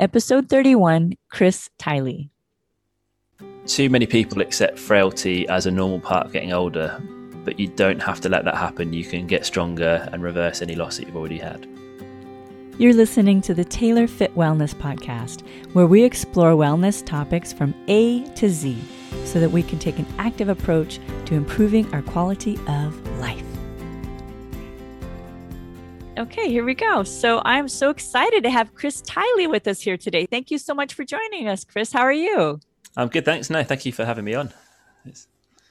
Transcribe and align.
Episode 0.00 0.48
31 0.48 1.14
Chris 1.28 1.70
Tiley. 1.76 2.30
Too 3.66 3.90
many 3.90 4.06
people 4.06 4.40
accept 4.40 4.78
frailty 4.78 5.48
as 5.48 5.66
a 5.66 5.72
normal 5.72 5.98
part 5.98 6.24
of 6.24 6.32
getting 6.32 6.52
older, 6.52 7.02
but 7.44 7.58
you 7.58 7.66
don't 7.66 8.00
have 8.00 8.20
to 8.20 8.28
let 8.28 8.44
that 8.44 8.54
happen. 8.54 8.92
You 8.92 9.02
can 9.02 9.26
get 9.26 9.44
stronger 9.44 10.08
and 10.12 10.22
reverse 10.22 10.62
any 10.62 10.76
loss 10.76 10.98
that 10.98 11.08
you've 11.08 11.16
already 11.16 11.38
had. 11.38 11.66
You're 12.78 12.94
listening 12.94 13.40
to 13.40 13.54
the 13.54 13.64
Taylor 13.64 14.06
Fit 14.06 14.32
Wellness 14.36 14.72
Podcast, 14.72 15.42
where 15.72 15.88
we 15.88 16.04
explore 16.04 16.52
wellness 16.52 17.04
topics 17.04 17.52
from 17.52 17.74
A 17.88 18.22
to 18.36 18.48
Z 18.48 18.80
so 19.24 19.40
that 19.40 19.50
we 19.50 19.64
can 19.64 19.80
take 19.80 19.98
an 19.98 20.06
active 20.18 20.48
approach 20.48 21.00
to 21.24 21.34
improving 21.34 21.92
our 21.92 22.02
quality 22.02 22.56
of 22.68 23.18
life. 23.18 23.47
Okay, 26.18 26.50
here 26.50 26.64
we 26.64 26.74
go. 26.74 27.04
So 27.04 27.40
I'm 27.44 27.68
so 27.68 27.90
excited 27.90 28.42
to 28.42 28.50
have 28.50 28.74
Chris 28.74 29.00
Tiley 29.02 29.48
with 29.48 29.68
us 29.68 29.80
here 29.80 29.96
today. 29.96 30.26
Thank 30.26 30.50
you 30.50 30.58
so 30.58 30.74
much 30.74 30.94
for 30.94 31.04
joining 31.04 31.46
us, 31.46 31.64
Chris. 31.64 31.92
How 31.92 32.00
are 32.00 32.12
you? 32.12 32.58
I'm 32.96 33.06
good, 33.06 33.24
thanks. 33.24 33.50
No, 33.50 33.62
thank 33.62 33.86
you 33.86 33.92
for 33.92 34.04
having 34.04 34.24
me 34.24 34.34
on. 34.34 34.48
It's- 35.06 35.28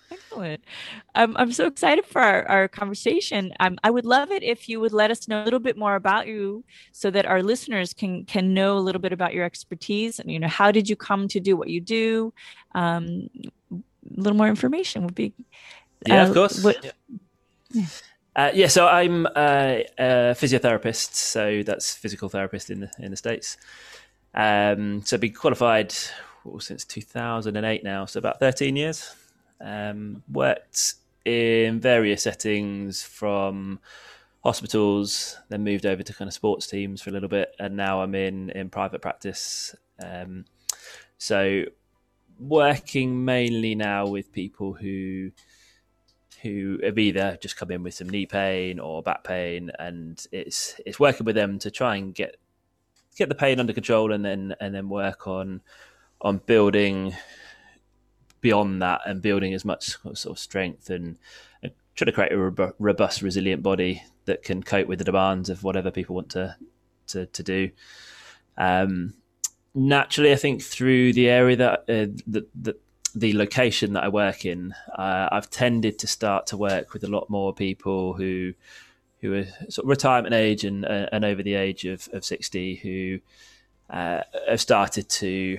Excellent. 0.10 0.64
Um, 1.16 1.36
I'm 1.38 1.52
so 1.52 1.68
excited 1.68 2.06
for 2.06 2.22
our, 2.22 2.48
our 2.48 2.68
conversation. 2.70 3.52
Um, 3.60 3.78
I 3.84 3.90
would 3.90 4.06
love 4.06 4.32
it 4.32 4.42
if 4.42 4.70
you 4.70 4.80
would 4.80 4.94
let 4.94 5.12
us 5.12 5.28
know 5.28 5.44
a 5.44 5.46
little 5.46 5.60
bit 5.60 5.78
more 5.78 5.96
about 5.96 6.28
you 6.28 6.64
so 6.94 7.12
that 7.12 7.26
our 7.26 7.44
listeners 7.44 7.94
can 7.94 8.24
can 8.24 8.54
know 8.54 8.78
a 8.78 8.80
little 8.80 9.02
bit 9.02 9.12
about 9.12 9.34
your 9.34 9.44
expertise 9.44 10.20
and 10.20 10.32
you 10.32 10.40
know 10.40 10.48
how 10.48 10.72
did 10.72 10.88
you 10.88 10.96
come 10.96 11.28
to 11.28 11.42
do 11.42 11.58
what 11.58 11.68
you 11.68 11.82
do 11.82 12.34
um, 12.74 13.28
a 13.72 13.76
little 14.16 14.38
more 14.38 14.48
information 14.48 15.04
would 15.04 15.16
be 15.16 15.34
Yeah, 16.06 16.24
uh, 16.24 16.28
of 16.30 16.34
course. 16.34 16.64
what- 16.64 16.94
yeah. 17.74 17.84
Uh, 18.38 18.52
yeah, 18.54 18.68
so 18.68 18.88
I'm 18.88 19.26
uh, 19.26 19.80
a 19.98 20.36
physiotherapist, 20.38 21.16
so 21.16 21.64
that's 21.64 21.96
physical 21.96 22.30
therapist 22.30 22.70
in 22.70 22.82
the 22.82 22.92
in 23.00 23.10
the 23.10 23.18
states. 23.18 23.58
Um, 24.36 25.02
so 25.04 25.16
I've 25.16 25.22
been 25.22 25.34
qualified 25.34 25.92
since 26.60 26.86
2008 26.86 27.84
now, 27.84 28.06
so 28.06 28.20
about 28.20 28.40
13 28.40 28.76
years. 28.76 29.16
Um, 29.60 30.22
worked 30.32 30.94
in 31.26 31.80
various 31.80 32.22
settings 32.22 33.02
from 33.02 33.80
hospitals, 34.44 35.40
then 35.50 35.64
moved 35.64 35.88
over 35.88 36.04
to 36.04 36.14
kind 36.14 36.28
of 36.28 36.34
sports 36.34 36.68
teams 36.68 37.02
for 37.02 37.10
a 37.10 37.14
little 37.14 37.30
bit, 37.30 37.56
and 37.60 37.76
now 37.76 38.04
I'm 38.04 38.14
in 38.14 38.52
in 38.52 38.70
private 38.70 39.02
practice. 39.02 39.76
Um, 40.00 40.46
so 41.18 41.64
working 42.40 43.26
mainly 43.26 43.74
now 43.74 44.06
with 44.06 44.32
people 44.32 44.74
who 44.74 45.32
who 46.42 46.80
have 46.84 46.98
either 46.98 47.38
just 47.42 47.58
come 47.58 47.72
in 47.72 47.84
with 47.84 47.94
some 47.94 48.10
knee 48.10 48.26
pain 48.26 48.80
or 48.80 49.02
back 49.02 49.24
pain, 49.24 49.72
and 49.80 50.26
it's 50.32 50.80
it's 50.86 51.00
working 51.00 51.26
with 51.26 51.36
them 51.36 51.60
to 51.60 51.72
try 51.72 51.96
and 51.96 52.14
get 52.14 52.38
get 53.16 53.30
the 53.30 53.36
pain 53.36 53.60
under 53.60 53.74
control, 53.74 54.12
and 54.12 54.24
then 54.24 54.56
and 54.60 54.74
then 54.74 54.90
work 54.90 55.28
on 55.28 55.62
on 56.22 56.42
building 56.46 57.14
beyond 58.42 58.82
that 58.82 59.02
and 59.06 59.22
building 59.22 59.54
as 59.54 59.66
much 59.66 59.98
sort 60.14 60.26
of 60.26 60.40
strength 60.40 60.90
and, 60.90 61.18
and 61.64 61.72
to 61.96 62.12
create 62.12 62.32
a 62.32 62.74
robust, 62.80 63.22
resilient 63.22 63.64
body 63.64 64.04
that 64.26 64.44
can 64.44 64.62
cope 64.62 64.88
with 64.88 65.00
the 65.00 65.06
demands 65.06 65.50
of 65.50 65.64
whatever 65.64 65.92
people 65.92 66.16
want 66.16 66.30
to 66.30 66.56
to, 67.08 67.26
to 67.28 67.44
do. 67.44 67.72
Um, 68.58 69.14
naturally, 69.74 70.32
I 70.32 70.36
think 70.36 70.62
through 70.62 71.14
the 71.14 71.30
area 71.30 71.56
that 71.56 71.80
uh, 71.82 72.12
the, 72.28 72.46
the 72.54 72.78
the 73.20 73.34
location 73.34 73.94
that 73.94 74.04
I 74.04 74.10
work 74.10 74.46
in, 74.46 74.74
uh, 74.96 75.30
I've 75.32 75.50
tended 75.50 75.98
to 76.00 76.08
start 76.08 76.48
to 76.48 76.58
work 76.58 76.94
with 76.94 77.04
a 77.04 77.08
lot 77.08 77.30
more 77.30 77.54
people 77.54 78.14
who 78.14 78.54
who 79.22 79.34
are 79.34 79.46
sort 79.70 79.86
of 79.86 79.90
retirement 79.90 80.36
age 80.36 80.64
and 80.64 80.86
uh, 80.86 81.08
and 81.12 81.26
over 81.26 81.42
the 81.42 81.56
age 81.56 81.86
of, 81.86 82.08
of 82.14 82.24
sixty 82.24 82.76
who 82.76 83.20
uh, 83.90 84.22
have 84.48 84.62
started 84.62 85.10
to 85.10 85.58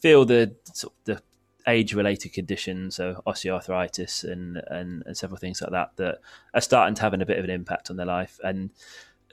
feel 0.00 0.24
the 0.24 0.54
sort 0.72 0.92
of 0.92 1.04
the 1.04 1.22
age 1.66 1.92
related 1.94 2.32
conditions, 2.32 2.96
so 2.96 3.22
osteoarthritis 3.26 4.24
and, 4.24 4.62
and 4.68 5.02
and 5.06 5.16
several 5.16 5.38
things 5.38 5.60
like 5.60 5.72
that 5.72 5.90
that 5.96 6.18
are 6.54 6.60
starting 6.60 6.94
to 6.94 7.02
have 7.02 7.14
a 7.14 7.18
bit 7.18 7.38
of 7.38 7.44
an 7.44 7.50
impact 7.50 7.90
on 7.90 7.96
their 7.96 8.06
life. 8.06 8.38
And 8.44 8.70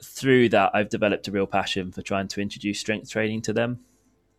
through 0.02 0.48
that, 0.50 0.72
I've 0.74 0.88
developed 0.88 1.28
a 1.28 1.32
real 1.32 1.46
passion 1.46 1.92
for 1.92 2.02
trying 2.02 2.28
to 2.28 2.40
introduce 2.40 2.80
strength 2.80 3.10
training 3.10 3.42
to 3.42 3.52
them, 3.52 3.80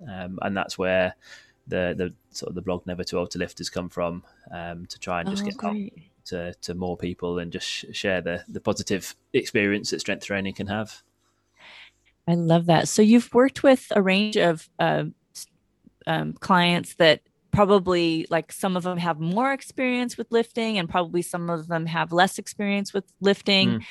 um, 0.07 0.39
and 0.41 0.55
that's 0.57 0.77
where 0.77 1.15
the 1.69 1.93
the 1.97 2.13
sort 2.31 2.49
of 2.49 2.55
the 2.55 2.61
blog 2.61 2.85
Never 2.85 3.03
Too 3.03 3.17
Old 3.19 3.31
to 3.31 3.39
Lift 3.39 3.59
has 3.59 3.69
come 3.69 3.89
from 3.89 4.23
um, 4.51 4.85
to 4.87 4.99
try 4.99 5.21
and 5.21 5.29
just 5.29 5.43
Oh, 5.43 5.45
get 5.45 5.55
out 5.63 5.75
to, 6.25 6.53
to 6.61 6.73
more 6.75 6.97
people 6.97 7.39
and 7.39 7.51
just 7.51 7.67
sh- 7.67 7.85
share 7.93 8.21
the 8.21 8.43
the 8.47 8.61
positive 8.61 9.15
experience 9.33 9.91
that 9.91 10.01
strength 10.01 10.25
training 10.25 10.53
can 10.55 10.67
have. 10.67 11.03
I 12.27 12.35
love 12.35 12.67
that. 12.67 12.87
So 12.87 13.01
you've 13.01 13.33
worked 13.33 13.63
with 13.63 13.87
a 13.91 14.01
range 14.01 14.37
of 14.37 14.69
um, 14.79 15.15
s- 15.35 15.47
um, 16.07 16.33
clients 16.33 16.95
that 16.95 17.21
probably 17.51 18.27
like 18.29 18.51
some 18.51 18.77
of 18.77 18.83
them 18.83 18.97
have 18.99 19.19
more 19.19 19.51
experience 19.51 20.17
with 20.17 20.27
lifting 20.31 20.77
and 20.77 20.87
probably 20.89 21.21
some 21.23 21.49
of 21.49 21.67
them 21.67 21.85
have 21.87 22.11
less 22.11 22.37
experience 22.37 22.93
with 22.93 23.05
lifting. 23.21 23.77
Mm. 23.77 23.83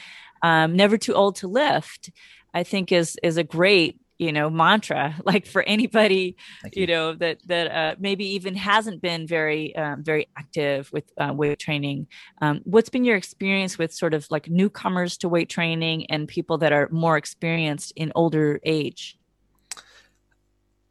Um, 0.42 0.76
never 0.76 0.96
too 0.96 1.14
old 1.14 1.36
to 1.36 1.48
lift, 1.48 2.10
I 2.54 2.62
think 2.62 2.92
is 2.92 3.18
is 3.24 3.36
a 3.36 3.44
great 3.44 4.00
you 4.18 4.32
know 4.32 4.50
mantra 4.50 5.14
like 5.24 5.46
for 5.46 5.62
anybody 5.62 6.36
Thank 6.62 6.76
you 6.76 6.86
know 6.86 7.14
that 7.14 7.38
that 7.46 7.70
uh, 7.70 7.94
maybe 7.98 8.24
even 8.34 8.54
hasn't 8.54 9.00
been 9.00 9.26
very 9.26 9.74
um, 9.76 10.02
very 10.02 10.28
active 10.36 10.90
with 10.92 11.04
uh, 11.18 11.32
weight 11.34 11.58
training. 11.58 12.08
Um, 12.40 12.60
what's 12.64 12.88
been 12.88 13.04
your 13.04 13.16
experience 13.16 13.78
with 13.78 13.92
sort 13.92 14.14
of 14.14 14.26
like 14.30 14.48
newcomers 14.48 15.16
to 15.18 15.28
weight 15.28 15.48
training 15.48 16.06
and 16.10 16.28
people 16.28 16.58
that 16.58 16.72
are 16.72 16.88
more 16.90 17.16
experienced 17.16 17.92
in 17.96 18.12
older 18.14 18.60
age? 18.64 19.16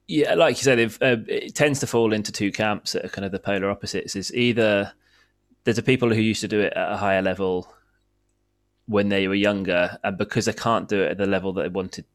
Yeah, 0.07 0.35
like 0.35 0.57
you 0.57 0.63
said, 0.63 0.79
uh, 0.79 1.17
it 1.27 1.53
tends 1.53 1.81
to 1.81 1.87
fall 1.87 2.13
into 2.13 2.31
two 2.31 2.51
camps 2.51 2.93
that 2.93 3.03
are 3.03 3.09
kind 3.09 3.25
of 3.25 3.31
the 3.31 3.39
polar 3.39 3.69
opposites. 3.69 4.15
Is 4.15 4.33
either 4.33 4.93
there's 5.63 5.75
the 5.75 5.83
people 5.83 6.13
who 6.13 6.21
used 6.21 6.41
to 6.41 6.47
do 6.47 6.61
it 6.61 6.73
at 6.73 6.93
a 6.93 6.97
higher 6.97 7.21
level 7.21 7.73
when 8.85 9.09
they 9.09 9.27
were 9.27 9.35
younger, 9.35 9.97
and 10.03 10.17
because 10.17 10.45
they 10.45 10.53
can't 10.53 10.87
do 10.87 11.01
it 11.01 11.11
at 11.11 11.17
the 11.17 11.25
level 11.25 11.51
that 11.53 11.63
they 11.63 11.69
wanted, 11.69 12.05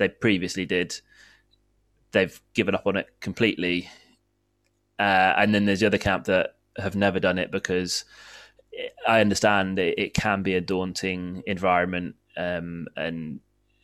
they 0.00 0.08
previously 0.08 0.66
did, 0.66 1.00
they've 2.10 2.40
given 2.54 2.74
up 2.74 2.86
on 2.86 2.96
it 2.96 3.06
completely. 3.20 3.88
Uh, 4.98 5.34
and 5.36 5.54
then 5.54 5.66
there's 5.66 5.80
the 5.80 5.86
other 5.86 5.98
camp 5.98 6.24
that 6.24 6.56
have 6.78 6.96
never 6.96 7.20
done 7.20 7.38
it 7.38 7.52
because 7.52 8.04
I 9.06 9.20
understand 9.20 9.78
it, 9.78 9.98
it 9.98 10.14
can 10.14 10.42
be 10.42 10.54
a 10.54 10.60
daunting 10.60 11.42
environment, 11.46 12.16
um, 12.36 12.86
and 12.96 13.40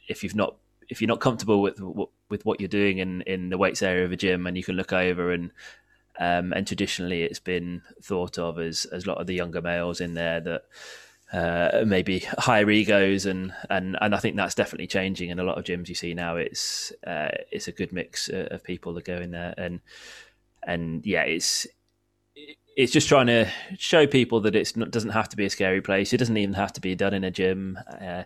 if 0.08 0.22
you've 0.22 0.34
not 0.34 0.56
if 0.88 1.00
you're 1.00 1.08
not 1.08 1.20
comfortable 1.20 1.60
with 1.62 1.80
with 2.28 2.44
what 2.44 2.60
you're 2.60 2.68
doing 2.68 2.98
in 2.98 3.22
in 3.22 3.50
the 3.50 3.58
weights 3.58 3.82
area 3.82 4.04
of 4.04 4.12
a 4.12 4.16
gym, 4.16 4.46
and 4.46 4.56
you 4.56 4.64
can 4.64 4.76
look 4.76 4.92
over 4.92 5.32
and 5.32 5.50
um, 6.18 6.52
and 6.52 6.66
traditionally 6.66 7.22
it's 7.22 7.40
been 7.40 7.82
thought 8.02 8.38
of 8.38 8.58
as 8.58 8.84
as 8.86 9.04
a 9.04 9.08
lot 9.08 9.18
of 9.18 9.26
the 9.26 9.34
younger 9.34 9.60
males 9.60 10.00
in 10.00 10.14
there 10.14 10.40
that 10.40 10.62
uh, 11.32 11.84
maybe 11.86 12.20
higher 12.38 12.70
egos 12.70 13.26
and 13.26 13.52
and 13.68 13.96
and 14.00 14.14
I 14.14 14.18
think 14.18 14.36
that's 14.36 14.54
definitely 14.54 14.86
changing 14.86 15.30
in 15.30 15.38
a 15.38 15.44
lot 15.44 15.58
of 15.58 15.64
gyms 15.64 15.88
you 15.88 15.94
see 15.94 16.14
now. 16.14 16.36
It's 16.36 16.92
uh, 17.06 17.30
it's 17.50 17.68
a 17.68 17.72
good 17.72 17.92
mix 17.92 18.28
uh, 18.28 18.48
of 18.50 18.62
people 18.62 18.94
that 18.94 19.04
go 19.04 19.16
in 19.16 19.32
there 19.32 19.54
and 19.56 19.80
and 20.62 21.04
yeah, 21.04 21.22
it's 21.22 21.66
it's 22.76 22.92
just 22.92 23.08
trying 23.08 23.26
to 23.26 23.50
show 23.78 24.06
people 24.06 24.40
that 24.42 24.76
not 24.76 24.90
doesn't 24.90 25.10
have 25.10 25.28
to 25.30 25.36
be 25.36 25.46
a 25.46 25.50
scary 25.50 25.80
place. 25.80 26.12
It 26.12 26.18
doesn't 26.18 26.36
even 26.36 26.54
have 26.54 26.72
to 26.74 26.80
be 26.80 26.94
done 26.94 27.14
in 27.14 27.24
a 27.24 27.30
gym. 27.30 27.78
Uh, 28.00 28.24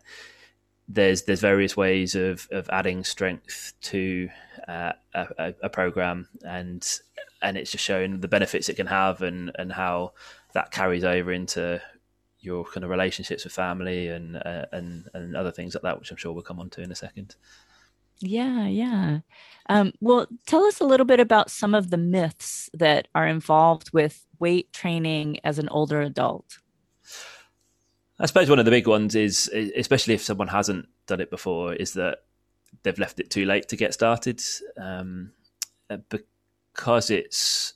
there's 0.89 1.23
there's 1.23 1.41
various 1.41 1.77
ways 1.77 2.15
of 2.17 2.49
of 2.51 2.69
adding 2.71 3.05
strength 3.05 3.75
to 3.83 4.29
uh, 4.67 4.93
a, 5.15 5.55
a 5.63 5.69
program, 5.69 6.29
and 6.43 6.87
and 7.41 7.57
it's 7.57 7.71
just 7.71 7.85
showing 7.85 8.21
the 8.21 8.29
benefits 8.29 8.69
it 8.69 8.75
can 8.75 8.89
have, 8.89 9.23
and 9.23 9.53
and 9.57 9.73
how 9.73 10.13
that 10.53 10.73
carries 10.73 11.05
over 11.05 11.33
into 11.33 11.81
your 12.41 12.65
kind 12.65 12.85
of 12.85 12.91
relationships 12.91 13.45
with 13.45 13.53
family 13.53 14.09
and 14.09 14.37
uh, 14.37 14.67
and 14.73 15.09
and 15.15 15.37
other 15.37 15.51
things 15.51 15.75
like 15.75 15.83
that, 15.83 15.99
which 15.99 16.11
I'm 16.11 16.17
sure 16.17 16.33
we'll 16.33 16.43
come 16.43 16.61
on 16.61 16.71
to 16.71 16.83
in 16.83 16.93
a 16.93 16.97
second. 16.97 17.37
Yeah, 18.21 18.67
yeah. 18.67 19.21
Um, 19.69 19.93
well, 20.01 20.27
tell 20.47 20.65
us 20.65 20.81
a 20.81 20.85
little 20.85 21.07
bit 21.07 21.21
about 21.21 21.51
some 21.51 21.75
of 21.75 21.91
the 21.91 21.97
myths 21.97 22.69
that 22.75 23.09
are 23.15 23.27
involved 23.27 23.93
with 23.93 24.27
weight 24.39 24.73
training 24.73 25.39
as 25.43 25.59
an 25.59 25.69
older 25.71 26.03
adult. 26.03 26.59
I 28.19 28.27
suppose 28.27 28.51
one 28.51 28.59
of 28.59 28.67
the 28.67 28.71
big 28.71 28.87
ones 28.87 29.15
is, 29.15 29.49
especially 29.75 30.13
if 30.13 30.23
someone 30.23 30.49
hasn't 30.49 30.87
done 31.07 31.21
it 31.21 31.31
before, 31.31 31.73
is 31.73 31.95
that 31.95 32.19
they've 32.83 32.99
left 32.99 33.21
it 33.21 33.31
too 33.31 33.47
late 33.47 33.69
to 33.69 33.77
get 33.77 33.95
started, 33.95 34.43
um, 34.77 35.33
because 36.11 37.09
it's 37.11 37.75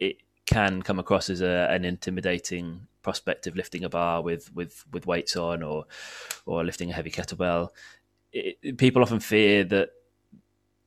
it 0.00 0.16
can 0.46 0.82
come 0.82 0.98
across 0.98 1.30
as 1.30 1.40
a, 1.40 1.68
an 1.70 1.84
intimidating 1.84 2.88
prospect 3.02 3.46
of 3.46 3.56
lifting 3.56 3.84
a 3.84 3.88
bar 3.88 4.22
with 4.22 4.52
with 4.54 4.84
with 4.92 5.06
weights 5.06 5.36
on 5.36 5.62
or 5.62 5.86
or 6.46 6.64
lifting 6.64 6.90
a 6.90 6.94
heavy 6.94 7.10
kettlebell. 7.10 7.70
It, 8.32 8.78
people 8.78 9.02
often 9.02 9.20
fear 9.20 9.64
that 9.64 9.90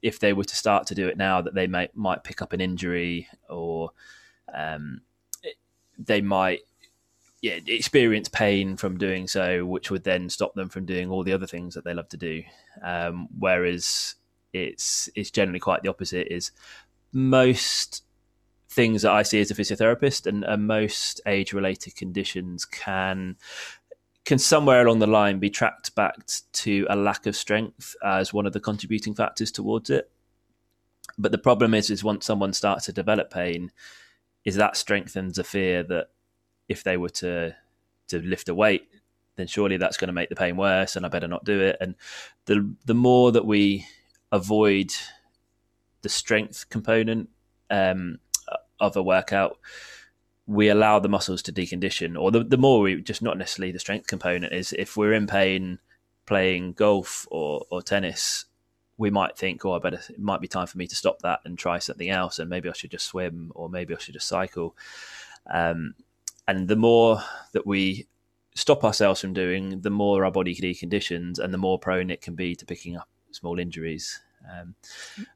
if 0.02 0.20
they 0.20 0.34
were 0.34 0.44
to 0.44 0.56
start 0.56 0.88
to 0.88 0.96
do 0.96 1.08
it 1.08 1.18
now, 1.18 1.42
that 1.42 1.56
they 1.56 1.68
might 1.68 1.96
might 1.96 2.24
pick 2.24 2.42
up 2.42 2.54
an 2.54 2.62
injury 2.62 3.28
or 3.50 3.92
um, 4.54 5.02
they 5.98 6.22
might 6.22 6.62
yeah, 7.44 7.60
experience 7.68 8.30
pain 8.30 8.78
from 8.78 8.98
doing 8.98 9.28
so, 9.28 9.66
which 9.66 9.92
would 9.92 10.06
then 10.06 10.30
stop 10.30 10.54
them 10.56 10.70
from 10.70 10.86
doing 10.86 11.10
all 11.10 11.26
the 11.26 11.34
other 11.34 11.46
things 11.46 11.76
that 11.76 11.84
they 11.84 11.94
love 11.94 12.08
to 12.10 12.18
do. 12.18 12.42
Um, 12.82 13.28
whereas 13.38 14.16
it's 14.54 15.10
it's 15.14 15.30
generally 15.30 15.60
quite 15.60 15.84
the 15.84 15.90
opposite. 15.90 16.34
Is 16.34 16.52
most 17.12 18.04
things 18.74 19.04
that 19.04 19.12
I 19.12 19.24
see 19.24 19.40
as 19.40 19.52
a 19.52 19.56
physiotherapist 19.56 20.26
and, 20.26 20.44
and 20.44 20.68
most 20.68 21.22
age 21.26 21.54
related 21.54 21.96
conditions 21.96 22.66
can 22.66 23.38
can 24.26 24.40
somewhere 24.40 24.82
along 24.86 25.00
the 25.00 25.08
line 25.08 25.40
be 25.40 25.50
tracked 25.50 25.94
back 25.96 26.16
to 26.54 26.88
a 26.90 26.96
lack 26.96 27.26
of 27.26 27.36
strength 27.36 27.94
as 28.04 28.34
one 28.34 28.46
of 28.46 28.54
the 28.54 28.60
contributing 28.60 29.14
factors 29.14 29.52
towards 29.52 29.90
it. 29.90 30.10
But 31.18 31.34
the 31.34 31.38
problem 31.38 31.74
is, 31.74 31.90
is 31.90 32.06
once 32.06 32.26
someone 32.26 32.54
starts 32.54 32.86
to 32.86 32.94
develop 32.94 33.30
pain, 33.30 33.72
is 34.46 34.56
that 34.56 34.78
strengthens 34.78 35.38
a 35.38 35.44
fear 35.44 35.84
that 35.84 36.08
if 36.70 36.84
they 36.84 36.98
were 36.98 37.10
to 37.10 37.56
to 38.08 38.20
lift 38.20 38.50
a 38.50 38.56
weight, 38.56 38.88
then 39.36 39.48
surely 39.48 39.78
that's 39.78 39.98
going 39.98 40.08
to 40.08 40.14
make 40.14 40.30
the 40.30 40.36
pain 40.36 40.56
worse, 40.58 40.96
and 40.96 41.06
I 41.06 41.10
better 41.10 41.28
not 41.28 41.46
do 41.46 41.60
it. 41.60 41.78
And 41.82 41.96
the 42.46 42.74
the 42.86 42.96
more 42.96 43.32
that 43.32 43.46
we 43.46 43.86
avoid 44.32 44.94
the 46.02 46.10
strength 46.10 46.70
component 46.70 47.30
um, 47.70 48.20
of 48.84 48.96
a 48.96 49.04
workout, 49.04 49.58
we 50.46 50.70
allow 50.70 51.00
the 51.00 51.10
muscles 51.10 51.42
to 51.44 51.54
decondition. 51.54 52.20
Or 52.20 52.32
the 52.32 52.44
the 52.44 52.58
more 52.58 52.82
we 52.82 53.02
just 53.02 53.22
not 53.22 53.38
necessarily 53.38 53.72
the 53.72 53.80
strength 53.80 54.08
component 54.08 54.54
is 54.54 54.74
if 54.78 54.98
we're 54.98 55.14
in 55.14 55.28
pain 55.28 55.80
playing 56.26 56.74
golf 56.74 57.28
or 57.32 57.66
or 57.70 57.82
tennis, 57.82 58.46
we 58.98 59.10
might 59.10 59.38
think, 59.38 59.66
oh, 59.66 59.74
I 59.74 59.80
better, 59.80 60.02
it 60.10 60.20
might 60.20 60.42
be 60.42 60.48
time 60.48 60.68
for 60.68 60.78
me 60.78 60.88
to 60.88 60.96
stop 60.96 61.20
that 61.20 61.40
and 61.46 61.58
try 61.58 61.80
something 61.80 62.10
else. 62.10 62.40
And 62.40 62.50
maybe 62.50 62.70
I 62.70 62.74
should 62.74 62.92
just 62.92 63.08
swim 63.08 63.52
or 63.56 63.70
maybe 63.70 63.96
I 63.96 63.98
should 63.98 64.14
just 64.14 64.28
cycle. 64.28 64.76
Um, 65.52 65.96
and 66.48 66.68
the 66.68 66.76
more 66.76 67.22
that 67.54 67.66
we 67.66 68.08
stop 68.56 68.84
ourselves 68.84 69.22
from 69.22 69.34
doing, 69.34 69.82
the 69.82 69.90
more 69.90 70.26
our 70.26 70.32
body 70.32 70.56
deconditions 70.56 71.40
and 71.40 71.54
the 71.54 71.58
more 71.58 71.80
prone 71.80 72.10
it 72.10 72.22
can 72.22 72.36
be 72.36 72.56
to 72.56 72.66
picking 72.66 72.98
up 72.98 73.10
small 73.32 73.60
injuries. 73.60 74.22
Um, 74.52 74.76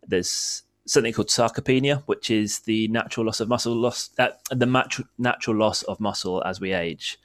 there's 0.05 0.63
something 0.87 1.13
called 1.13 1.27
sarcopenia, 1.27 2.01
which 2.05 2.31
is 2.31 2.59
the 2.59 2.87
natural 2.87 3.25
loss 3.25 3.39
of 3.39 3.49
muscle 3.49 3.75
loss, 3.75 4.09
uh, 4.17 4.29
the 4.49 4.65
natural 4.65 5.07
natural 5.17 5.55
loss 5.55 5.83
of 5.83 5.99
muscle 5.99 6.43
as 6.43 6.59
we 6.59 6.73
age, 6.73 7.19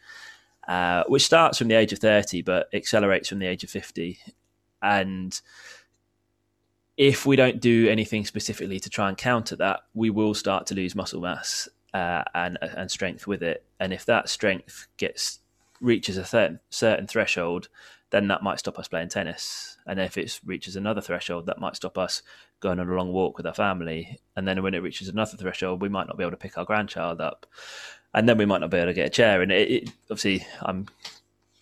uh, 0.68 1.04
which 1.06 1.24
starts 1.24 1.58
from 1.58 1.68
the 1.68 1.74
age 1.74 1.92
of 1.92 1.98
30 2.00 2.42
but 2.42 2.68
accelerates 2.74 3.28
from 3.28 3.38
the 3.38 3.46
age 3.46 3.64
of 3.64 3.70
50. 3.70 4.18
And 4.82 5.40
if 6.96 7.24
we 7.24 7.36
don't 7.36 7.60
do 7.60 7.88
anything 7.88 8.26
specifically 8.26 8.80
to 8.80 8.90
try 8.90 9.08
and 9.08 9.16
counter 9.16 9.56
that, 9.56 9.80
we 9.94 10.10
will 10.10 10.34
start 10.34 10.66
to 10.66 10.74
lose 10.74 10.94
muscle 10.94 11.20
mass 11.20 11.68
uh, 11.94 12.24
and 12.34 12.58
and 12.60 12.90
strength 12.90 13.26
with 13.26 13.42
it. 13.42 13.64
And 13.80 13.92
if 13.92 14.04
that 14.06 14.28
strength 14.28 14.88
gets 14.96 15.38
reaches 15.80 16.16
a 16.16 16.24
certain 16.24 16.60
certain 16.70 17.06
threshold, 17.06 17.68
then 18.12 18.28
that 18.28 18.42
might 18.42 18.58
stop 18.58 18.78
us 18.78 18.88
playing 18.88 19.08
tennis. 19.08 19.78
And 19.86 19.98
if 19.98 20.16
it 20.16 20.38
reaches 20.44 20.76
another 20.76 21.00
threshold, 21.00 21.46
that 21.46 21.58
might 21.58 21.76
stop 21.76 21.96
us 21.96 22.22
going 22.60 22.78
on 22.78 22.88
a 22.88 22.94
long 22.94 23.10
walk 23.10 23.38
with 23.38 23.46
our 23.46 23.54
family. 23.54 24.20
And 24.36 24.46
then 24.46 24.62
when 24.62 24.74
it 24.74 24.82
reaches 24.82 25.08
another 25.08 25.36
threshold, 25.36 25.80
we 25.80 25.88
might 25.88 26.06
not 26.06 26.18
be 26.18 26.22
able 26.22 26.32
to 26.32 26.36
pick 26.36 26.58
our 26.58 26.66
grandchild 26.66 27.20
up, 27.20 27.46
and 28.14 28.28
then 28.28 28.36
we 28.36 28.44
might 28.44 28.60
not 28.60 28.70
be 28.70 28.76
able 28.76 28.88
to 28.88 28.94
get 28.94 29.06
a 29.06 29.10
chair. 29.10 29.40
And 29.40 29.50
it, 29.50 29.70
it, 29.70 29.90
obviously, 30.10 30.46
I'm 30.60 30.86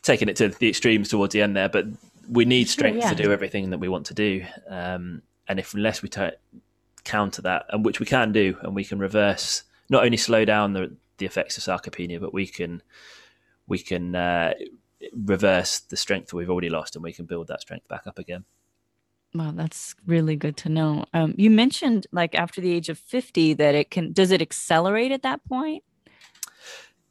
taking 0.03 0.29
it 0.29 0.37
to 0.37 0.49
the 0.49 0.69
extremes 0.69 1.09
towards 1.09 1.33
the 1.33 1.41
end 1.41 1.57
there, 1.57 1.69
but 1.69 1.87
we 2.29 2.45
need 2.45 2.69
strength 2.69 3.03
yeah. 3.03 3.11
to 3.11 3.23
do 3.23 3.33
everything 3.33 3.71
that 3.71 3.79
we 3.79 3.89
want 3.89 4.07
to 4.07 4.15
do. 4.15 4.45
Um, 4.69 5.23
and 5.47 5.61
if 5.61 5.73
unless 5.73 6.03
we 6.03 6.09
t- 6.09 6.31
counter 7.05 7.43
that, 7.43 7.67
and 7.71 7.85
which 7.85 8.01
we 8.01 8.07
can 8.07 8.33
do, 8.33 8.57
and 8.63 8.75
we 8.75 8.85
can 8.85 8.99
reverse, 8.99 9.63
not 9.89 10.05
only 10.05 10.17
slow 10.17 10.45
down 10.45 10.73
the 10.73 10.97
the 11.19 11.27
effects 11.27 11.57
of 11.57 11.63
sarcopenia, 11.63 12.21
but 12.21 12.35
we 12.35 12.49
can 12.49 12.83
we 13.69 13.79
can 13.79 14.17
uh, 14.17 14.55
reverse 15.13 15.81
the 15.81 15.97
strength 15.97 16.29
that 16.29 16.37
we've 16.37 16.51
already 16.51 16.71
lost, 16.71 16.97
and 16.97 17.03
we 17.03 17.13
can 17.13 17.27
build 17.27 17.49
that 17.49 17.61
strength 17.61 17.89
back 17.89 18.07
up 18.07 18.19
again. 18.19 18.45
Wow, 19.35 19.53
that's 19.55 19.95
really 20.07 20.35
good 20.37 20.57
to 20.59 20.69
know. 20.69 21.05
Um, 21.15 21.35
you 21.37 21.51
mentioned 21.51 22.07
like 22.11 22.35
after 22.35 22.61
the 22.61 22.73
age 22.73 22.89
of 22.89 22.99
fifty 22.99 23.55
that 23.55 23.75
it 23.75 23.91
can. 23.91 24.13
Does 24.13 24.31
it 24.31 24.43
accelerate 24.43 25.13
at 25.13 25.23
that 25.23 25.45
point? 25.45 25.85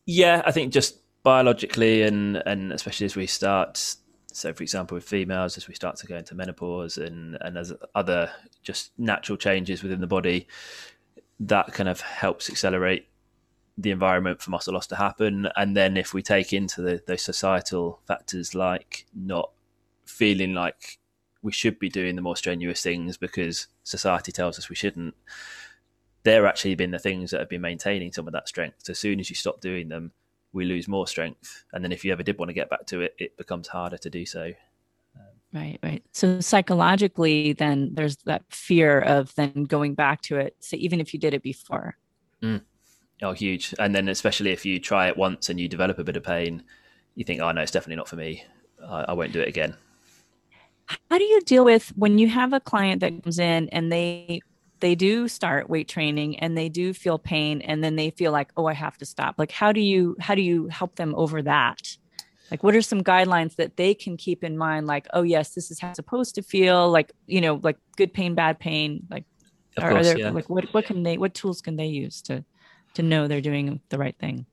Yeah, 0.06 0.41
I 0.45 0.51
think 0.51 0.74
just 0.74 1.00
biologically, 1.24 2.03
and 2.03 2.38
and 2.45 2.74
especially 2.74 3.06
as 3.06 3.15
we 3.15 3.25
start 3.25 3.95
so, 4.31 4.53
for 4.53 4.63
example, 4.63 4.95
with 4.95 5.03
females, 5.03 5.57
as 5.57 5.68
we 5.68 5.74
start 5.74 5.95
to 5.97 6.07
go 6.07 6.15
into 6.15 6.35
menopause 6.35 6.97
and 6.97 7.38
and 7.42 7.57
as 7.57 7.74
other 7.95 8.31
just 8.63 8.92
natural 8.97 9.38
changes 9.38 9.81
within 9.83 10.01
the 10.01 10.07
body, 10.07 10.47
that 11.39 11.74
kind 11.74 11.89
of 11.89 12.01
helps 12.01 12.50
accelerate 12.50 13.07
the 13.79 13.91
environment 13.91 14.41
for 14.41 14.51
muscle 14.51 14.73
loss 14.73 14.87
to 14.87 14.95
happen. 14.95 15.47
And 15.55 15.75
then 15.75 15.95
if 15.95 16.13
we 16.13 16.21
take 16.21 16.51
into 16.51 16.81
the, 16.81 17.01
those 17.07 17.21
societal 17.21 18.01
factors 18.05 18.53
like 18.53 19.05
not 19.15 19.51
feeling 20.05 20.53
like 20.53 20.99
we 21.41 21.53
should 21.53 21.79
be 21.79 21.87
doing 21.87 22.15
the 22.17 22.21
more 22.21 22.35
strenuous 22.35 22.83
things 22.83 23.15
because 23.15 23.67
society 23.83 24.33
tells 24.33 24.59
us 24.59 24.69
we 24.69 24.75
shouldn't, 24.75 25.15
they're 26.23 26.45
actually 26.45 26.75
been 26.75 26.91
the 26.91 26.99
things 26.99 27.31
that 27.31 27.39
have 27.39 27.49
been 27.49 27.61
maintaining 27.61 28.11
some 28.11 28.27
of 28.27 28.33
that 28.33 28.49
strength. 28.49 28.79
So 28.83 28.91
as 28.91 28.99
soon 28.99 29.19
as 29.21 29.29
you 29.29 29.35
stop 29.35 29.61
doing 29.61 29.87
them, 29.87 30.11
we 30.51 30.65
lose 30.65 30.89
more 30.89 31.07
strength. 31.07 31.63
And 31.71 31.81
then 31.81 31.93
if 31.93 32.03
you 32.03 32.11
ever 32.11 32.23
did 32.23 32.37
want 32.37 32.49
to 32.49 32.53
get 32.53 32.69
back 32.69 32.85
to 32.87 33.01
it, 33.01 33.15
it 33.17 33.37
becomes 33.37 33.69
harder 33.69 33.97
to 33.97 34.09
do 34.09 34.25
so. 34.25 34.51
Right, 35.53 35.79
right. 35.81 36.03
So 36.11 36.41
psychologically, 36.41 37.53
then 37.53 37.91
there's 37.93 38.17
that 38.25 38.43
fear 38.49 38.99
of 38.99 39.33
then 39.35 39.63
going 39.63 39.95
back 39.95 40.21
to 40.23 40.37
it. 40.37 40.57
So 40.59 40.75
even 40.75 40.99
if 40.99 41.13
you 41.13 41.19
did 41.19 41.33
it 41.33 41.41
before. 41.41 41.95
Mm. 42.43 42.61
Oh, 43.21 43.33
huge. 43.33 43.74
And 43.80 43.94
then 43.94 44.07
especially 44.07 44.51
if 44.51 44.66
you 44.66 44.80
try 44.80 45.07
it 45.07 45.18
once 45.18 45.50
and 45.50 45.60
you 45.60 45.68
develop 45.68 46.00
a 46.00 46.04
bit 46.04 46.16
of 46.16 46.24
pain, 46.24 46.63
you 47.16 47.24
think, 47.25 47.42
oh 47.42 47.51
no, 47.51 47.62
it's 47.62 47.71
definitely 47.71 47.98
not 47.98 48.07
for 48.07 48.16
me. 48.16 48.44
I, 48.86 49.06
I 49.10 49.13
won't 49.13 49.33
do 49.33 49.42
it 49.42 49.48
again. 49.48 49.75
How 51.10 51.18
do 51.18 51.24
you 51.24 51.42
deal 51.42 51.66
with 51.66 51.89
when 51.95 52.18
you 52.18 52.30
have 52.30 52.54
a 52.54 52.60
client 52.60 53.01
that 53.01 53.24
comes 53.24 53.38
in 53.38 53.69
and 53.69 53.92
they 53.92 54.42
they 54.80 54.95
do 54.95 55.27
start 55.27 55.69
weight 55.69 55.88
training 55.88 56.39
and 56.39 56.57
they 56.57 56.69
do 56.69 56.94
feel 56.94 57.19
pain 57.19 57.62
and 57.62 57.83
then 57.83 57.95
they 57.95 58.10
feel 58.12 58.31
like 58.31 58.50
oh 58.57 58.66
i 58.66 58.74
have 58.74 58.98
to 58.98 59.06
stop 59.06 59.36
like 59.38 59.51
how 59.51 59.71
do 59.71 59.81
you 59.81 60.16
how 60.19 60.36
do 60.36 60.42
you 60.42 60.68
help 60.68 60.95
them 60.95 61.13
over 61.16 61.42
that 61.42 61.98
like 62.51 62.63
what 62.63 62.75
are 62.75 62.81
some 62.81 63.04
guidelines 63.04 63.56
that 63.56 63.77
they 63.77 63.94
can 63.94 64.18
keep 64.18 64.44
in 64.44 64.57
mind 64.57 64.88
like 64.88 65.07
oh 65.13 65.21
yes 65.21 65.54
this 65.54 65.69
is 65.71 65.80
how 65.80 65.89
it's 65.89 65.98
supposed 65.98 66.36
to 66.36 66.42
feel 66.42 66.89
like 66.89 67.12
you 67.27 67.42
know 67.42 67.60
like 67.62 67.77
good 67.98 68.13
pain 68.13 68.36
bad 68.36 68.60
pain 68.60 69.06
like 69.10 69.25
of 69.77 69.83
are, 69.83 69.92
course, 69.92 70.07
are 70.07 70.10
there 70.10 70.19
yeah. 70.19 70.30
like 70.31 70.50
what, 70.50 70.66
what 70.74 70.86
can 70.86 71.04
they 71.04 71.18
what 71.18 71.33
tools 71.33 71.62
can 71.62 71.75
they 71.75 71.88
use 71.88 72.21
to 72.21 72.44
to 72.95 73.03
know 73.03 73.27
they're 73.27 73.41
doing 73.41 73.81
the 73.89 73.97
right 73.97 74.15
thing. 74.18 74.45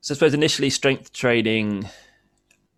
So 0.00 0.12
i 0.12 0.14
suppose 0.14 0.34
initially 0.34 0.70
strength 0.70 1.12
training 1.12 1.88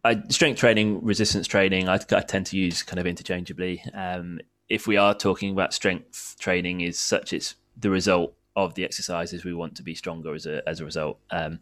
I, 0.02 0.22
strength 0.28 0.58
training 0.58 1.04
resistance 1.04 1.46
training 1.46 1.88
I, 1.88 2.00
I 2.12 2.20
tend 2.20 2.46
to 2.46 2.56
use 2.56 2.82
kind 2.82 2.98
of 2.98 3.06
interchangeably. 3.06 3.82
Um, 3.92 4.40
if 4.68 4.86
we 4.86 4.96
are 4.96 5.14
talking 5.14 5.52
about 5.52 5.74
strength 5.74 6.36
training, 6.38 6.80
is 6.80 6.98
such 6.98 7.32
it's 7.32 7.56
the 7.76 7.90
result 7.90 8.34
of 8.56 8.74
the 8.74 8.84
exercises 8.84 9.44
we 9.44 9.52
want 9.54 9.76
to 9.76 9.82
be 9.82 9.94
stronger 9.94 10.34
as 10.34 10.46
a 10.46 10.66
as 10.66 10.80
a 10.80 10.84
result. 10.84 11.18
Um, 11.30 11.60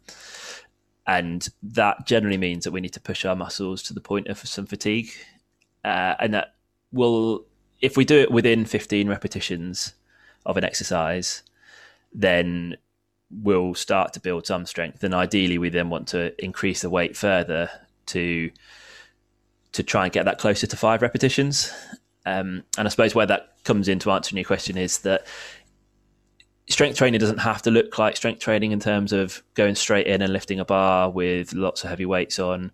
and 1.05 1.49
that 1.63 2.05
generally 2.05 2.37
means 2.37 2.63
that 2.63 2.71
we 2.71 2.81
need 2.81 2.93
to 2.93 2.99
push 2.99 3.25
our 3.25 3.35
muscles 3.35 3.81
to 3.83 3.93
the 3.93 4.01
point 4.01 4.27
of 4.27 4.37
some 4.37 4.67
fatigue, 4.67 5.11
uh, 5.83 6.13
and 6.19 6.33
that 6.35 6.53
will, 6.91 7.45
if 7.81 7.97
we 7.97 8.05
do 8.05 8.19
it 8.19 8.31
within 8.31 8.63
15 8.63 9.09
repetitions 9.09 9.95
of 10.45 10.55
an 10.55 10.63
exercise, 10.63 11.41
then 12.13 12.77
we'll 13.31 13.73
start 13.73 14.13
to 14.13 14.19
build 14.19 14.47
some 14.47 14.65
strength. 14.65 15.03
And 15.03 15.13
ideally, 15.13 15.57
we 15.57 15.69
then 15.69 15.89
want 15.89 16.07
to 16.09 16.33
increase 16.43 16.81
the 16.81 16.89
weight 16.89 17.15
further 17.15 17.69
to 18.07 18.51
to 19.71 19.83
try 19.83 20.05
and 20.05 20.13
get 20.13 20.25
that 20.25 20.39
closer 20.39 20.65
to 20.65 20.75
five 20.75 21.01
repetitions. 21.01 21.71
Um, 22.25 22.63
and 22.77 22.87
I 22.87 22.89
suppose 22.89 23.13
where 23.13 23.27
that 23.27 23.63
comes 23.63 23.87
into 23.87 24.09
answering 24.09 24.37
your 24.37 24.45
question 24.45 24.77
is 24.77 24.99
that 24.99 25.27
strength 26.67 26.97
training 26.97 27.19
doesn't 27.19 27.37
have 27.39 27.61
to 27.63 27.71
look 27.71 27.97
like 27.97 28.15
strength 28.15 28.39
training 28.39 28.71
in 28.71 28.79
terms 28.79 29.13
of 29.13 29.43
going 29.53 29.75
straight 29.75 30.07
in 30.07 30.21
and 30.21 30.33
lifting 30.33 30.59
a 30.59 30.65
bar 30.65 31.09
with 31.09 31.53
lots 31.53 31.83
of 31.83 31.89
heavy 31.89 32.05
weights 32.05 32.39
on. 32.39 32.71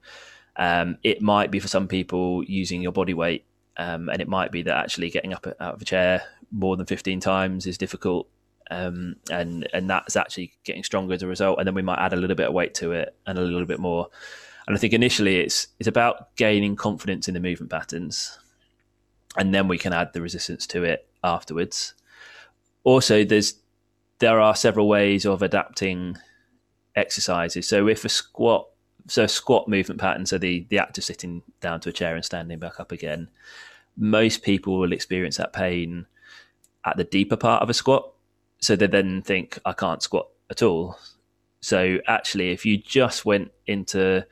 Um, 0.57 0.97
it 1.03 1.21
might 1.21 1.51
be 1.51 1.59
for 1.59 1.67
some 1.67 1.87
people 1.87 2.43
using 2.43 2.81
your 2.81 2.93
body 2.93 3.13
weight, 3.13 3.45
um, 3.77 4.09
and 4.09 4.21
it 4.21 4.27
might 4.27 4.51
be 4.51 4.61
that 4.63 4.77
actually 4.77 5.09
getting 5.09 5.33
up 5.33 5.45
out 5.59 5.75
of 5.75 5.81
a 5.81 5.85
chair 5.85 6.23
more 6.51 6.77
than 6.77 6.85
15 6.85 7.19
times 7.19 7.67
is 7.67 7.77
difficult. 7.77 8.29
Um, 8.71 9.17
and 9.31 9.67
and 9.73 9.89
that's 9.89 10.15
actually 10.15 10.53
getting 10.63 10.83
stronger 10.83 11.13
as 11.13 11.21
a 11.21 11.27
result. 11.27 11.59
And 11.59 11.67
then 11.67 11.75
we 11.75 11.81
might 11.81 11.99
add 11.99 12.13
a 12.13 12.15
little 12.15 12.35
bit 12.35 12.47
of 12.47 12.53
weight 12.53 12.73
to 12.75 12.91
it 12.91 13.15
and 13.27 13.37
a 13.37 13.41
little 13.41 13.65
bit 13.65 13.79
more. 13.79 14.07
And 14.67 14.75
I 14.75 14.79
think 14.79 14.93
initially 14.93 15.37
it's 15.37 15.67
it's 15.79 15.87
about 15.87 16.35
gaining 16.35 16.75
confidence 16.75 17.27
in 17.27 17.33
the 17.33 17.39
movement 17.39 17.71
patterns 17.71 18.39
and 19.37 19.53
then 19.53 19.67
we 19.67 19.77
can 19.77 19.93
add 19.93 20.13
the 20.13 20.21
resistance 20.21 20.65
to 20.67 20.83
it 20.83 21.07
afterwards. 21.23 21.93
Also, 22.83 23.23
there's 23.23 23.55
there 24.19 24.39
are 24.39 24.55
several 24.55 24.87
ways 24.87 25.25
of 25.25 25.41
adapting 25.41 26.17
exercises. 26.95 27.67
So 27.67 27.87
if 27.87 28.05
a 28.05 28.09
squat, 28.09 28.69
so 29.07 29.27
squat 29.27 29.67
movement 29.67 29.99
pattern, 29.99 30.25
so 30.25 30.37
the 30.37 30.65
the 30.69 30.79
act 30.79 30.97
of 30.97 31.03
sitting 31.03 31.41
down 31.59 31.81
to 31.81 31.89
a 31.89 31.93
chair 31.93 32.15
and 32.15 32.23
standing 32.23 32.59
back 32.59 32.79
up 32.79 32.91
again, 32.91 33.29
most 33.97 34.43
people 34.43 34.79
will 34.79 34.93
experience 34.93 35.37
that 35.37 35.53
pain 35.53 36.05
at 36.85 36.97
the 36.97 37.03
deeper 37.03 37.37
part 37.37 37.61
of 37.61 37.69
a 37.69 37.73
squat. 37.73 38.11
So 38.59 38.75
they 38.75 38.87
then 38.87 39.21
think, 39.21 39.59
I 39.65 39.73
can't 39.73 40.01
squat 40.01 40.27
at 40.49 40.61
all. 40.61 40.97
So 41.61 41.99
actually, 42.07 42.51
if 42.51 42.65
you 42.65 42.77
just 42.77 43.25
went 43.25 43.51
into 43.65 44.25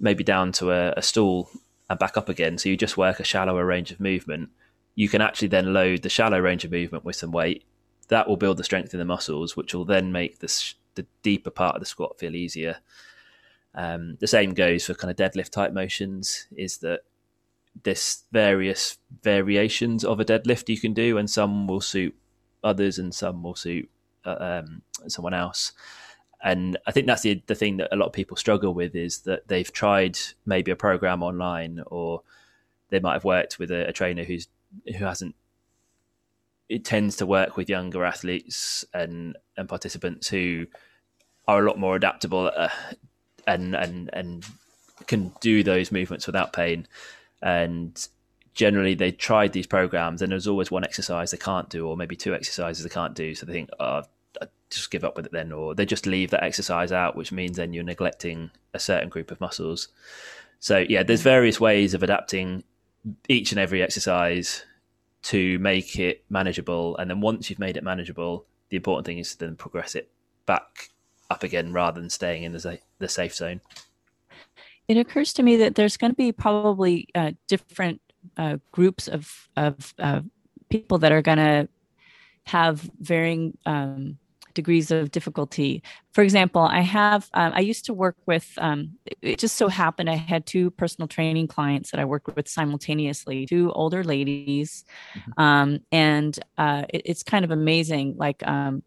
maybe 0.00 0.24
down 0.24 0.52
to 0.52 0.72
a, 0.72 0.92
a 0.96 1.02
stool 1.02 1.50
and 1.90 1.98
back 1.98 2.16
up 2.16 2.28
again. 2.28 2.56
So 2.56 2.68
you 2.68 2.76
just 2.76 2.96
work 2.96 3.20
a 3.20 3.24
shallower 3.24 3.66
range 3.66 3.90
of 3.90 4.00
movement. 4.00 4.50
you 4.94 5.08
can 5.08 5.20
actually 5.20 5.48
then 5.48 5.72
load 5.72 6.02
the 6.02 6.08
shallow 6.08 6.38
range 6.38 6.64
of 6.64 6.70
movement 6.70 7.04
with 7.04 7.16
some 7.16 7.32
weight. 7.32 7.64
That 8.08 8.28
will 8.28 8.36
build 8.36 8.56
the 8.56 8.64
strength 8.64 8.92
in 8.92 8.98
the 8.98 9.04
muscles, 9.04 9.56
which 9.56 9.74
will 9.74 9.84
then 9.84 10.12
make 10.12 10.38
the, 10.38 10.72
the 10.94 11.06
deeper 11.22 11.50
part 11.50 11.74
of 11.74 11.80
the 11.80 11.86
squat 11.86 12.18
feel 12.18 12.34
easier. 12.34 12.78
Um, 13.74 14.16
the 14.20 14.26
same 14.26 14.52
goes 14.52 14.86
for 14.86 14.94
kind 14.94 15.10
of 15.10 15.16
deadlift 15.16 15.50
type 15.50 15.72
motions. 15.72 16.46
Is 16.56 16.78
that 16.78 17.00
there's 17.82 18.24
various 18.32 18.98
variations 19.22 20.04
of 20.04 20.18
a 20.18 20.24
deadlift 20.24 20.68
you 20.68 20.80
can 20.80 20.92
do, 20.92 21.18
and 21.18 21.30
some 21.30 21.66
will 21.66 21.80
suit 21.80 22.16
others, 22.62 22.98
and 22.98 23.14
some 23.14 23.42
will 23.42 23.54
suit 23.54 23.88
uh, 24.24 24.62
um, 24.64 24.82
someone 25.08 25.34
else. 25.34 25.72
And 26.42 26.78
I 26.86 26.92
think 26.92 27.06
that's 27.06 27.22
the 27.22 27.42
the 27.46 27.54
thing 27.54 27.78
that 27.78 27.92
a 27.92 27.96
lot 27.96 28.06
of 28.06 28.12
people 28.12 28.36
struggle 28.36 28.74
with 28.74 28.94
is 28.94 29.20
that 29.20 29.48
they've 29.48 29.72
tried 29.72 30.18
maybe 30.46 30.70
a 30.70 30.76
program 30.76 31.22
online, 31.22 31.82
or 31.86 32.22
they 32.88 33.00
might 33.00 33.14
have 33.14 33.24
worked 33.24 33.58
with 33.58 33.70
a, 33.70 33.88
a 33.88 33.92
trainer 33.92 34.24
who's 34.24 34.48
who 34.86 35.04
hasn't 35.04 35.34
it 36.70 36.84
tends 36.84 37.16
to 37.16 37.26
work 37.26 37.56
with 37.56 37.68
younger 37.68 38.04
athletes 38.04 38.84
and 38.94 39.36
and 39.56 39.68
participants 39.68 40.28
who 40.28 40.66
are 41.48 41.62
a 41.62 41.66
lot 41.66 41.78
more 41.78 41.96
adaptable 41.96 42.50
uh, 42.56 42.68
and 43.46 43.74
and 43.74 44.08
and 44.12 44.46
can 45.06 45.32
do 45.40 45.62
those 45.62 45.90
movements 45.90 46.26
without 46.26 46.52
pain 46.52 46.86
and 47.42 48.08
generally 48.54 48.94
they 48.94 49.12
tried 49.12 49.52
these 49.52 49.66
programs 49.66 50.22
and 50.22 50.32
there's 50.32 50.46
always 50.46 50.70
one 50.70 50.84
exercise 50.84 51.30
they 51.30 51.36
can't 51.36 51.68
do 51.68 51.86
or 51.86 51.96
maybe 51.96 52.16
two 52.16 52.34
exercises 52.34 52.82
they 52.82 52.90
can't 52.90 53.14
do 53.14 53.34
so 53.34 53.46
they 53.46 53.52
think 53.52 53.70
oh 53.78 54.02
I 54.40 54.46
just 54.70 54.90
give 54.90 55.04
up 55.04 55.16
with 55.16 55.26
it 55.26 55.32
then 55.32 55.52
or 55.52 55.74
they 55.74 55.86
just 55.86 56.06
leave 56.06 56.30
that 56.30 56.42
exercise 56.42 56.92
out 56.92 57.16
which 57.16 57.32
means 57.32 57.56
then 57.56 57.72
you're 57.72 57.84
neglecting 57.84 58.50
a 58.74 58.78
certain 58.78 59.08
group 59.08 59.30
of 59.30 59.40
muscles 59.40 59.88
so 60.58 60.84
yeah 60.88 61.02
there's 61.02 61.22
various 61.22 61.60
ways 61.60 61.94
of 61.94 62.02
adapting 62.02 62.64
each 63.28 63.52
and 63.52 63.60
every 63.60 63.82
exercise 63.82 64.64
to 65.22 65.58
make 65.58 65.98
it 65.98 66.24
manageable. 66.30 66.96
And 66.96 67.10
then 67.10 67.20
once 67.20 67.50
you've 67.50 67.58
made 67.58 67.76
it 67.76 67.84
manageable, 67.84 68.46
the 68.68 68.76
important 68.76 69.06
thing 69.06 69.18
is 69.18 69.32
to 69.32 69.38
then 69.38 69.56
progress 69.56 69.94
it 69.94 70.10
back 70.46 70.90
up 71.28 71.42
again 71.42 71.72
rather 71.72 72.00
than 72.00 72.10
staying 72.10 72.44
in 72.44 72.52
the, 72.52 72.78
the 72.98 73.08
safe 73.08 73.34
zone. 73.34 73.60
It 74.88 74.96
occurs 74.96 75.32
to 75.34 75.42
me 75.42 75.56
that 75.58 75.76
there's 75.76 75.96
going 75.96 76.12
to 76.12 76.16
be 76.16 76.32
probably 76.32 77.08
uh, 77.14 77.32
different 77.46 78.00
uh, 78.36 78.58
groups 78.72 79.08
of, 79.08 79.48
of 79.56 79.94
uh, 79.98 80.20
people 80.68 80.98
that 80.98 81.12
are 81.12 81.22
going 81.22 81.38
to 81.38 81.68
have 82.44 82.90
varying 83.00 83.56
um, 83.66 84.18
degrees 84.54 84.90
of 84.90 85.10
difficulty. 85.10 85.82
For 86.12 86.22
example, 86.22 86.62
I 86.62 86.80
have, 86.80 87.28
um, 87.34 87.52
I 87.54 87.60
used 87.60 87.84
to 87.86 87.94
work 87.94 88.16
with, 88.26 88.52
um, 88.58 88.96
it 89.22 89.38
just 89.38 89.56
so 89.56 89.68
happened 89.68 90.10
I 90.10 90.16
had 90.16 90.46
two 90.46 90.70
personal 90.72 91.08
training 91.08 91.48
clients 91.48 91.90
that 91.90 92.00
I 92.00 92.04
worked 92.04 92.34
with 92.34 92.48
simultaneously, 92.48 93.46
two 93.46 93.72
older 93.72 94.02
ladies. 94.02 94.84
Mm-hmm. 95.14 95.40
Um, 95.40 95.80
and 95.92 96.38
uh, 96.58 96.84
it, 96.88 97.02
it's 97.04 97.22
kind 97.22 97.44
of 97.44 97.50
amazing, 97.50 98.16
like 98.16 98.46
um, 98.46 98.82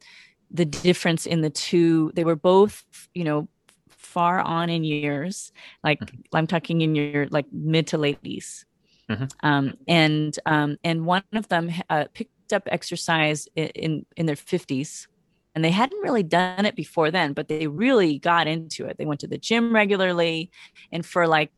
the 0.51 0.65
difference 0.65 1.25
in 1.25 1.41
the 1.41 1.49
two, 1.49 2.11
they 2.15 2.23
were 2.23 2.35
both, 2.35 2.83
you 3.13 3.23
know, 3.23 3.47
far 3.89 4.39
on 4.41 4.69
in 4.69 4.83
years, 4.83 5.51
like 5.83 5.99
mm-hmm. 5.99 6.35
I'm 6.35 6.45
talking 6.45 6.81
in 6.81 6.93
your 6.93 7.27
like 7.29 7.45
mid 7.51 7.87
to 7.87 7.97
late 7.97 8.21
80s. 8.21 8.65
Mm-hmm. 9.09 9.25
Um, 9.43 9.73
and 9.87 10.37
um, 10.45 10.77
and 10.83 11.05
one 11.05 11.23
of 11.33 11.49
them 11.49 11.71
uh, 11.89 12.05
picked 12.13 12.53
up 12.53 12.63
exercise 12.67 13.47
in, 13.55 13.67
in, 13.69 14.05
in 14.15 14.25
their 14.25 14.35
50s 14.35 15.07
and 15.55 15.63
they 15.63 15.71
hadn't 15.71 16.01
really 16.01 16.23
done 16.23 16.65
it 16.65 16.75
before 16.75 17.11
then 17.11 17.33
but 17.33 17.47
they 17.47 17.67
really 17.67 18.19
got 18.19 18.47
into 18.47 18.85
it 18.85 18.97
they 18.97 19.05
went 19.05 19.19
to 19.19 19.27
the 19.27 19.37
gym 19.37 19.73
regularly 19.73 20.51
and 20.91 21.05
for 21.05 21.27
like 21.27 21.51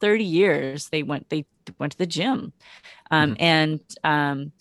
30 0.00 0.24
years 0.24 0.88
they 0.88 1.02
went 1.02 1.28
they 1.30 1.44
went 1.78 1.92
to 1.92 1.98
the 1.98 2.06
gym 2.06 2.52
um, 3.10 3.30
mm-hmm. 3.30 3.42
and 3.42 3.80
um, 4.04 4.52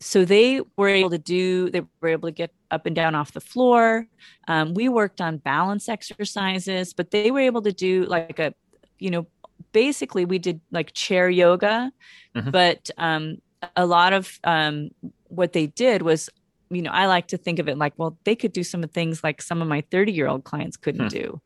so 0.00 0.24
they 0.24 0.60
were 0.76 0.88
able 0.88 1.10
to 1.10 1.18
do 1.18 1.70
they 1.70 1.82
were 2.00 2.08
able 2.08 2.28
to 2.28 2.34
get 2.34 2.52
up 2.70 2.86
and 2.86 2.96
down 2.96 3.14
off 3.14 3.32
the 3.32 3.40
floor 3.40 4.06
um, 4.46 4.74
we 4.74 4.88
worked 4.88 5.20
on 5.20 5.38
balance 5.38 5.88
exercises 5.88 6.92
but 6.92 7.10
they 7.10 7.30
were 7.30 7.40
able 7.40 7.62
to 7.62 7.72
do 7.72 8.04
like 8.04 8.38
a 8.38 8.52
you 8.98 9.10
know 9.10 9.26
basically 9.72 10.24
we 10.24 10.38
did 10.38 10.60
like 10.70 10.92
chair 10.92 11.28
yoga 11.28 11.90
mm-hmm. 12.34 12.50
but 12.50 12.90
um, 12.98 13.38
a 13.76 13.86
lot 13.86 14.12
of 14.12 14.38
um, 14.44 14.90
what 15.28 15.52
they 15.52 15.66
did 15.66 16.02
was 16.02 16.30
you 16.70 16.82
know, 16.82 16.90
I 16.90 17.06
like 17.06 17.28
to 17.28 17.36
think 17.36 17.58
of 17.58 17.68
it 17.68 17.78
like, 17.78 17.94
well, 17.96 18.18
they 18.24 18.36
could 18.36 18.52
do 18.52 18.62
some 18.62 18.84
of 18.84 18.90
things 18.90 19.24
like 19.24 19.42
some 19.42 19.62
of 19.62 19.68
my 19.68 19.82
30 19.90 20.12
year 20.12 20.28
old 20.28 20.44
clients 20.44 20.76
couldn't 20.76 21.12
hmm. 21.12 21.18
do, 21.18 21.40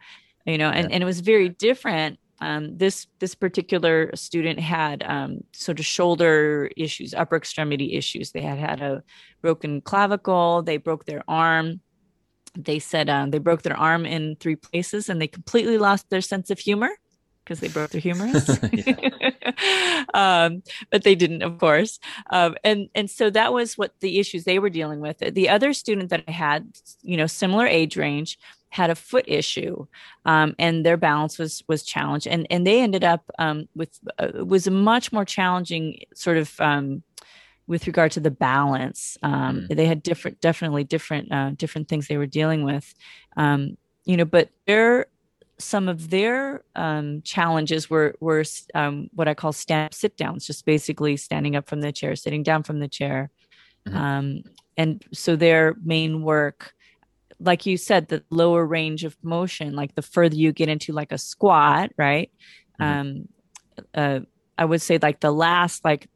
you 0.46 0.58
know, 0.58 0.70
and, 0.70 0.88
yeah. 0.88 0.94
and 0.94 1.02
it 1.02 1.06
was 1.06 1.20
very 1.20 1.48
different. 1.48 2.18
Um, 2.40 2.76
this 2.76 3.06
this 3.20 3.36
particular 3.36 4.10
student 4.16 4.58
had 4.58 5.04
um, 5.06 5.44
sort 5.52 5.78
of 5.78 5.86
shoulder 5.86 6.70
issues, 6.76 7.14
upper 7.14 7.36
extremity 7.36 7.94
issues. 7.94 8.32
They 8.32 8.40
had 8.40 8.58
had 8.58 8.80
a 8.80 9.04
broken 9.42 9.80
clavicle. 9.80 10.62
They 10.62 10.76
broke 10.76 11.04
their 11.04 11.22
arm. 11.28 11.80
They 12.58 12.80
said 12.80 13.08
um, 13.08 13.30
they 13.30 13.38
broke 13.38 13.62
their 13.62 13.78
arm 13.78 14.04
in 14.04 14.34
three 14.40 14.56
places, 14.56 15.08
and 15.08 15.22
they 15.22 15.28
completely 15.28 15.78
lost 15.78 16.10
their 16.10 16.20
sense 16.20 16.50
of 16.50 16.58
humor 16.58 16.90
because 17.44 17.60
they 17.60 17.68
both 17.68 17.94
are 17.94 17.98
humorous. 17.98 18.48
um, 20.14 20.62
but 20.90 21.02
they 21.02 21.14
didn't, 21.14 21.42
of 21.42 21.58
course. 21.58 21.98
Um, 22.30 22.56
and 22.64 22.88
and 22.94 23.10
so 23.10 23.30
that 23.30 23.52
was 23.52 23.76
what 23.76 23.98
the 24.00 24.18
issues 24.18 24.44
they 24.44 24.58
were 24.58 24.70
dealing 24.70 25.00
with. 25.00 25.18
The 25.18 25.48
other 25.48 25.72
student 25.72 26.10
that 26.10 26.24
I 26.28 26.30
had, 26.30 26.76
you 27.02 27.16
know, 27.16 27.26
similar 27.26 27.66
age 27.66 27.96
range, 27.96 28.38
had 28.70 28.88
a 28.88 28.94
foot 28.94 29.24
issue, 29.28 29.86
um, 30.24 30.54
and 30.58 30.84
their 30.84 30.96
balance 30.96 31.38
was 31.38 31.62
was 31.68 31.82
challenged, 31.82 32.26
and 32.26 32.46
and 32.50 32.66
they 32.66 32.80
ended 32.80 33.04
up 33.04 33.30
um, 33.38 33.68
with 33.74 33.98
uh, 34.18 34.44
was 34.44 34.66
a 34.66 34.70
much 34.70 35.12
more 35.12 35.24
challenging 35.24 36.00
sort 36.14 36.36
of. 36.36 36.60
Um, 36.60 37.02
with 37.68 37.86
regard 37.86 38.10
to 38.10 38.18
the 38.18 38.30
balance, 38.30 39.16
um, 39.22 39.60
mm. 39.60 39.76
they 39.76 39.86
had 39.86 40.02
different, 40.02 40.40
definitely 40.40 40.82
different, 40.82 41.30
uh, 41.30 41.50
different 41.50 41.88
things 41.88 42.08
they 42.08 42.16
were 42.16 42.26
dealing 42.26 42.64
with, 42.64 42.92
you 43.36 44.16
know. 44.16 44.24
But 44.24 44.50
their 44.66 45.06
some 45.62 45.88
of 45.88 46.10
their 46.10 46.62
um, 46.74 47.22
challenges 47.22 47.88
were 47.88 48.14
were 48.20 48.44
um, 48.74 49.08
what 49.14 49.28
I 49.28 49.34
call 49.34 49.52
stand 49.52 49.94
sit 49.94 50.16
downs, 50.16 50.46
just 50.46 50.64
basically 50.66 51.16
standing 51.16 51.56
up 51.56 51.68
from 51.68 51.80
the 51.80 51.92
chair, 51.92 52.16
sitting 52.16 52.42
down 52.42 52.62
from 52.62 52.80
the 52.80 52.88
chair, 52.88 53.30
mm-hmm. 53.86 53.96
um, 53.96 54.42
and 54.76 55.04
so 55.12 55.36
their 55.36 55.74
main 55.82 56.22
work, 56.22 56.74
like 57.40 57.66
you 57.66 57.76
said, 57.76 58.08
the 58.08 58.24
lower 58.30 58.64
range 58.64 59.04
of 59.04 59.16
motion, 59.22 59.74
like 59.74 59.94
the 59.94 60.02
further 60.02 60.36
you 60.36 60.52
get 60.52 60.68
into 60.68 60.92
like 60.92 61.12
a 61.12 61.18
squat, 61.18 61.90
right? 61.96 62.30
Mm-hmm. 62.80 63.00
Um, 63.00 63.28
uh, 63.94 64.20
I 64.58 64.64
would 64.64 64.82
say 64.82 64.98
like 65.00 65.20
the 65.20 65.32
last 65.32 65.84
like 65.84 66.08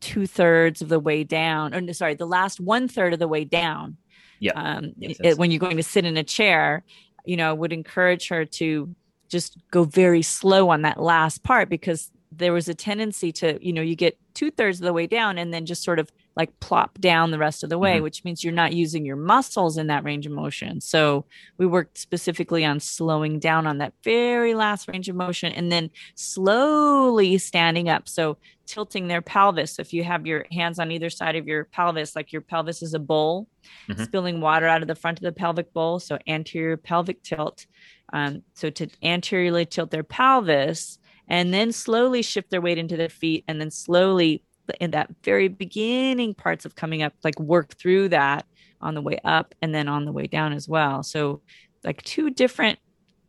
two 0.00 0.26
thirds 0.26 0.82
of 0.82 0.88
the 0.88 1.00
way 1.00 1.24
down, 1.24 1.74
or 1.74 1.92
sorry, 1.92 2.14
the 2.14 2.26
last 2.26 2.60
one 2.60 2.88
third 2.88 3.12
of 3.12 3.18
the 3.18 3.28
way 3.28 3.44
down. 3.44 3.96
Yeah. 4.38 4.52
Um, 4.52 4.92
yes, 4.98 5.16
it, 5.22 5.38
when 5.38 5.50
you're 5.50 5.60
going 5.60 5.78
to 5.78 5.82
sit 5.82 6.04
in 6.04 6.16
a 6.16 6.24
chair, 6.24 6.84
you 7.26 7.36
know, 7.36 7.54
would 7.54 7.72
encourage 7.72 8.28
her 8.28 8.44
to 8.44 8.94
just 9.28 9.56
go 9.70 9.84
very 9.84 10.22
slow 10.22 10.68
on 10.70 10.82
that 10.82 11.00
last 11.00 11.42
part 11.42 11.68
because 11.68 12.10
there 12.32 12.52
was 12.52 12.68
a 12.68 12.74
tendency 12.74 13.32
to, 13.32 13.58
you 13.64 13.72
know, 13.72 13.82
you 13.82 13.96
get 13.96 14.18
two 14.34 14.50
thirds 14.50 14.80
of 14.80 14.84
the 14.84 14.92
way 14.92 15.06
down 15.06 15.38
and 15.38 15.52
then 15.52 15.66
just 15.66 15.82
sort 15.82 15.98
of 15.98 16.10
like 16.36 16.60
plop 16.60 17.00
down 17.00 17.30
the 17.30 17.38
rest 17.38 17.64
of 17.64 17.70
the 17.70 17.78
way, 17.78 17.94
mm-hmm. 17.94 18.04
which 18.04 18.22
means 18.22 18.44
you're 18.44 18.52
not 18.52 18.74
using 18.74 19.06
your 19.06 19.16
muscles 19.16 19.78
in 19.78 19.86
that 19.86 20.04
range 20.04 20.26
of 20.26 20.32
motion. 20.32 20.80
So 20.82 21.24
we 21.56 21.66
worked 21.66 21.96
specifically 21.96 22.64
on 22.64 22.78
slowing 22.78 23.38
down 23.38 23.66
on 23.66 23.78
that 23.78 23.94
very 24.04 24.54
last 24.54 24.86
range 24.86 25.08
of 25.08 25.16
motion 25.16 25.52
and 25.52 25.72
then 25.72 25.90
slowly 26.14 27.38
standing 27.38 27.88
up. 27.88 28.06
So 28.06 28.36
tilting 28.66 29.08
their 29.08 29.22
pelvis. 29.22 29.78
If 29.78 29.94
you 29.94 30.04
have 30.04 30.26
your 30.26 30.44
hands 30.52 30.78
on 30.78 30.90
either 30.90 31.08
side 31.08 31.36
of 31.36 31.46
your 31.46 31.64
pelvis, 31.64 32.14
like 32.14 32.32
your 32.32 32.42
pelvis 32.42 32.82
is 32.82 32.92
a 32.92 32.98
bowl, 32.98 33.48
mm-hmm. 33.88 34.02
spilling 34.02 34.40
water 34.40 34.66
out 34.66 34.82
of 34.82 34.88
the 34.88 34.94
front 34.94 35.18
of 35.18 35.22
the 35.22 35.32
pelvic 35.32 35.72
bowl. 35.72 36.00
So 36.00 36.18
anterior 36.26 36.76
pelvic 36.76 37.22
tilt. 37.22 37.66
Um, 38.12 38.42
so 38.54 38.68
to 38.70 38.88
anteriorly 39.02 39.64
tilt 39.64 39.90
their 39.90 40.02
pelvis 40.02 40.98
and 41.28 41.52
then 41.52 41.72
slowly 41.72 42.22
shift 42.22 42.50
their 42.50 42.60
weight 42.60 42.78
into 42.78 42.96
their 42.96 43.08
feet 43.08 43.44
and 43.48 43.60
then 43.60 43.70
slowly 43.70 44.42
in 44.80 44.90
that 44.92 45.10
very 45.22 45.48
beginning 45.48 46.34
parts 46.34 46.64
of 46.64 46.74
coming 46.74 47.02
up 47.02 47.12
like 47.24 47.38
work 47.38 47.76
through 47.76 48.08
that 48.10 48.46
on 48.80 48.94
the 48.94 49.02
way 49.02 49.18
up 49.24 49.54
and 49.62 49.74
then 49.74 49.88
on 49.88 50.04
the 50.04 50.12
way 50.12 50.26
down 50.26 50.52
as 50.52 50.68
well. 50.68 51.02
So 51.02 51.42
like 51.84 52.02
two 52.02 52.30
different 52.30 52.78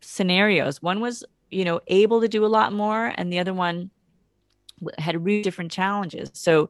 scenarios. 0.01 0.81
One 0.81 0.99
was 0.99 1.23
you 1.49 1.63
know 1.63 1.79
able 1.87 2.21
to 2.21 2.27
do 2.27 2.45
a 2.45 2.47
lot 2.47 2.73
more 2.73 3.13
and 3.15 3.31
the 3.31 3.39
other 3.39 3.53
one 3.53 3.89
had 4.97 5.23
really 5.23 5.41
different 5.41 5.71
challenges. 5.71 6.29
So 6.33 6.69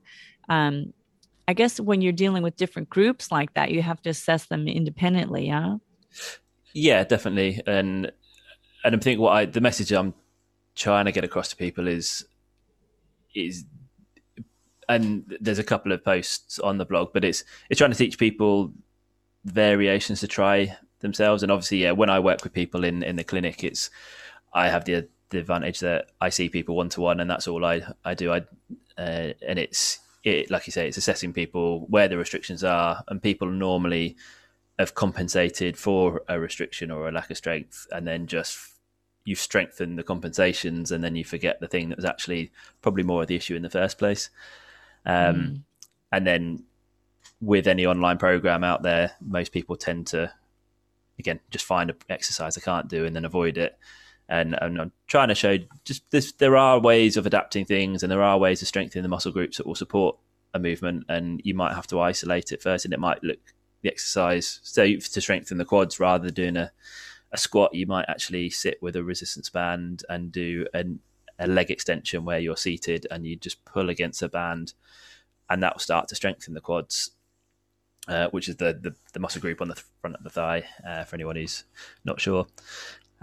um 0.49 0.93
i 1.47 1.53
guess 1.53 1.79
when 1.79 2.01
you're 2.01 2.13
dealing 2.13 2.43
with 2.43 2.55
different 2.55 2.89
groups 2.89 3.31
like 3.31 3.53
that 3.53 3.71
you 3.71 3.81
have 3.81 4.01
to 4.01 4.09
assess 4.09 4.45
them 4.45 4.67
independently 4.67 5.47
yeah 5.47 5.75
yeah 6.73 7.03
definitely. 7.03 7.61
And 7.65 8.11
and 8.83 8.93
i'm 8.93 8.99
thinking 8.99 9.21
what 9.21 9.33
i 9.33 9.45
the 9.45 9.61
message 9.61 9.91
i'm 9.91 10.13
trying 10.75 11.05
to 11.05 11.11
get 11.11 11.23
across 11.23 11.49
to 11.49 11.55
people 11.55 11.87
is 11.87 12.25
is 13.35 13.65
and 14.89 15.37
there's 15.41 15.59
a 15.59 15.63
couple 15.63 15.91
of 15.91 16.03
posts 16.03 16.59
on 16.59 16.77
the 16.77 16.85
blog, 16.85 17.13
but 17.13 17.23
it's 17.23 17.43
it's 17.69 17.77
trying 17.77 17.91
to 17.91 17.97
teach 17.97 18.17
people 18.17 18.73
variations 19.45 20.19
to 20.21 20.27
try 20.27 20.77
themselves. 20.99 21.43
And 21.43 21.51
obviously, 21.51 21.79
yeah, 21.79 21.91
when 21.91 22.09
I 22.09 22.19
work 22.19 22.43
with 22.43 22.53
people 22.53 22.83
in 22.83 23.03
in 23.03 23.15
the 23.15 23.23
clinic, 23.23 23.63
it's 23.63 23.89
I 24.53 24.69
have 24.69 24.85
the 24.85 25.07
the 25.29 25.39
advantage 25.39 25.81
that 25.81 26.11
I 26.21 26.29
see 26.29 26.49
people 26.49 26.75
one 26.75 26.89
to 26.89 27.01
one, 27.01 27.19
and 27.19 27.29
that's 27.29 27.47
all 27.47 27.65
I 27.65 27.81
I 28.05 28.13
do. 28.13 28.31
I 28.31 28.39
uh, 28.97 29.33
and 29.45 29.59
it's 29.59 29.99
it, 30.23 30.49
like 30.49 30.67
you 30.67 30.71
say, 30.71 30.87
it's 30.87 30.97
assessing 30.97 31.33
people 31.33 31.85
where 31.89 32.07
the 32.07 32.17
restrictions 32.17 32.63
are, 32.63 33.03
and 33.07 33.21
people 33.21 33.49
normally 33.49 34.15
have 34.79 34.95
compensated 34.95 35.77
for 35.77 36.21
a 36.27 36.39
restriction 36.39 36.91
or 36.91 37.07
a 37.07 37.11
lack 37.11 37.29
of 37.29 37.37
strength, 37.37 37.87
and 37.91 38.07
then 38.07 38.27
just 38.27 38.57
you 39.25 39.35
strengthen 39.35 39.97
the 39.97 40.03
compensations, 40.03 40.91
and 40.91 41.03
then 41.03 41.15
you 41.15 41.25
forget 41.25 41.59
the 41.59 41.67
thing 41.67 41.89
that 41.89 41.97
was 41.97 42.05
actually 42.05 42.51
probably 42.81 43.03
more 43.03 43.23
of 43.23 43.27
the 43.27 43.35
issue 43.35 43.55
in 43.55 43.61
the 43.63 43.69
first 43.69 43.97
place. 43.97 44.29
Um, 45.07 45.35
mm. 45.35 45.61
And 46.11 46.27
then 46.27 46.63
with 47.41 47.67
any 47.67 47.85
online 47.85 48.17
program 48.17 48.63
out 48.63 48.83
there, 48.83 49.13
most 49.21 49.51
people 49.51 49.75
tend 49.75 50.07
to, 50.07 50.31
again, 51.17 51.39
just 51.49 51.65
find 51.65 51.89
an 51.89 51.95
exercise 52.09 52.55
they 52.55 52.61
can't 52.61 52.87
do 52.87 53.05
and 53.05 53.15
then 53.15 53.25
avoid 53.25 53.57
it. 53.57 53.77
And, 54.29 54.57
and 54.61 54.81
I'm 54.81 54.91
trying 55.07 55.29
to 55.29 55.35
show 55.35 55.57
just 55.85 56.09
this, 56.11 56.33
there 56.33 56.57
are 56.57 56.79
ways 56.79 57.15
of 57.15 57.25
adapting 57.25 57.63
things 57.63 58.03
and 58.03 58.11
there 58.11 58.21
are 58.21 58.37
ways 58.37 58.61
of 58.61 58.67
strengthening 58.67 59.03
the 59.03 59.09
muscle 59.09 59.31
groups 59.31 59.57
that 59.57 59.65
will 59.65 59.75
support 59.75 60.17
a 60.53 60.59
movement. 60.59 61.05
And 61.07 61.41
you 61.43 61.55
might 61.55 61.73
have 61.73 61.87
to 61.87 62.01
isolate 62.01 62.51
it 62.51 62.61
first, 62.61 62.83
and 62.83 62.93
it 62.93 62.99
might 62.99 63.23
look 63.23 63.39
the 63.81 63.89
exercise. 63.89 64.59
So 64.63 64.85
to 64.85 65.21
strengthen 65.21 65.57
the 65.57 65.65
quads, 65.65 65.99
rather 65.99 66.25
than 66.25 66.33
doing 66.33 66.57
a, 66.57 66.71
a 67.31 67.37
squat, 67.37 67.73
you 67.73 67.85
might 67.85 68.05
actually 68.09 68.49
sit 68.49 68.81
with 68.81 68.95
a 68.95 69.03
resistance 69.03 69.49
band 69.49 70.03
and 70.09 70.31
do 70.31 70.65
an, 70.73 70.99
a 71.39 71.47
leg 71.47 71.69
extension 71.71 72.25
where 72.25 72.39
you're 72.39 72.57
seated 72.57 73.07
and 73.11 73.25
you 73.25 73.35
just 73.35 73.63
pull 73.65 73.89
against 73.89 74.21
a 74.21 74.29
band, 74.29 74.73
and 75.49 75.61
that 75.63 75.75
will 75.75 75.79
start 75.79 76.07
to 76.09 76.15
strengthen 76.15 76.53
the 76.53 76.61
quads 76.61 77.11
uh, 78.07 78.27
which 78.29 78.47
is 78.47 78.55
the, 78.57 78.77
the, 78.81 78.95
the 79.13 79.19
muscle 79.19 79.41
group 79.41 79.61
on 79.61 79.67
the 79.67 79.81
front 80.01 80.15
of 80.15 80.23
the 80.23 80.29
thigh 80.29 80.63
uh, 80.87 81.03
for 81.03 81.15
anyone 81.15 81.35
who's 81.35 81.63
not 82.05 82.19
sure. 82.19 82.47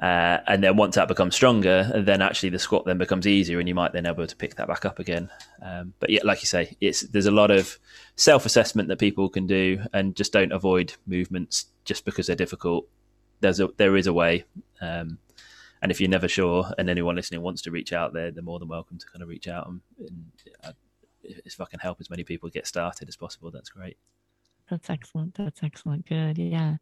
Uh, 0.00 0.38
and 0.48 0.62
then 0.62 0.76
once 0.76 0.96
that 0.96 1.06
becomes 1.06 1.36
stronger, 1.36 1.90
then 2.04 2.20
actually 2.20 2.48
the 2.48 2.58
squat 2.58 2.84
then 2.84 2.98
becomes 2.98 3.26
easier, 3.26 3.60
and 3.60 3.68
you 3.68 3.74
might 3.74 3.92
then 3.92 4.02
be 4.02 4.08
able 4.08 4.26
to 4.26 4.36
pick 4.36 4.56
that 4.56 4.66
back 4.66 4.84
up 4.84 4.98
again. 4.98 5.30
Um, 5.62 5.94
but 6.00 6.10
yeah, 6.10 6.20
like 6.24 6.42
you 6.42 6.46
say, 6.46 6.76
it's 6.80 7.02
there's 7.02 7.26
a 7.26 7.30
lot 7.30 7.52
of 7.52 7.78
self 8.16 8.44
assessment 8.44 8.88
that 8.88 8.98
people 8.98 9.28
can 9.28 9.46
do, 9.46 9.80
and 9.92 10.16
just 10.16 10.32
don't 10.32 10.50
avoid 10.50 10.94
movements 11.06 11.66
just 11.84 12.04
because 12.04 12.26
they're 12.26 12.34
difficult. 12.34 12.88
There's 13.40 13.60
a 13.60 13.68
there 13.76 13.96
is 13.96 14.08
a 14.08 14.12
way, 14.12 14.44
um, 14.80 15.18
and 15.84 15.92
if 15.92 16.00
you're 16.00 16.10
never 16.10 16.26
sure, 16.26 16.72
and 16.78 16.88
anyone 16.88 17.14
listening 17.14 17.42
wants 17.42 17.60
to 17.62 17.70
reach 17.70 17.92
out, 17.92 18.14
there, 18.14 18.30
they're 18.30 18.42
more 18.42 18.58
than 18.58 18.68
welcome 18.68 18.98
to 18.98 19.06
kind 19.06 19.22
of 19.22 19.28
reach 19.28 19.46
out 19.46 19.68
and, 19.68 19.80
and 19.98 20.24
uh, 20.64 20.72
if 21.22 21.60
I 21.60 21.66
can 21.66 21.78
help 21.78 22.00
as 22.00 22.08
many 22.10 22.24
people 22.24 22.48
get 22.48 22.66
started 22.66 23.08
as 23.08 23.16
possible, 23.16 23.50
that's 23.50 23.68
great. 23.68 23.98
That's 24.70 24.88
excellent. 24.88 25.34
That's 25.34 25.62
excellent. 25.62 26.06
Good. 26.06 26.38
Yeah. 26.38 26.76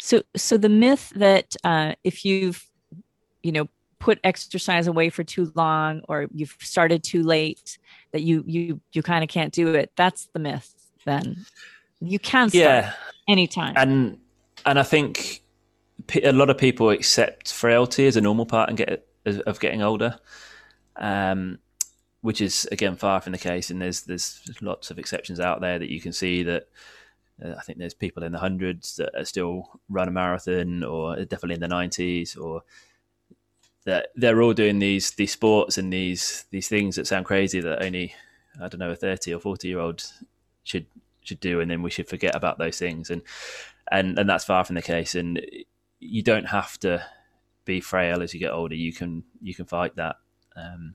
So, 0.00 0.22
so 0.36 0.56
the 0.56 0.68
myth 0.68 1.12
that 1.14 1.54
uh, 1.62 1.94
if 2.02 2.24
you've, 2.24 2.64
you 3.42 3.52
know, 3.52 3.68
put 4.00 4.18
exercise 4.24 4.86
away 4.88 5.10
for 5.10 5.24
too 5.24 5.52
long 5.54 6.02
or 6.08 6.26
you've 6.32 6.56
started 6.60 7.04
too 7.04 7.22
late, 7.22 7.78
that 8.12 8.22
you 8.22 8.44
you 8.46 8.80
you 8.92 9.02
kind 9.02 9.22
of 9.22 9.30
can't 9.30 9.52
do 9.52 9.74
it. 9.74 9.92
That's 9.96 10.28
the 10.32 10.40
myth. 10.40 10.74
Then 11.04 11.46
you 12.00 12.18
can 12.18 12.50
start 12.50 12.62
yeah. 12.62 12.92
anytime. 13.28 13.74
And 13.76 14.18
and 14.66 14.78
I 14.78 14.82
think 14.82 15.42
a 16.22 16.32
lot 16.32 16.50
of 16.50 16.58
people 16.58 16.90
accept 16.90 17.52
frailty 17.52 18.06
as 18.06 18.16
a 18.16 18.20
normal 18.20 18.46
part 18.46 18.68
and 18.68 18.78
get 18.78 19.06
of 19.24 19.60
getting 19.60 19.82
older. 19.82 20.18
Um, 20.96 21.58
which 22.20 22.40
is 22.40 22.68
again 22.72 22.96
far 22.96 23.20
from 23.20 23.32
the 23.32 23.38
case, 23.38 23.70
and 23.70 23.80
there's 23.80 24.02
there's 24.02 24.42
lots 24.60 24.90
of 24.90 24.98
exceptions 24.98 25.40
out 25.40 25.60
there 25.60 25.78
that 25.78 25.90
you 25.90 26.00
can 26.00 26.12
see 26.12 26.42
that 26.42 26.68
uh, 27.44 27.54
I 27.56 27.62
think 27.62 27.78
there's 27.78 27.94
people 27.94 28.22
in 28.24 28.32
the 28.32 28.38
hundreds 28.38 28.96
that 28.96 29.14
are 29.16 29.24
still 29.24 29.80
run 29.88 30.08
a 30.08 30.10
marathon, 30.10 30.82
or 30.82 31.16
definitely 31.16 31.54
in 31.54 31.60
the 31.60 31.68
nineties, 31.68 32.36
or 32.36 32.62
that 33.84 34.08
they're 34.16 34.42
all 34.42 34.52
doing 34.52 34.78
these 34.78 35.12
these 35.12 35.32
sports 35.32 35.78
and 35.78 35.92
these 35.92 36.46
these 36.50 36.68
things 36.68 36.96
that 36.96 37.06
sound 37.06 37.26
crazy 37.26 37.60
that 37.60 37.82
only 37.82 38.14
I 38.60 38.68
don't 38.68 38.80
know 38.80 38.90
a 38.90 38.96
thirty 38.96 39.32
or 39.32 39.40
forty 39.40 39.68
year 39.68 39.78
old 39.78 40.04
should 40.64 40.86
should 41.22 41.40
do, 41.40 41.60
and 41.60 41.70
then 41.70 41.82
we 41.82 41.90
should 41.90 42.08
forget 42.08 42.34
about 42.34 42.58
those 42.58 42.78
things, 42.78 43.10
and 43.10 43.22
and 43.92 44.18
and 44.18 44.28
that's 44.28 44.44
far 44.44 44.64
from 44.64 44.74
the 44.74 44.82
case. 44.82 45.14
And 45.14 45.40
you 46.00 46.22
don't 46.22 46.46
have 46.46 46.78
to 46.80 47.04
be 47.64 47.80
frail 47.80 48.22
as 48.22 48.32
you 48.34 48.40
get 48.40 48.52
older. 48.52 48.74
You 48.74 48.92
can 48.92 49.24
you 49.40 49.54
can 49.54 49.66
fight 49.66 49.96
that, 49.96 50.16
um, 50.56 50.94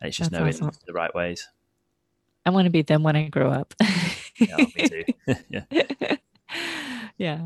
and 0.00 0.08
it's 0.08 0.16
just 0.16 0.30
that's 0.30 0.40
knowing 0.40 0.54
awesome. 0.54 0.82
the 0.86 0.92
right 0.92 1.14
ways. 1.14 1.48
I 2.46 2.50
want 2.50 2.66
to 2.66 2.70
be 2.70 2.82
them 2.82 3.02
when 3.02 3.16
I 3.16 3.28
grow 3.28 3.50
up. 3.50 3.74
yeah, 4.38 4.56
me 4.56 4.88
too. 4.88 5.04
yeah. 5.48 6.16
yeah. 7.16 7.40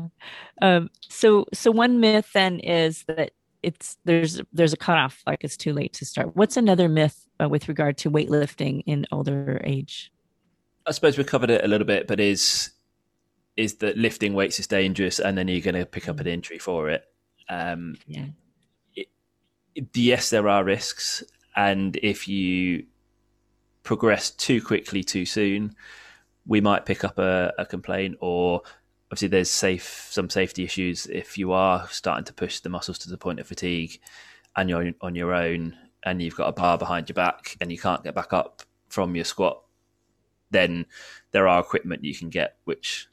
Um, 0.61 0.89
so 1.07 1.45
so 1.53 1.71
one 1.71 1.99
myth 1.99 2.31
then 2.33 2.59
is 2.59 3.03
that 3.07 3.31
it's 3.63 3.97
there's 4.05 4.41
there's 4.53 4.73
a 4.73 4.77
cutoff, 4.77 5.23
like 5.25 5.43
it's 5.43 5.57
too 5.57 5.73
late 5.73 5.93
to 5.93 6.05
start. 6.05 6.35
What's 6.35 6.57
another 6.57 6.89
myth 6.89 7.27
uh, 7.41 7.49
with 7.49 7.67
regard 7.67 7.97
to 7.99 8.11
weightlifting 8.11 8.83
in 8.85 9.05
older 9.11 9.61
age? 9.63 10.11
I 10.85 10.91
suppose 10.91 11.17
we 11.17 11.23
covered 11.23 11.49
it 11.49 11.63
a 11.63 11.67
little 11.67 11.87
bit, 11.87 12.07
but 12.07 12.19
is 12.19 12.71
is 13.59 13.75
that 13.75 13.97
lifting 13.97 14.33
weights 14.33 14.57
is 14.57 14.67
dangerous, 14.67 15.19
and 15.19 15.37
then 15.37 15.49
you're 15.49 15.59
going 15.59 15.75
to 15.75 15.85
pick 15.85 16.07
up 16.07 16.21
an 16.21 16.27
injury 16.27 16.59
for 16.59 16.89
it. 16.89 17.03
Um, 17.49 17.97
yeah. 18.07 18.27
It, 18.95 19.07
yes, 19.93 20.29
there 20.29 20.47
are 20.47 20.63
risks, 20.63 21.23
and 21.57 21.97
if 21.97 22.25
you 22.29 22.85
progress 23.83 24.31
too 24.31 24.61
quickly 24.61 25.03
too 25.03 25.25
soon, 25.25 25.75
we 26.47 26.61
might 26.61 26.85
pick 26.85 27.03
up 27.03 27.19
a, 27.19 27.51
a 27.57 27.65
complaint 27.65 28.17
or 28.21 28.61
obviously 29.11 29.27
there's 29.27 29.49
safe 29.49 30.07
some 30.09 30.29
safety 30.29 30.63
issues 30.63 31.05
if 31.07 31.37
you 31.37 31.51
are 31.51 31.87
starting 31.89 32.25
to 32.25 32.33
push 32.33 32.59
the 32.59 32.69
muscles 32.69 32.97
to 32.99 33.09
the 33.09 33.17
point 33.17 33.39
of 33.39 33.47
fatigue 33.47 33.99
and 34.55 34.69
you're 34.69 34.91
on 35.01 35.15
your 35.15 35.33
own 35.33 35.75
and 36.03 36.21
you've 36.21 36.35
got 36.35 36.47
a 36.47 36.51
bar 36.51 36.77
behind 36.77 37.09
your 37.09 37.15
back 37.15 37.57
and 37.59 37.71
you 37.71 37.77
can't 37.77 38.03
get 38.03 38.15
back 38.15 38.31
up 38.31 38.61
from 38.87 39.15
your 39.15 39.25
squat 39.25 39.61
then 40.51 40.85
there 41.31 41.47
are 41.47 41.59
equipment 41.59 42.03
you 42.03 42.15
can 42.15 42.29
get 42.29 42.57
which 42.63 43.08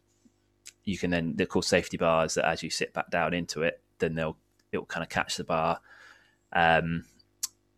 you 0.87 0.97
can 0.97 1.11
then 1.11 1.35
they're 1.37 1.45
called 1.45 1.67
safety 1.67 1.99
bars 1.99 2.35
that 2.35 2.47
as 2.47 2.63
you 2.63 2.71
sit 2.71 2.95
back 2.95 3.11
down 3.11 3.35
into 3.35 3.63
it 3.63 3.81
then 3.99 4.15
they'll 4.15 4.39
it'll 4.73 4.87
kind 4.87 5.05
of 5.05 5.11
catch 5.11 5.37
the 5.37 5.45
bar 5.45 5.81
um, 6.55 7.05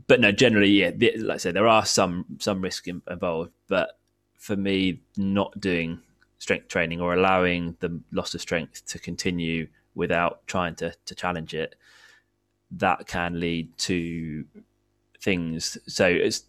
but 0.06 0.20
no 0.20 0.30
generally 0.30 0.68
yeah 0.68 0.90
like 1.18 1.34
i 1.34 1.36
said 1.38 1.54
there 1.54 1.66
are 1.66 1.84
some 1.84 2.24
some 2.38 2.62
risk 2.62 2.86
involved 2.86 3.50
but 3.66 3.98
for 4.36 4.56
me 4.56 5.00
not 5.16 5.58
doing 5.60 6.00
strength 6.38 6.68
training 6.68 7.00
or 7.00 7.14
allowing 7.14 7.76
the 7.80 8.00
loss 8.12 8.34
of 8.34 8.40
strength 8.40 8.86
to 8.86 8.98
continue 8.98 9.66
without 9.94 10.46
trying 10.46 10.74
to, 10.76 10.94
to 11.04 11.14
challenge 11.14 11.54
it, 11.54 11.74
that 12.70 13.06
can 13.06 13.40
lead 13.40 13.76
to 13.76 14.44
things. 15.20 15.76
So 15.86 16.06
it's, 16.06 16.44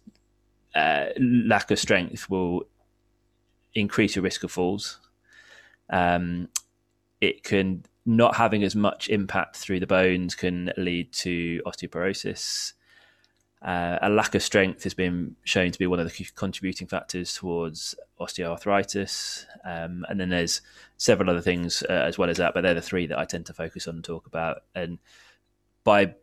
uh, 0.74 1.06
lack 1.18 1.70
of 1.72 1.78
strength 1.78 2.30
will 2.30 2.62
increase 3.74 4.14
your 4.14 4.22
risk 4.22 4.44
of 4.44 4.52
falls. 4.52 5.00
Um, 5.90 6.48
it 7.20 7.42
can 7.42 7.84
not 8.06 8.36
having 8.36 8.62
as 8.62 8.74
much 8.74 9.08
impact 9.08 9.56
through 9.56 9.80
the 9.80 9.86
bones 9.86 10.34
can 10.34 10.72
lead 10.76 11.12
to 11.12 11.60
osteoporosis. 11.66 12.72
Uh, 13.62 13.98
a 14.00 14.08
lack 14.08 14.34
of 14.34 14.42
strength 14.42 14.84
has 14.84 14.94
been 14.94 15.36
shown 15.44 15.70
to 15.70 15.78
be 15.78 15.86
one 15.86 16.00
of 16.00 16.10
the 16.10 16.24
contributing 16.34 16.86
factors 16.86 17.34
towards 17.34 17.94
osteoarthritis. 18.18 19.44
Um, 19.64 20.06
and 20.08 20.18
then 20.18 20.30
there's 20.30 20.62
several 20.96 21.28
other 21.28 21.42
things 21.42 21.82
uh, 21.82 21.92
as 21.92 22.16
well 22.16 22.30
as 22.30 22.38
that, 22.38 22.54
but 22.54 22.62
they're 22.62 22.72
the 22.72 22.80
three 22.80 23.06
that 23.06 23.18
I 23.18 23.26
tend 23.26 23.46
to 23.46 23.52
focus 23.52 23.86
on 23.86 23.96
and 23.96 24.04
talk 24.04 24.26
about. 24.26 24.62
And 24.74 24.98
by 25.84 26.14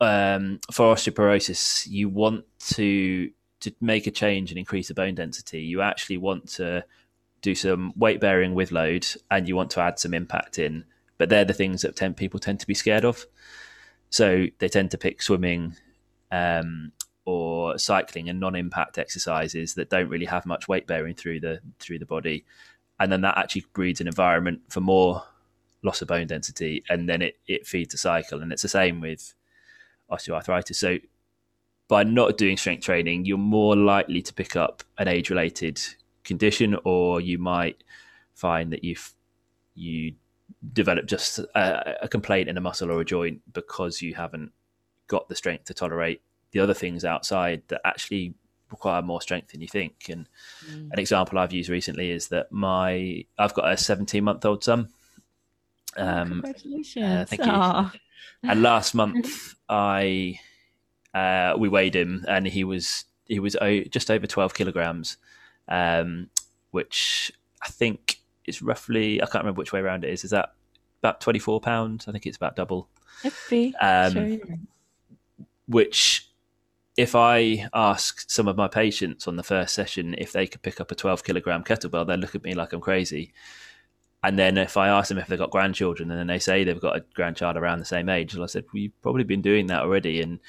um, 0.00 0.60
for 0.72 0.94
osteoporosis, 0.94 1.86
you 1.88 2.08
want 2.08 2.44
to 2.70 3.30
to 3.60 3.72
make 3.80 4.06
a 4.06 4.10
change 4.12 4.52
and 4.52 4.58
increase 4.58 4.86
the 4.86 4.94
bone 4.94 5.16
density. 5.16 5.60
You 5.62 5.82
actually 5.82 6.16
want 6.16 6.48
to 6.50 6.84
do 7.40 7.54
some 7.54 7.92
weight 7.96 8.20
bearing 8.20 8.54
with 8.54 8.72
load, 8.72 9.06
and 9.30 9.48
you 9.48 9.56
want 9.56 9.70
to 9.72 9.80
add 9.80 9.98
some 9.98 10.14
impact 10.14 10.58
in. 10.58 10.84
But 11.18 11.28
they're 11.28 11.44
the 11.44 11.52
things 11.52 11.82
that 11.82 11.96
tend, 11.96 12.16
people 12.16 12.40
tend 12.40 12.60
to 12.60 12.66
be 12.66 12.74
scared 12.74 13.04
of. 13.04 13.26
So 14.10 14.46
they 14.58 14.68
tend 14.68 14.90
to 14.92 14.98
pick 14.98 15.22
swimming, 15.22 15.76
um, 16.30 16.92
or 17.24 17.76
cycling 17.76 18.30
and 18.30 18.40
non-impact 18.40 18.96
exercises 18.96 19.74
that 19.74 19.90
don't 19.90 20.08
really 20.08 20.24
have 20.24 20.46
much 20.46 20.66
weight 20.66 20.86
bearing 20.86 21.14
through 21.14 21.40
the 21.40 21.60
through 21.78 21.98
the 21.98 22.06
body, 22.06 22.46
and 22.98 23.12
then 23.12 23.20
that 23.20 23.36
actually 23.36 23.66
breeds 23.74 24.00
an 24.00 24.06
environment 24.06 24.62
for 24.70 24.80
more 24.80 25.22
loss 25.82 26.00
of 26.00 26.08
bone 26.08 26.26
density, 26.26 26.82
and 26.88 27.06
then 27.06 27.20
it 27.20 27.38
it 27.46 27.66
feeds 27.66 27.92
the 27.92 27.98
cycle, 27.98 28.40
and 28.40 28.50
it's 28.50 28.62
the 28.62 28.68
same 28.68 29.02
with 29.02 29.34
osteoarthritis. 30.10 30.76
So 30.76 30.98
by 31.86 32.02
not 32.02 32.38
doing 32.38 32.56
strength 32.56 32.84
training, 32.84 33.26
you're 33.26 33.36
more 33.36 33.76
likely 33.76 34.22
to 34.22 34.32
pick 34.32 34.56
up 34.56 34.82
an 34.96 35.06
age-related 35.06 35.80
condition, 36.28 36.76
or 36.84 37.20
you 37.20 37.38
might 37.38 37.82
find 38.34 38.72
that 38.72 38.84
you've 38.84 39.12
you 39.74 40.14
develop 40.72 41.06
just 41.06 41.38
a, 41.38 42.04
a 42.04 42.08
complaint 42.08 42.48
in 42.48 42.56
a 42.56 42.60
muscle 42.60 42.90
or 42.90 43.00
a 43.00 43.04
joint 43.04 43.40
because 43.52 44.00
you 44.00 44.14
haven't 44.14 44.52
got 45.06 45.28
the 45.28 45.34
strength 45.34 45.64
to 45.64 45.74
tolerate 45.74 46.22
the 46.52 46.60
other 46.60 46.74
things 46.74 47.04
outside 47.04 47.62
that 47.68 47.80
actually 47.84 48.34
require 48.70 49.02
more 49.02 49.20
strength 49.20 49.52
than 49.52 49.60
you 49.60 49.68
think. 49.68 50.08
And 50.08 50.28
mm. 50.68 50.90
an 50.92 50.98
example 50.98 51.38
I've 51.38 51.52
used 51.52 51.70
recently 51.70 52.10
is 52.10 52.28
that 52.28 52.50
my 52.52 53.24
I've 53.38 53.54
got 53.54 53.72
a 53.72 53.76
17 53.76 54.22
month 54.22 54.44
old 54.44 54.64
son. 54.64 54.88
Um, 55.96 56.42
Congratulations! 56.42 57.04
Uh, 57.04 57.24
thank 57.28 57.44
you. 57.44 58.00
and 58.50 58.62
last 58.62 58.94
month 59.02 59.54
I 59.68 60.38
uh, 61.14 61.54
we 61.58 61.68
weighed 61.68 61.96
him 61.96 62.24
and 62.28 62.46
he 62.46 62.64
was 62.64 63.04
he 63.26 63.40
was 63.40 63.56
just 63.90 64.10
over 64.10 64.26
12 64.26 64.54
kilograms. 64.54 65.16
Um, 65.68 66.30
which 66.70 67.32
I 67.62 67.68
think 67.68 68.20
is 68.46 68.62
roughly 68.62 69.22
I 69.22 69.26
can't 69.26 69.44
remember 69.44 69.58
which 69.58 69.72
way 69.72 69.80
around 69.80 70.04
it 70.04 70.10
is. 70.10 70.24
Is 70.24 70.30
that 70.30 70.54
about 71.02 71.20
twenty 71.20 71.38
four 71.38 71.60
pounds? 71.60 72.08
I 72.08 72.12
think 72.12 72.26
it's 72.26 72.36
about 72.36 72.56
double. 72.56 72.88
Um, 73.80 74.12
sure. 74.12 74.38
Which, 75.66 76.30
if 76.96 77.14
I 77.14 77.68
ask 77.74 78.30
some 78.30 78.48
of 78.48 78.56
my 78.56 78.68
patients 78.68 79.28
on 79.28 79.36
the 79.36 79.42
first 79.42 79.74
session 79.74 80.14
if 80.18 80.32
they 80.32 80.46
could 80.46 80.62
pick 80.62 80.80
up 80.80 80.90
a 80.90 80.94
twelve 80.94 81.24
kilogram 81.24 81.62
kettlebell, 81.62 82.06
they 82.06 82.16
look 82.16 82.34
at 82.34 82.42
me 82.42 82.54
like 82.54 82.72
I'm 82.72 82.80
crazy. 82.80 83.32
And 84.22 84.36
then 84.36 84.58
if 84.58 84.76
I 84.76 84.88
ask 84.88 85.10
them 85.10 85.18
if 85.18 85.28
they've 85.28 85.38
got 85.38 85.50
grandchildren, 85.52 86.10
and 86.10 86.18
then 86.18 86.26
they 86.26 86.40
say 86.40 86.64
they've 86.64 86.80
got 86.80 86.96
a 86.96 87.04
grandchild 87.14 87.56
around 87.56 87.78
the 87.78 87.84
same 87.84 88.08
age, 88.08 88.34
well, 88.34 88.42
I 88.42 88.46
said, 88.48 88.64
well, 88.72 88.82
you've 88.82 89.00
probably 89.00 89.22
been 89.22 89.42
doing 89.42 89.68
that 89.68 89.82
already, 89.82 90.20
and 90.20 90.40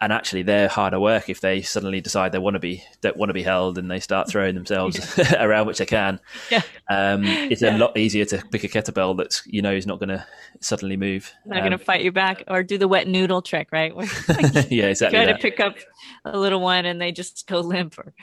and 0.00 0.12
actually 0.12 0.42
they're 0.42 0.68
harder 0.68 0.98
work 0.98 1.28
if 1.28 1.40
they 1.40 1.60
suddenly 1.60 2.00
decide 2.00 2.32
they 2.32 2.38
want 2.38 2.54
to 2.54 2.60
be 2.60 2.82
don't 3.00 3.16
want 3.16 3.28
to 3.28 3.34
be 3.34 3.42
held 3.42 3.76
and 3.76 3.90
they 3.90 4.00
start 4.00 4.28
throwing 4.28 4.54
themselves 4.54 5.16
yeah. 5.18 5.44
around 5.44 5.66
which 5.66 5.78
they 5.78 5.86
can 5.86 6.18
yeah. 6.50 6.62
Um, 6.88 7.24
it's 7.24 7.62
yeah. 7.62 7.76
a 7.76 7.78
lot 7.78 7.96
easier 7.96 8.24
to 8.26 8.42
pick 8.50 8.64
a 8.64 8.68
kettlebell 8.68 9.16
that's 9.16 9.42
you 9.46 9.62
know 9.62 9.72
is 9.72 9.86
not 9.86 9.98
going 9.98 10.08
to 10.08 10.24
suddenly 10.60 10.96
move 10.96 11.32
not 11.44 11.58
um, 11.58 11.62
going 11.62 11.78
to 11.78 11.84
fight 11.84 12.02
you 12.02 12.12
back 12.12 12.42
or 12.48 12.62
do 12.62 12.78
the 12.78 12.88
wet 12.88 13.06
noodle 13.06 13.42
trick 13.42 13.68
right 13.72 13.92
yeah 14.70 14.86
exactly 14.86 15.18
try 15.18 15.26
to 15.26 15.38
pick 15.38 15.60
up 15.60 15.76
a 16.24 16.38
little 16.38 16.60
one 16.60 16.86
and 16.86 17.00
they 17.00 17.12
just 17.12 17.46
go 17.46 17.60
limp 17.60 17.98
or 17.98 18.14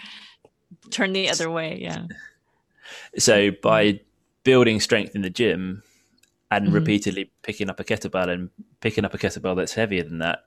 turn 0.89 1.13
the 1.13 1.29
other 1.29 1.49
way 1.49 1.77
yeah 1.79 2.05
so 3.17 3.51
by 3.61 3.99
building 4.43 4.79
strength 4.79 5.15
in 5.15 5.21
the 5.21 5.29
gym 5.29 5.83
and 6.49 6.65
mm-hmm. 6.65 6.75
repeatedly 6.75 7.29
picking 7.43 7.69
up 7.69 7.79
a 7.79 7.83
kettlebell 7.83 8.29
and 8.29 8.49
picking 8.79 9.05
up 9.05 9.13
a 9.13 9.17
kettlebell 9.17 9.55
that's 9.55 9.73
heavier 9.73 10.03
than 10.03 10.19
that 10.19 10.45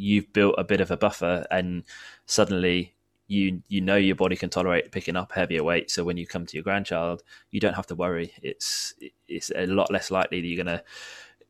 you've 0.00 0.32
built 0.32 0.54
a 0.56 0.64
bit 0.64 0.80
of 0.80 0.90
a 0.90 0.96
buffer 0.96 1.46
and 1.50 1.84
suddenly 2.26 2.94
you 3.26 3.62
you 3.68 3.80
know 3.80 3.96
your 3.96 4.16
body 4.16 4.34
can 4.34 4.50
tolerate 4.50 4.90
picking 4.90 5.14
up 5.14 5.30
heavier 5.32 5.62
weight 5.62 5.90
so 5.90 6.02
when 6.02 6.16
you 6.16 6.26
come 6.26 6.44
to 6.44 6.56
your 6.56 6.64
grandchild 6.64 7.22
you 7.50 7.60
don't 7.60 7.74
have 7.74 7.86
to 7.86 7.94
worry. 7.94 8.32
It's 8.42 8.94
it's 9.28 9.52
a 9.54 9.66
lot 9.66 9.92
less 9.92 10.10
likely 10.10 10.40
that 10.40 10.46
you're 10.46 10.64
going 10.64 10.78
to 10.78 10.82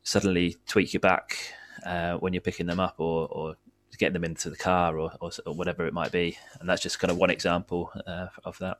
suddenly 0.02 0.56
tweak 0.66 0.92
your 0.92 1.00
back 1.00 1.54
uh, 1.86 2.14
when 2.14 2.32
you're 2.32 2.40
picking 2.42 2.66
them 2.66 2.80
up 2.80 2.96
or 2.98 3.28
or 3.28 3.56
getting 3.98 4.14
them 4.14 4.24
into 4.24 4.50
the 4.50 4.56
car 4.56 4.98
or, 4.98 5.12
or, 5.20 5.30
or 5.46 5.54
whatever 5.54 5.86
it 5.86 5.92
might 5.92 6.10
be. 6.10 6.36
And 6.58 6.68
that's 6.68 6.80
just 6.80 6.98
kind 6.98 7.10
of 7.10 7.18
one 7.18 7.28
example 7.28 7.92
uh, 8.06 8.28
of 8.44 8.56
that. 8.58 8.78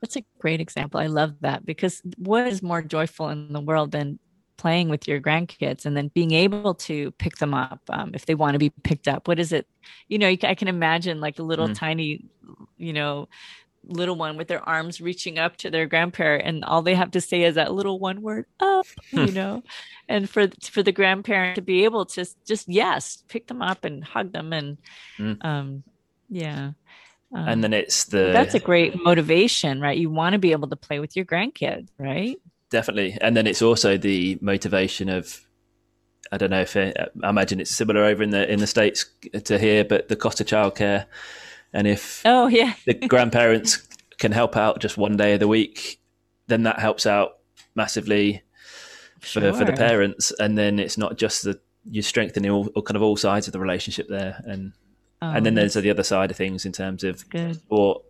That's 0.00 0.16
a 0.16 0.24
great 0.38 0.60
example. 0.60 1.00
I 1.00 1.06
love 1.06 1.40
that 1.40 1.64
because 1.64 2.02
what 2.18 2.46
is 2.46 2.62
more 2.62 2.82
joyful 2.82 3.30
in 3.30 3.52
the 3.52 3.60
world 3.60 3.92
than 3.92 4.18
playing 4.56 4.88
with 4.88 5.08
your 5.08 5.20
grandkids 5.20 5.84
and 5.84 5.96
then 5.96 6.08
being 6.08 6.32
able 6.32 6.74
to 6.74 7.10
pick 7.12 7.36
them 7.36 7.54
up 7.54 7.80
um, 7.88 8.12
if 8.14 8.26
they 8.26 8.34
want 8.34 8.54
to 8.54 8.58
be 8.58 8.70
picked 8.70 9.08
up 9.08 9.28
what 9.28 9.38
is 9.38 9.52
it 9.52 9.66
you 10.08 10.18
know 10.18 10.28
i 10.28 10.54
can 10.54 10.68
imagine 10.68 11.20
like 11.20 11.38
a 11.38 11.42
little 11.42 11.68
mm. 11.68 11.74
tiny 11.74 12.24
you 12.76 12.92
know 12.92 13.28
little 13.88 14.16
one 14.16 14.36
with 14.36 14.48
their 14.48 14.66
arms 14.66 15.00
reaching 15.00 15.38
up 15.38 15.56
to 15.56 15.70
their 15.70 15.86
grandparent 15.86 16.46
and 16.46 16.64
all 16.64 16.82
they 16.82 16.94
have 16.94 17.10
to 17.10 17.20
say 17.20 17.42
is 17.42 17.56
that 17.56 17.72
little 17.72 17.98
one 17.98 18.22
word 18.22 18.46
up 18.60 18.86
you 19.10 19.32
know 19.32 19.62
and 20.08 20.28
for 20.28 20.48
for 20.62 20.82
the 20.82 20.92
grandparent 20.92 21.56
to 21.56 21.62
be 21.62 21.84
able 21.84 22.04
to 22.04 22.26
just 22.46 22.68
yes 22.68 23.22
pick 23.28 23.46
them 23.46 23.62
up 23.62 23.84
and 23.84 24.04
hug 24.04 24.32
them 24.32 24.52
and 24.52 24.78
mm. 25.18 25.44
um 25.44 25.82
yeah 26.30 26.70
um, 27.34 27.48
and 27.48 27.64
then 27.64 27.72
it's 27.72 28.04
the 28.04 28.30
that's 28.32 28.54
a 28.54 28.60
great 28.60 29.02
motivation 29.02 29.80
right 29.80 29.98
you 29.98 30.10
want 30.10 30.32
to 30.32 30.38
be 30.38 30.52
able 30.52 30.68
to 30.68 30.76
play 30.76 31.00
with 31.00 31.16
your 31.16 31.24
grandkids 31.24 31.88
right 31.98 32.38
definitely. 32.74 33.16
And 33.20 33.36
then 33.36 33.46
it's 33.46 33.62
also 33.62 33.96
the 33.96 34.36
motivation 34.40 35.08
of 35.08 35.40
I 36.32 36.36
don't 36.38 36.50
know 36.50 36.62
if 36.62 36.74
it, 36.74 36.96
I 37.22 37.30
imagine 37.30 37.60
it's 37.60 37.70
similar 37.70 38.02
over 38.02 38.20
in 38.20 38.30
the 38.30 38.50
in 38.52 38.58
the 38.58 38.66
states 38.66 39.06
to 39.44 39.58
here, 39.58 39.84
but 39.84 40.08
the 40.08 40.16
cost 40.16 40.40
of 40.40 40.48
childcare, 40.48 41.06
and 41.72 41.86
if 41.86 42.22
oh 42.24 42.48
yeah, 42.48 42.74
the 42.84 42.94
grandparents 42.94 43.86
can 44.18 44.32
help 44.32 44.56
out 44.56 44.80
just 44.80 44.96
one 44.96 45.16
day 45.16 45.34
of 45.34 45.40
the 45.40 45.46
week, 45.46 46.00
then 46.48 46.64
that 46.64 46.80
helps 46.80 47.06
out 47.06 47.38
massively 47.76 48.42
for 49.20 49.40
sure. 49.40 49.52
for 49.52 49.64
the 49.64 49.72
parents, 49.72 50.32
and 50.40 50.58
then 50.58 50.80
it's 50.80 50.98
not 50.98 51.16
just 51.16 51.44
that 51.44 51.62
you're 51.88 52.02
strengthening 52.02 52.50
all, 52.50 52.66
all, 52.74 52.82
kind 52.82 52.96
of 52.96 53.02
all 53.02 53.16
sides 53.16 53.46
of 53.46 53.52
the 53.52 53.60
relationship 53.60 54.08
there, 54.08 54.42
and 54.46 54.72
oh, 55.22 55.30
and 55.30 55.46
then 55.46 55.54
there's 55.54 55.74
the 55.74 55.90
other 55.90 56.02
side 56.02 56.32
of 56.32 56.36
things 56.36 56.66
in 56.66 56.72
terms 56.72 57.04
of 57.04 57.28
good. 57.28 57.54
sport, 57.54 58.02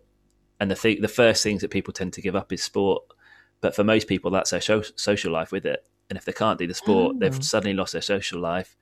and 0.59 0.71
the 0.71 0.75
th- 0.75 1.01
the 1.01 1.07
first 1.07 1.43
things 1.43 1.61
that 1.61 1.69
people 1.69 1.93
tend 1.93 2.13
to 2.13 2.21
give 2.21 2.35
up 2.35 2.51
is 2.51 2.63
sport 2.63 3.03
but 3.61 3.75
for 3.75 3.83
most 3.83 4.07
people, 4.07 4.31
that's 4.31 4.51
their 4.51 4.61
social 4.61 5.31
life 5.31 5.51
with 5.51 5.65
it. 5.65 5.85
And 6.09 6.17
if 6.17 6.25
they 6.25 6.33
can't 6.33 6.59
do 6.59 6.67
the 6.67 6.73
sport, 6.73 7.15
oh. 7.15 7.19
they've 7.19 7.43
suddenly 7.43 7.73
lost 7.73 7.93
their 7.93 8.01
social 8.01 8.39
life. 8.39 8.75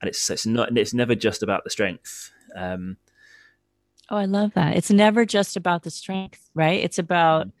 And 0.00 0.08
it's 0.08 0.30
it's 0.30 0.46
not 0.46 0.76
it's 0.76 0.94
never 0.94 1.14
just 1.14 1.42
about 1.42 1.64
the 1.64 1.70
strength. 1.70 2.32
Um, 2.54 2.96
oh, 4.08 4.16
I 4.16 4.24
love 4.24 4.54
that. 4.54 4.76
It's 4.76 4.90
never 4.90 5.24
just 5.24 5.56
about 5.56 5.82
the 5.82 5.90
strength, 5.90 6.48
right? 6.54 6.82
It's 6.82 6.98
about 6.98 7.48
mm. 7.48 7.52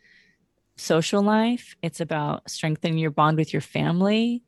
social 0.76 1.22
life. 1.22 1.76
It's 1.82 2.00
about 2.00 2.48
strengthening 2.48 2.98
your 2.98 3.10
bond 3.10 3.36
with 3.36 3.52
your 3.52 3.62
family. 3.62 4.42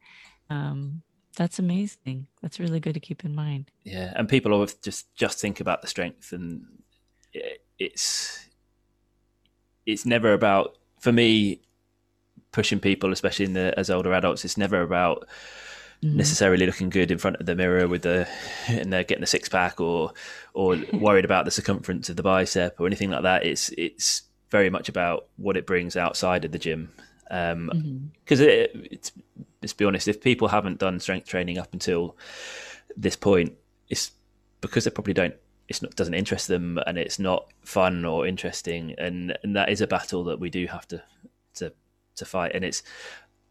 Um, 0.48 1.03
that's 1.37 1.59
amazing. 1.59 2.26
That's 2.42 2.61
really 2.61 2.81
good 2.81 2.94
to 2.94 3.00
keep 3.00 3.24
in 3.24 3.35
mind. 3.35 3.70
Yeah, 3.85 4.12
and 4.16 4.29
people 4.29 4.53
always 4.53 4.74
just 4.74 5.14
just 5.14 5.40
think 5.40 5.61
about 5.61 5.83
the 5.83 5.88
strength, 5.88 6.33
and 6.33 6.64
it's 7.79 8.46
it's 9.87 10.07
never 10.07 10.33
about 10.33 10.79
for 11.00 11.12
me 11.12 11.61
pushing 12.52 12.80
people, 12.80 13.12
especially 13.12 13.46
in 13.46 13.52
the 13.52 13.78
as 13.78 13.90
older 13.90 14.12
adults. 14.12 14.44
It's 14.44 14.58
never 14.58 14.82
about 14.82 15.26
mm. 16.02 16.14
necessarily 16.14 16.66
looking 16.66 16.90
good 16.90 17.10
in 17.10 17.18
front 17.18 17.36
of 17.36 17.46
the 17.46 17.54
mirror 17.54 17.86
with 17.86 18.02
the 18.02 18.28
and 18.68 18.92
they're 18.92 19.04
getting 19.04 19.24
a 19.24 19.28
six 19.28 19.48
pack 19.48 19.80
or 19.80 20.12
or 20.54 20.76
worried 20.92 21.24
about 21.24 21.44
the 21.44 21.50
circumference 21.50 22.08
of 22.08 22.16
the 22.16 22.22
bicep 22.22 22.80
or 22.80 22.86
anything 22.86 23.10
like 23.10 23.22
that. 23.22 23.44
It's 23.44 23.70
it's 23.70 24.22
very 24.50 24.70
much 24.70 24.88
about 24.88 25.26
what 25.36 25.56
it 25.56 25.66
brings 25.66 25.96
outside 25.96 26.44
of 26.44 26.52
the 26.52 26.58
gym. 26.58 26.90
Because 27.28 27.52
um, 27.52 27.70
mm-hmm. 27.72 28.42
it, 28.42 28.70
it's 28.90 29.12
let's 29.62 29.72
be 29.72 29.84
honest, 29.84 30.08
if 30.08 30.20
people 30.20 30.48
haven't 30.48 30.78
done 30.78 30.98
strength 31.00 31.28
training 31.28 31.58
up 31.58 31.72
until 31.72 32.16
this 32.96 33.14
point, 33.14 33.52
it's 33.88 34.12
because 34.60 34.84
they 34.84 34.90
probably 34.90 35.14
don't 35.14 35.34
it's 35.68 35.82
not 35.82 35.94
doesn't 35.94 36.14
interest 36.14 36.48
them 36.48 36.78
and 36.86 36.98
it's 36.98 37.18
not 37.18 37.46
fun 37.62 38.04
or 38.04 38.26
interesting 38.26 38.94
and 38.98 39.38
and 39.42 39.54
that 39.54 39.70
is 39.70 39.80
a 39.80 39.86
battle 39.86 40.24
that 40.24 40.40
we 40.40 40.50
do 40.50 40.66
have 40.66 40.86
to 40.88 41.00
to 41.54 41.72
to 42.20 42.24
fight, 42.24 42.52
and 42.54 42.64
it's 42.64 42.83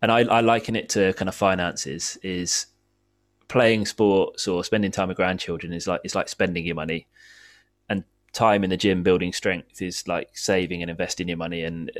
and 0.01 0.11
I, 0.11 0.19
I 0.21 0.41
liken 0.41 0.75
it 0.75 0.89
to 0.89 1.13
kind 1.13 1.27
of 1.27 1.35
finances 1.35 2.17
is 2.23 2.67
playing 3.47 3.85
sports 3.85 4.47
or 4.47 4.63
spending 4.63 4.91
time 4.91 5.09
with 5.09 5.17
grandchildren 5.17 5.73
is 5.73 5.87
like 5.87 6.01
it's 6.03 6.15
like 6.15 6.29
spending 6.29 6.65
your 6.65 6.75
money. 6.75 7.07
And 7.89 8.03
time 8.31 8.63
in 8.63 8.69
the 8.69 8.77
gym 8.77 9.03
building 9.03 9.33
strength 9.33 9.81
is 9.81 10.07
like 10.07 10.37
saving 10.37 10.81
and 10.81 10.89
investing 10.89 11.27
your 11.27 11.37
money. 11.37 11.63
And 11.63 11.91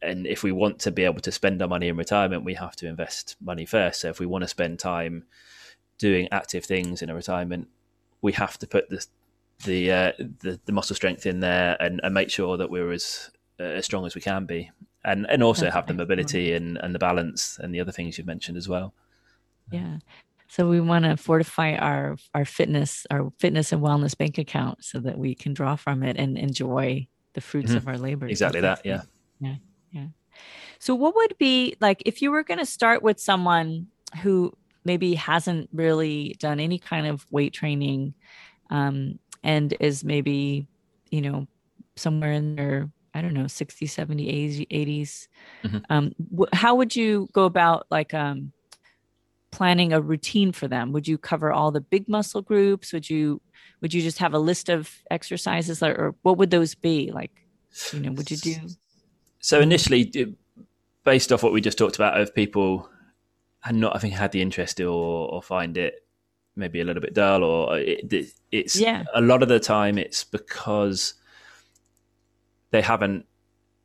and 0.00 0.26
if 0.26 0.42
we 0.42 0.52
want 0.52 0.78
to 0.80 0.90
be 0.90 1.04
able 1.04 1.20
to 1.20 1.32
spend 1.32 1.60
our 1.60 1.68
money 1.68 1.88
in 1.88 1.96
retirement 1.96 2.44
we 2.44 2.54
have 2.54 2.76
to 2.76 2.86
invest 2.86 3.36
money 3.40 3.66
first. 3.66 4.00
So 4.00 4.08
if 4.08 4.20
we 4.20 4.26
want 4.26 4.42
to 4.42 4.48
spend 4.48 4.78
time 4.78 5.24
doing 5.98 6.28
active 6.30 6.64
things 6.64 7.02
in 7.02 7.10
a 7.10 7.14
retirement 7.14 7.68
we 8.22 8.32
have 8.32 8.58
to 8.58 8.66
put 8.66 8.88
the 8.88 9.04
the 9.64 9.90
uh, 9.90 10.12
the, 10.40 10.60
the 10.64 10.72
muscle 10.72 10.96
strength 10.96 11.26
in 11.26 11.40
there 11.40 11.76
and, 11.80 12.00
and 12.02 12.14
make 12.14 12.30
sure 12.30 12.56
that 12.56 12.70
we're 12.70 12.92
as 12.92 13.30
uh, 13.58 13.64
as 13.64 13.84
strong 13.84 14.06
as 14.06 14.14
we 14.14 14.20
can 14.20 14.46
be 14.46 14.70
and 15.06 15.26
and 15.30 15.42
also 15.42 15.64
That's 15.64 15.74
have 15.74 15.86
the 15.86 15.94
mobility 15.94 16.52
and 16.52 16.76
and 16.78 16.94
the 16.94 16.98
balance 16.98 17.58
and 17.62 17.74
the 17.74 17.80
other 17.80 17.92
things 17.92 18.18
you've 18.18 18.26
mentioned 18.26 18.58
as 18.58 18.68
well. 18.68 18.92
Yeah. 19.70 19.98
So 20.48 20.68
we 20.68 20.80
want 20.80 21.04
to 21.04 21.16
fortify 21.16 21.74
our 21.74 22.16
our 22.34 22.44
fitness, 22.44 23.06
our 23.10 23.32
fitness 23.38 23.72
and 23.72 23.82
wellness 23.82 24.16
bank 24.16 24.36
account, 24.38 24.84
so 24.84 25.00
that 25.00 25.18
we 25.18 25.34
can 25.34 25.54
draw 25.54 25.76
from 25.76 26.02
it 26.02 26.16
and 26.16 26.36
enjoy 26.36 27.06
the 27.32 27.40
fruits 27.40 27.68
mm-hmm. 27.68 27.78
of 27.78 27.88
our 27.88 27.98
labor. 27.98 28.26
Exactly 28.26 28.60
that. 28.60 28.82
Yeah. 28.84 29.02
Yeah. 29.40 29.56
Yeah. 29.92 30.06
So 30.78 30.94
what 30.94 31.14
would 31.14 31.38
be 31.38 31.76
like 31.80 32.02
if 32.04 32.20
you 32.20 32.30
were 32.30 32.42
going 32.42 32.58
to 32.58 32.66
start 32.66 33.02
with 33.02 33.18
someone 33.20 33.86
who 34.22 34.52
maybe 34.84 35.14
hasn't 35.14 35.68
really 35.72 36.36
done 36.38 36.60
any 36.60 36.78
kind 36.78 37.06
of 37.06 37.26
weight 37.30 37.52
training, 37.52 38.14
um, 38.70 39.18
and 39.42 39.74
is 39.80 40.04
maybe 40.04 40.66
you 41.10 41.22
know 41.22 41.46
somewhere 41.96 42.32
in 42.32 42.56
their 42.56 42.90
I 43.16 43.22
don't 43.22 43.32
know, 43.32 43.46
60, 43.46 43.86
70, 43.86 44.66
80s. 44.70 45.28
Mm-hmm. 45.64 45.78
Um, 45.88 46.12
wh- 46.38 46.54
how 46.54 46.74
would 46.74 46.94
you 46.94 47.28
go 47.32 47.44
about 47.44 47.86
like 47.90 48.12
um, 48.12 48.52
planning 49.50 49.92
a 49.92 50.00
routine 50.00 50.52
for 50.52 50.68
them? 50.68 50.92
Would 50.92 51.08
you 51.08 51.16
cover 51.16 51.52
all 51.52 51.70
the 51.70 51.80
big 51.80 52.08
muscle 52.08 52.42
groups? 52.42 52.92
Would 52.92 53.08
you 53.08 53.40
would 53.80 53.94
you 53.94 54.02
just 54.02 54.18
have 54.18 54.34
a 54.34 54.38
list 54.38 54.68
of 54.68 54.90
exercises 55.10 55.82
or, 55.82 55.94
or 55.94 56.14
what 56.22 56.38
would 56.38 56.50
those 56.50 56.74
be? 56.74 57.10
Like, 57.10 57.32
you 57.92 58.00
know, 58.00 58.12
would 58.12 58.30
you 58.30 58.36
do? 58.36 58.56
So 59.40 59.60
initially, 59.60 60.36
based 61.04 61.32
off 61.32 61.42
what 61.42 61.52
we 61.52 61.60
just 61.60 61.78
talked 61.78 61.96
about, 61.96 62.20
of 62.20 62.34
people 62.34 62.88
had 63.60 63.74
not, 63.74 63.96
I 63.96 63.98
think, 63.98 64.14
had 64.14 64.32
the 64.32 64.42
interest 64.42 64.80
or, 64.80 65.28
or 65.30 65.42
find 65.42 65.76
it 65.76 66.04
maybe 66.56 66.80
a 66.80 66.84
little 66.84 67.02
bit 67.02 67.14
dull, 67.14 67.44
or 67.44 67.78
it, 67.78 68.32
it's 68.50 68.76
yeah. 68.76 69.04
a 69.14 69.20
lot 69.20 69.42
of 69.42 69.48
the 69.48 69.60
time 69.60 69.98
it's 69.98 70.24
because 70.24 71.14
they 72.70 72.82
haven't 72.82 73.26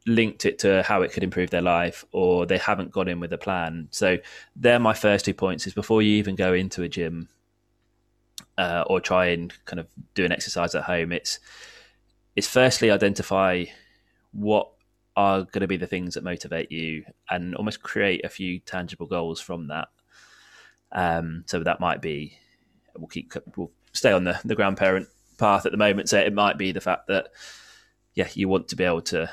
linked 0.08 0.46
it 0.46 0.60
to 0.60 0.82
how 0.84 1.02
it 1.02 1.12
could 1.12 1.24
improve 1.24 1.50
their 1.52 1.62
life 1.62 2.04
or 2.12 2.46
they 2.46 2.58
haven't 2.58 2.92
got 2.92 3.08
in 3.08 3.20
with 3.20 3.32
a 3.34 3.38
plan. 3.38 3.88
So 3.92 4.18
they're 4.56 4.80
my 4.80 4.94
first 4.94 5.26
two 5.26 5.34
points 5.34 5.68
is 5.68 5.74
before 5.74 6.02
you 6.02 6.16
even 6.16 6.36
go 6.36 6.54
into 6.54 6.82
a 6.82 6.90
gym 6.90 7.30
uh, 8.58 8.84
or 8.88 9.00
try 9.00 9.28
and 9.28 9.54
kind 9.66 9.80
of 9.80 9.88
do 10.16 10.26
an 10.26 10.32
exercise 10.32 10.74
at 10.76 10.84
home, 10.84 11.12
it's 11.12 11.40
is 12.36 12.48
firstly 12.48 12.90
identify 12.90 13.66
what 14.32 14.70
are 15.16 15.44
going 15.44 15.62
to 15.62 15.68
be 15.68 15.78
the 15.78 15.88
things 15.88 16.14
that 16.14 16.24
motivate 16.24 16.72
you 16.72 17.04
and 17.30 17.54
almost 17.56 17.84
create 17.84 18.24
a 18.24 18.30
few 18.30 18.60
tangible 18.60 19.06
goals 19.06 19.42
from 19.42 19.68
that. 19.68 19.90
Um, 20.94 21.44
so 21.46 21.60
that 21.60 21.80
might 21.80 22.02
be 22.02 22.38
we'll 22.98 23.08
keep 23.08 23.34
we'll 23.56 23.72
stay 23.94 24.12
on 24.12 24.24
the, 24.24 24.40
the 24.46 24.56
grandparent 24.56 25.08
path 25.38 25.66
at 25.66 25.72
the 25.72 25.78
moment. 25.78 26.10
So 26.10 26.20
it 26.20 26.34
might 26.34 26.58
be 26.58 26.72
the 26.72 26.82
fact 26.82 27.08
that 27.08 27.30
yeah, 28.14 28.28
you 28.34 28.48
want 28.48 28.68
to 28.70 28.76
be 28.76 28.84
able 28.84 29.02
to 29.04 29.30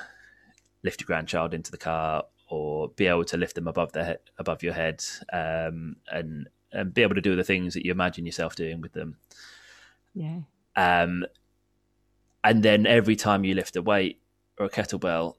lift 0.82 1.00
your 1.00 1.06
grandchild 1.06 1.54
into 1.54 1.70
the 1.70 1.78
car 1.78 2.24
or 2.48 2.88
be 2.88 3.06
able 3.06 3.24
to 3.24 3.36
lift 3.36 3.54
them 3.54 3.68
above 3.68 3.92
their 3.92 4.04
head, 4.04 4.20
above 4.38 4.62
your 4.62 4.72
head 4.72 5.04
um, 5.32 5.96
and 6.10 6.48
and 6.70 6.92
be 6.92 7.02
able 7.02 7.14
to 7.14 7.20
do 7.20 7.34
the 7.34 7.44
things 7.44 7.74
that 7.74 7.84
you 7.84 7.90
imagine 7.90 8.26
yourself 8.26 8.54
doing 8.54 8.80
with 8.80 8.92
them. 8.92 9.16
Yeah. 10.14 10.40
Um, 10.76 11.24
and 12.44 12.62
then 12.62 12.86
every 12.86 13.16
time 13.16 13.44
you 13.44 13.54
lift 13.54 13.74
a 13.76 13.82
weight 13.82 14.20
or 14.58 14.66
a 14.66 14.70
kettlebell, 14.70 15.36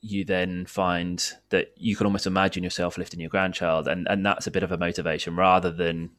you 0.00 0.24
then 0.24 0.66
find 0.66 1.32
that 1.50 1.72
you 1.76 1.94
can 1.94 2.06
almost 2.06 2.26
imagine 2.26 2.64
yourself 2.64 2.98
lifting 2.98 3.20
your 3.20 3.30
grandchild, 3.30 3.86
and 3.88 4.06
and 4.10 4.26
that's 4.26 4.46
a 4.46 4.50
bit 4.50 4.62
of 4.62 4.72
a 4.72 4.78
motivation 4.78 5.36
rather 5.36 5.70
than 5.70 6.10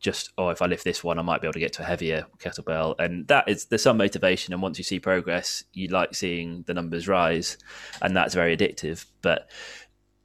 just 0.00 0.32
oh 0.38 0.48
if 0.48 0.62
I 0.62 0.66
lift 0.66 0.82
this 0.82 1.04
one 1.04 1.18
I 1.18 1.22
might 1.22 1.40
be 1.40 1.46
able 1.46 1.52
to 1.52 1.60
get 1.60 1.74
to 1.74 1.82
a 1.82 1.86
heavier 1.86 2.26
kettlebell. 2.38 2.98
And 2.98 3.28
that 3.28 3.48
is 3.48 3.66
there's 3.66 3.82
some 3.82 3.98
motivation. 3.98 4.52
And 4.52 4.62
once 4.62 4.78
you 4.78 4.84
see 4.84 4.98
progress 4.98 5.64
you 5.72 5.88
like 5.88 6.14
seeing 6.14 6.62
the 6.66 6.74
numbers 6.74 7.06
rise. 7.06 7.58
And 8.02 8.16
that's 8.16 8.34
very 8.34 8.56
addictive. 8.56 9.04
But 9.22 9.50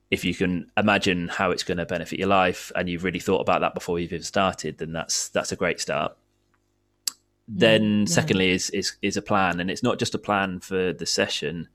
if 0.10 0.24
you 0.24 0.34
can 0.34 0.72
imagine 0.78 1.28
how 1.28 1.52
it's 1.52 1.64
going 1.64 1.78
to 1.78 1.86
benefit 1.86 2.20
your 2.20 2.30
life 2.30 2.72
and 2.76 2.88
you've 2.88 3.04
really 3.04 3.20
thought 3.20 3.42
about 3.42 3.62
that 3.62 3.74
before 3.74 4.00
you've 4.00 4.14
even 4.14 4.24
started 4.24 4.78
then 4.78 4.94
that's 4.94 5.30
that's 5.30 5.52
a 5.52 5.58
great 5.58 5.80
start. 5.80 6.14
Mm, 6.14 7.60
then 7.60 8.00
yeah. 8.00 8.06
secondly 8.06 8.52
is, 8.52 8.70
is 8.70 8.94
is 9.02 9.18
a 9.18 9.22
plan. 9.22 9.60
And 9.60 9.70
it's 9.70 9.84
not 9.84 10.00
just 10.00 10.16
a 10.16 10.20
plan 10.20 10.62
for 10.62 10.94
the 10.94 11.06
session. 11.06 11.68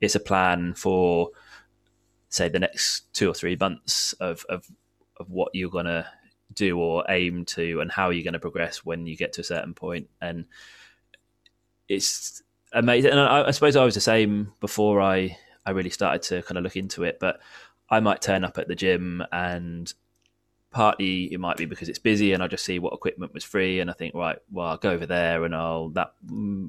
It's 0.00 0.14
a 0.14 0.20
plan 0.20 0.74
for 0.74 1.30
say 2.28 2.48
the 2.48 2.60
next 2.60 3.12
two 3.12 3.28
or 3.28 3.34
three 3.34 3.56
months 3.56 4.12
of 4.14 4.44
of, 4.48 4.68
of 5.18 5.30
what 5.30 5.50
you're 5.52 5.70
going 5.70 5.86
to 5.86 6.06
do 6.52 6.78
or 6.78 7.04
aim 7.08 7.44
to 7.44 7.80
and 7.80 7.90
how 7.90 8.08
are 8.08 8.12
you're 8.12 8.24
going 8.24 8.34
to 8.34 8.38
progress 8.38 8.84
when 8.84 9.06
you 9.06 9.16
get 9.16 9.32
to 9.34 9.40
a 9.40 9.44
certain 9.44 9.74
point. 9.74 10.08
And 10.20 10.44
it's 11.88 12.42
amazing. 12.72 13.12
And 13.12 13.20
I, 13.20 13.48
I, 13.48 13.50
suppose 13.52 13.76
i 13.76 13.84
was 13.84 13.94
the 13.94 14.00
same 14.00 14.52
before 14.60 15.00
i 15.00 15.36
i 15.64 15.70
really 15.70 15.90
started 15.90 16.22
to 16.22 16.42
kind 16.42 16.58
of 16.58 16.64
look 16.64 16.76
into 16.76 17.04
it 17.04 17.18
but 17.20 17.40
i 17.88 18.00
might 18.00 18.20
turn 18.20 18.44
up 18.44 18.58
at 18.58 18.68
the 18.68 18.74
gym 18.74 19.22
and 19.32 19.92
partly 20.70 21.32
it 21.32 21.38
might 21.38 21.56
be 21.56 21.66
because 21.66 21.88
it's 21.88 22.00
busy 22.00 22.32
and 22.32 22.42
i 22.42 22.48
just 22.48 22.64
see 22.64 22.80
what 22.80 22.92
equipment 22.92 23.32
was 23.32 23.44
free 23.44 23.78
and 23.78 23.88
i 23.88 23.92
think 23.92 24.12
right 24.12 24.38
well 24.50 24.66
i'll 24.66 24.76
go 24.76 24.90
over 24.90 25.06
there 25.06 25.44
and 25.44 25.54
i'll 25.54 25.88
that 25.90 26.14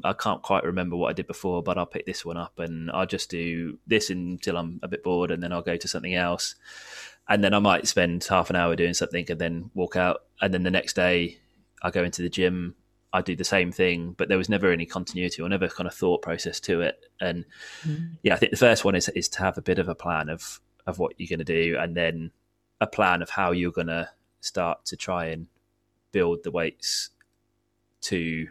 i 0.04 0.14
can't 0.14 0.44
quite 0.44 0.64
remember 0.64 0.96
what 0.96 1.10
i 1.10 1.14
did 1.14 1.26
before 1.26 1.64
but 1.64 1.76
i'll 1.76 1.88
pick 1.88 2.06
this 2.06 2.24
one 2.24 2.38
up 2.38 2.60
and 2.60 2.92
i'll 2.92 3.08
just 3.08 3.32
do 3.32 3.80
this 3.88 4.12
until 4.12 4.58
i'm 4.58 4.80
a 4.84 4.88
bit 4.88 5.04
bored 5.04 5.32
and 5.32 5.42
then 5.42 5.52
i'll 5.52 5.64
go 5.64 5.76
to 5.76 5.88
something 5.88 6.14
else 6.14 6.54
and 7.28 7.44
then 7.44 7.54
I 7.54 7.60
might 7.60 7.88
spend 7.88 8.24
half 8.24 8.50
an 8.50 8.56
hour 8.56 8.76
doing 8.76 8.94
something 8.94 9.26
and 9.30 9.40
then 9.40 9.72
walk 9.74 9.96
out, 9.96 10.24
and 10.42 10.54
then 10.54 10.64
the 10.64 10.72
next 10.72 10.96
day 10.96 11.40
I 11.82 11.92
go 11.92 12.04
into 12.04 12.22
the 12.22 12.30
gym. 12.30 12.76
I 13.14 13.22
do 13.22 13.36
the 13.36 13.46
same 13.46 13.72
thing, 13.72 14.14
but 14.18 14.28
there 14.28 14.38
was 14.38 14.50
never 14.50 14.74
any 14.74 14.86
continuity 14.86 15.42
or 15.42 15.48
never 15.48 15.70
kind 15.70 15.88
of 15.88 15.94
thought 15.94 16.22
process 16.22 16.60
to 16.62 16.82
it. 16.82 17.06
And 17.22 17.46
mm. 17.88 18.18
yeah, 18.24 18.34
I 18.34 18.38
think 18.38 18.52
the 18.52 18.58
first 18.58 18.84
one 18.84 18.94
is 18.94 19.08
is 19.10 19.30
to 19.30 19.40
have 19.40 19.58
a 19.58 19.62
bit 19.62 19.80
of 19.80 19.88
a 19.88 19.96
plan 19.96 20.28
of 20.28 20.60
of 20.86 21.00
what 21.00 21.14
you're 21.18 21.30
going 21.30 21.46
to 21.46 21.46
do, 21.46 21.78
and 21.80 21.96
then 21.96 22.32
a 22.82 22.88
plan 22.88 23.22
of 23.22 23.30
how 23.30 23.52
you're 23.52 23.72
going 23.72 23.88
to 23.88 24.10
start 24.42 24.86
to 24.86 24.98
try 24.98 25.28
and 25.28 25.48
build 26.12 26.44
the 26.44 26.52
weights 26.52 27.10
to 28.02 28.48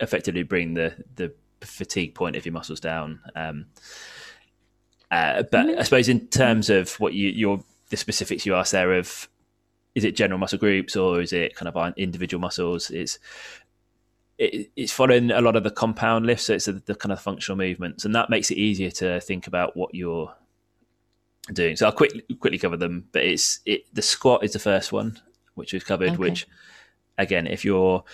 effectively 0.00 0.42
bring 0.42 0.74
the 0.74 1.04
the 1.14 1.32
fatigue 1.60 2.14
point 2.14 2.36
of 2.36 2.44
your 2.44 2.52
muscles 2.52 2.80
down. 2.80 3.20
Um, 3.34 3.66
uh, 5.10 5.42
but 5.50 5.66
mm-hmm. 5.66 5.78
I 5.78 5.82
suppose 5.82 6.08
in 6.08 6.26
terms 6.28 6.70
of 6.70 6.98
what 7.00 7.14
you 7.14 7.28
your 7.30 7.64
the 7.90 7.96
specifics 7.96 8.44
you 8.44 8.54
asked 8.54 8.72
there 8.72 8.94
of 8.94 9.28
is 9.94 10.04
it 10.04 10.14
general 10.14 10.38
muscle 10.38 10.58
groups 10.58 10.94
or 10.94 11.20
is 11.20 11.32
it 11.32 11.54
kind 11.54 11.68
of 11.68 11.94
individual 11.96 12.40
muscles? 12.40 12.90
It's 12.90 13.18
it, 14.38 14.70
it's 14.76 14.92
following 14.92 15.30
a 15.30 15.40
lot 15.40 15.56
of 15.56 15.64
the 15.64 15.70
compound 15.70 16.26
lifts, 16.26 16.44
so 16.44 16.54
it's 16.54 16.66
the 16.66 16.94
kind 16.94 17.12
of 17.12 17.20
functional 17.20 17.56
movements, 17.56 18.04
and 18.04 18.14
that 18.14 18.28
makes 18.28 18.50
it 18.50 18.58
easier 18.58 18.90
to 18.90 19.20
think 19.20 19.46
about 19.46 19.76
what 19.76 19.94
you're 19.94 20.34
doing. 21.52 21.76
So 21.76 21.86
I'll 21.86 21.92
quickly 21.92 22.22
quickly 22.38 22.58
cover 22.58 22.76
them, 22.76 23.08
but 23.12 23.22
it's 23.22 23.60
it 23.64 23.86
the 23.94 24.02
squat 24.02 24.44
is 24.44 24.52
the 24.52 24.58
first 24.58 24.92
one, 24.92 25.18
which 25.54 25.72
we've 25.72 25.84
covered. 25.84 26.10
Okay. 26.10 26.16
Which 26.16 26.46
again, 27.16 27.46
if 27.46 27.64
you're 27.64 28.04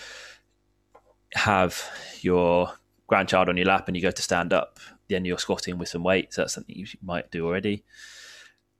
have 1.33 1.83
your 2.21 2.71
grandchild 3.07 3.49
on 3.49 3.57
your 3.57 3.65
lap 3.65 3.87
and 3.87 3.97
you 3.97 4.01
go 4.01 4.11
to 4.11 4.21
stand 4.21 4.53
up, 4.53 4.79
then 5.13 5.25
you're 5.25 5.37
squatting 5.37 5.77
with 5.77 5.89
some 5.89 6.03
weights. 6.03 6.35
That's 6.35 6.53
something 6.53 6.75
you 6.75 6.87
might 7.01 7.31
do 7.31 7.45
already. 7.45 7.83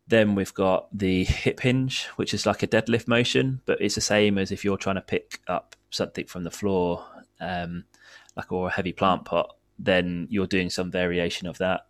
Then 0.07 0.35
we've 0.35 0.53
got 0.53 0.95
the 0.97 1.23
hip 1.23 1.61
hinge, 1.61 2.07
which 2.17 2.33
is 2.33 2.45
like 2.45 2.63
a 2.63 2.67
deadlift 2.67 3.07
motion, 3.07 3.61
but 3.65 3.79
it's 3.79 3.95
the 3.95 4.01
same 4.01 4.37
as 4.37 4.51
if 4.51 4.65
you're 4.65 4.77
trying 4.77 4.95
to 4.95 5.01
pick 5.01 5.39
up 5.47 5.75
something 5.91 6.25
from 6.25 6.43
the 6.43 6.51
floor, 6.51 7.05
um, 7.39 7.85
like 8.35 8.51
or 8.51 8.67
a 8.67 8.71
heavy 8.71 8.91
plant 8.91 9.25
pot. 9.25 9.55
Then 9.79 10.27
you're 10.29 10.47
doing 10.47 10.69
some 10.69 10.91
variation 10.91 11.47
of 11.47 11.57
that. 11.59 11.85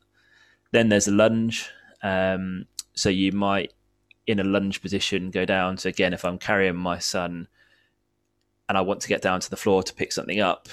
Then 0.72 0.90
there's 0.90 1.08
a 1.08 1.12
lunge. 1.12 1.70
Um, 2.04 2.66
so 2.94 3.10
you 3.10 3.32
might, 3.32 3.74
in 4.28 4.40
a 4.40 4.44
lunge 4.44 4.82
position, 4.82 5.32
go 5.32 5.46
down. 5.46 5.78
So 5.78 5.90
again, 5.90 6.14
if 6.14 6.24
I'm 6.24 6.38
carrying 6.38 6.76
my 6.76 7.00
son 7.00 7.48
and 8.70 8.78
I 8.78 8.82
want 8.82 9.02
to 9.02 9.08
get 9.08 9.22
down 9.22 9.40
to 9.40 9.50
the 9.50 9.58
floor 9.58 9.84
to 9.84 9.94
pick 9.94 10.12
something 10.12 10.40
up, 10.40 10.70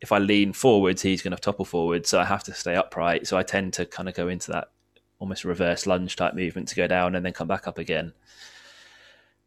if 0.00 0.12
I 0.12 0.18
lean 0.18 0.52
forwards, 0.52 1.02
he's 1.02 1.22
going 1.22 1.34
to 1.34 1.40
topple 1.40 1.64
forward. 1.64 2.06
So 2.06 2.20
I 2.20 2.24
have 2.24 2.44
to 2.44 2.54
stay 2.54 2.76
upright. 2.76 3.26
So 3.26 3.36
I 3.36 3.42
tend 3.42 3.72
to 3.74 3.86
kind 3.86 4.08
of 4.08 4.14
go 4.14 4.28
into 4.28 4.52
that 4.52 4.70
almost 5.18 5.44
reverse 5.44 5.86
lunge 5.86 6.14
type 6.14 6.34
movement 6.34 6.68
to 6.68 6.76
go 6.76 6.86
down 6.86 7.14
and 7.14 7.24
then 7.24 7.32
come 7.32 7.48
back 7.48 7.66
up 7.66 7.78
again. 7.78 8.12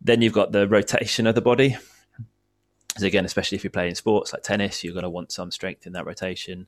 Then 0.01 0.21
you've 0.21 0.33
got 0.33 0.51
the 0.51 0.67
rotation 0.67 1.27
of 1.27 1.35
the 1.35 1.41
body. 1.41 1.77
So 2.97 3.05
again, 3.05 3.23
especially 3.23 3.55
if 3.55 3.63
you're 3.63 3.71
playing 3.71 3.95
sports 3.95 4.33
like 4.33 4.43
tennis, 4.43 4.83
you're 4.83 4.93
going 4.93 5.03
to 5.03 5.09
want 5.09 5.31
some 5.31 5.51
strength 5.51 5.87
in 5.87 5.93
that 5.93 6.05
rotation. 6.05 6.67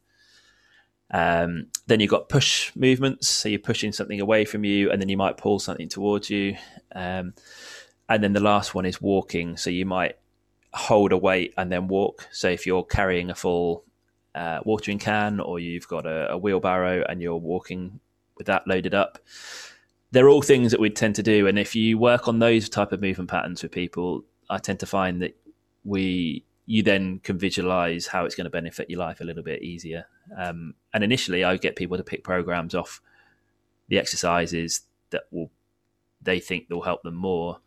Um, 1.12 1.67
then 1.86 2.00
you've 2.00 2.10
got 2.10 2.30
push 2.30 2.72
movements. 2.76 3.28
So 3.28 3.50
you're 3.50 3.60
pushing 3.60 3.91
something 3.91 4.22
away 4.22 4.46
from 4.46 4.63
you, 4.63 4.89
and 4.89 5.02
then 5.02 5.10
you 5.10 5.17
might 5.17 5.38
pull 5.38 5.60
something 5.60 5.89
towards 5.89 6.30
you. 6.30 6.56
Um, 6.96 7.34
and 8.08 8.24
then 8.24 8.34
the 8.34 8.39
last 8.39 8.74
one 8.74 8.86
is 8.86 9.02
walking. 9.02 9.58
So 9.58 9.69
you 9.69 9.86
might 9.86 10.17
hold 10.74 11.12
a 11.12 11.18
weight 11.18 11.54
and 11.58 11.72
then 11.72 11.88
walk. 11.88 12.28
So 12.32 12.50
if 12.50 12.66
you're 12.66 12.84
carrying 12.84 13.30
a 13.30 13.36
full 13.36 13.86
uh, 14.36 14.60
watering 14.66 15.00
can 15.00 15.40
or 15.40 15.60
you've 15.60 15.88
got 15.88 16.06
a, 16.06 16.32
a, 16.32 16.38
wheelbarrow 16.38 17.06
and 17.08 17.22
you're 17.22 17.38
walking 17.38 18.00
with 18.38 18.48
that 18.48 18.68
loaded 18.68 18.94
up, 18.94 19.20
they're 20.12 20.30
all 20.30 20.42
things 20.42 20.72
that 20.72 20.80
we 20.80 20.90
tend 20.90 21.16
to 21.16 21.24
do. 21.24 21.48
And 21.48 21.60
if 21.60 21.76
you 21.76 21.98
work 21.98 22.28
on 22.28 22.40
those 22.40 22.70
type 22.70 22.92
of 22.92 23.02
movement 23.02 23.30
patterns 23.30 23.62
with 23.62 23.72
people, 23.72 24.24
I 24.50 24.58
tend 24.58 24.80
to 24.80 24.86
find 24.86 25.22
that 25.22 25.36
we 25.84 26.46
you 26.66 26.82
then 26.82 27.20
can 27.20 27.38
visualize 27.38 28.08
how 28.08 28.24
it's 28.26 28.36
going 28.36 28.46
to 28.46 28.50
benefit 28.50 28.90
your 28.90 29.00
life 29.00 29.20
a 29.20 29.24
little 29.26 29.44
bit 29.44 29.62
easier. 29.62 30.08
Um, 30.38 30.76
and 30.94 31.04
initially, 31.04 31.44
I 31.44 31.58
get 31.58 31.76
people 31.76 31.98
to 31.98 32.04
pick 32.04 32.24
programs 32.24 32.74
off 32.74 33.02
the 33.90 34.00
exercises 34.00 34.82
that 35.10 35.24
will 35.30 35.52
they 36.22 36.40
think 36.40 36.68
will 36.70 36.82
help 36.82 37.04
them 37.04 37.16
more 37.16 37.60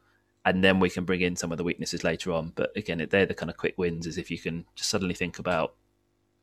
and 0.47 0.63
then 0.63 0.79
we 0.79 0.89
can 0.89 1.05
bring 1.05 1.21
in 1.21 1.35
some 1.35 1.51
of 1.51 1.59
the 1.59 1.65
weaknesses 1.65 2.05
later 2.05 2.33
on. 2.33 2.53
But 2.55 2.71
again, 2.77 3.05
they're 3.11 3.27
the 3.27 3.35
kind 3.35 3.51
of 3.51 3.57
quick 3.57 3.75
wins, 3.77 4.07
as 4.07 4.17
if 4.17 4.31
you 4.31 4.39
can 4.39 4.65
just 4.77 4.89
suddenly 4.89 5.15
think 5.15 5.41
about 5.41 5.75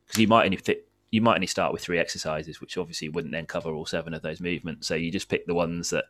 because 0.06 0.20
you 0.20 0.28
might 0.28 0.44
only 0.44 0.58
fit, 0.58 0.90
you 1.10 1.22
might 1.22 1.36
only 1.36 1.48
start 1.48 1.72
with 1.72 1.82
three 1.82 1.98
exercises, 1.98 2.60
which 2.60 2.78
obviously 2.78 3.08
wouldn't 3.08 3.32
then 3.32 3.46
cover 3.46 3.72
all 3.72 3.86
seven 3.86 4.14
of 4.14 4.22
those 4.22 4.42
movements. 4.42 4.88
So 4.88 4.96
you 4.96 5.10
just 5.10 5.30
pick 5.30 5.48
the 5.48 5.54
ones 5.54 5.90
that 5.92 6.04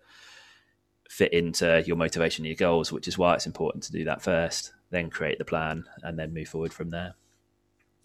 fit 1.07 1.31
into 1.33 1.83
your 1.85 1.95
motivation, 1.95 2.45
your 2.45 2.55
goals, 2.55 2.91
which 2.91 3.07
is 3.07 3.19
why 3.19 3.35
it's 3.35 3.45
important 3.45 3.83
to 3.83 3.91
do 3.91 4.03
that 4.05 4.23
first, 4.23 4.73
then 4.89 5.11
create 5.11 5.37
the 5.37 5.45
plan, 5.45 5.85
and 6.01 6.17
then 6.17 6.33
move 6.33 6.47
forward 6.47 6.73
from 6.73 6.89
there. 6.89 7.13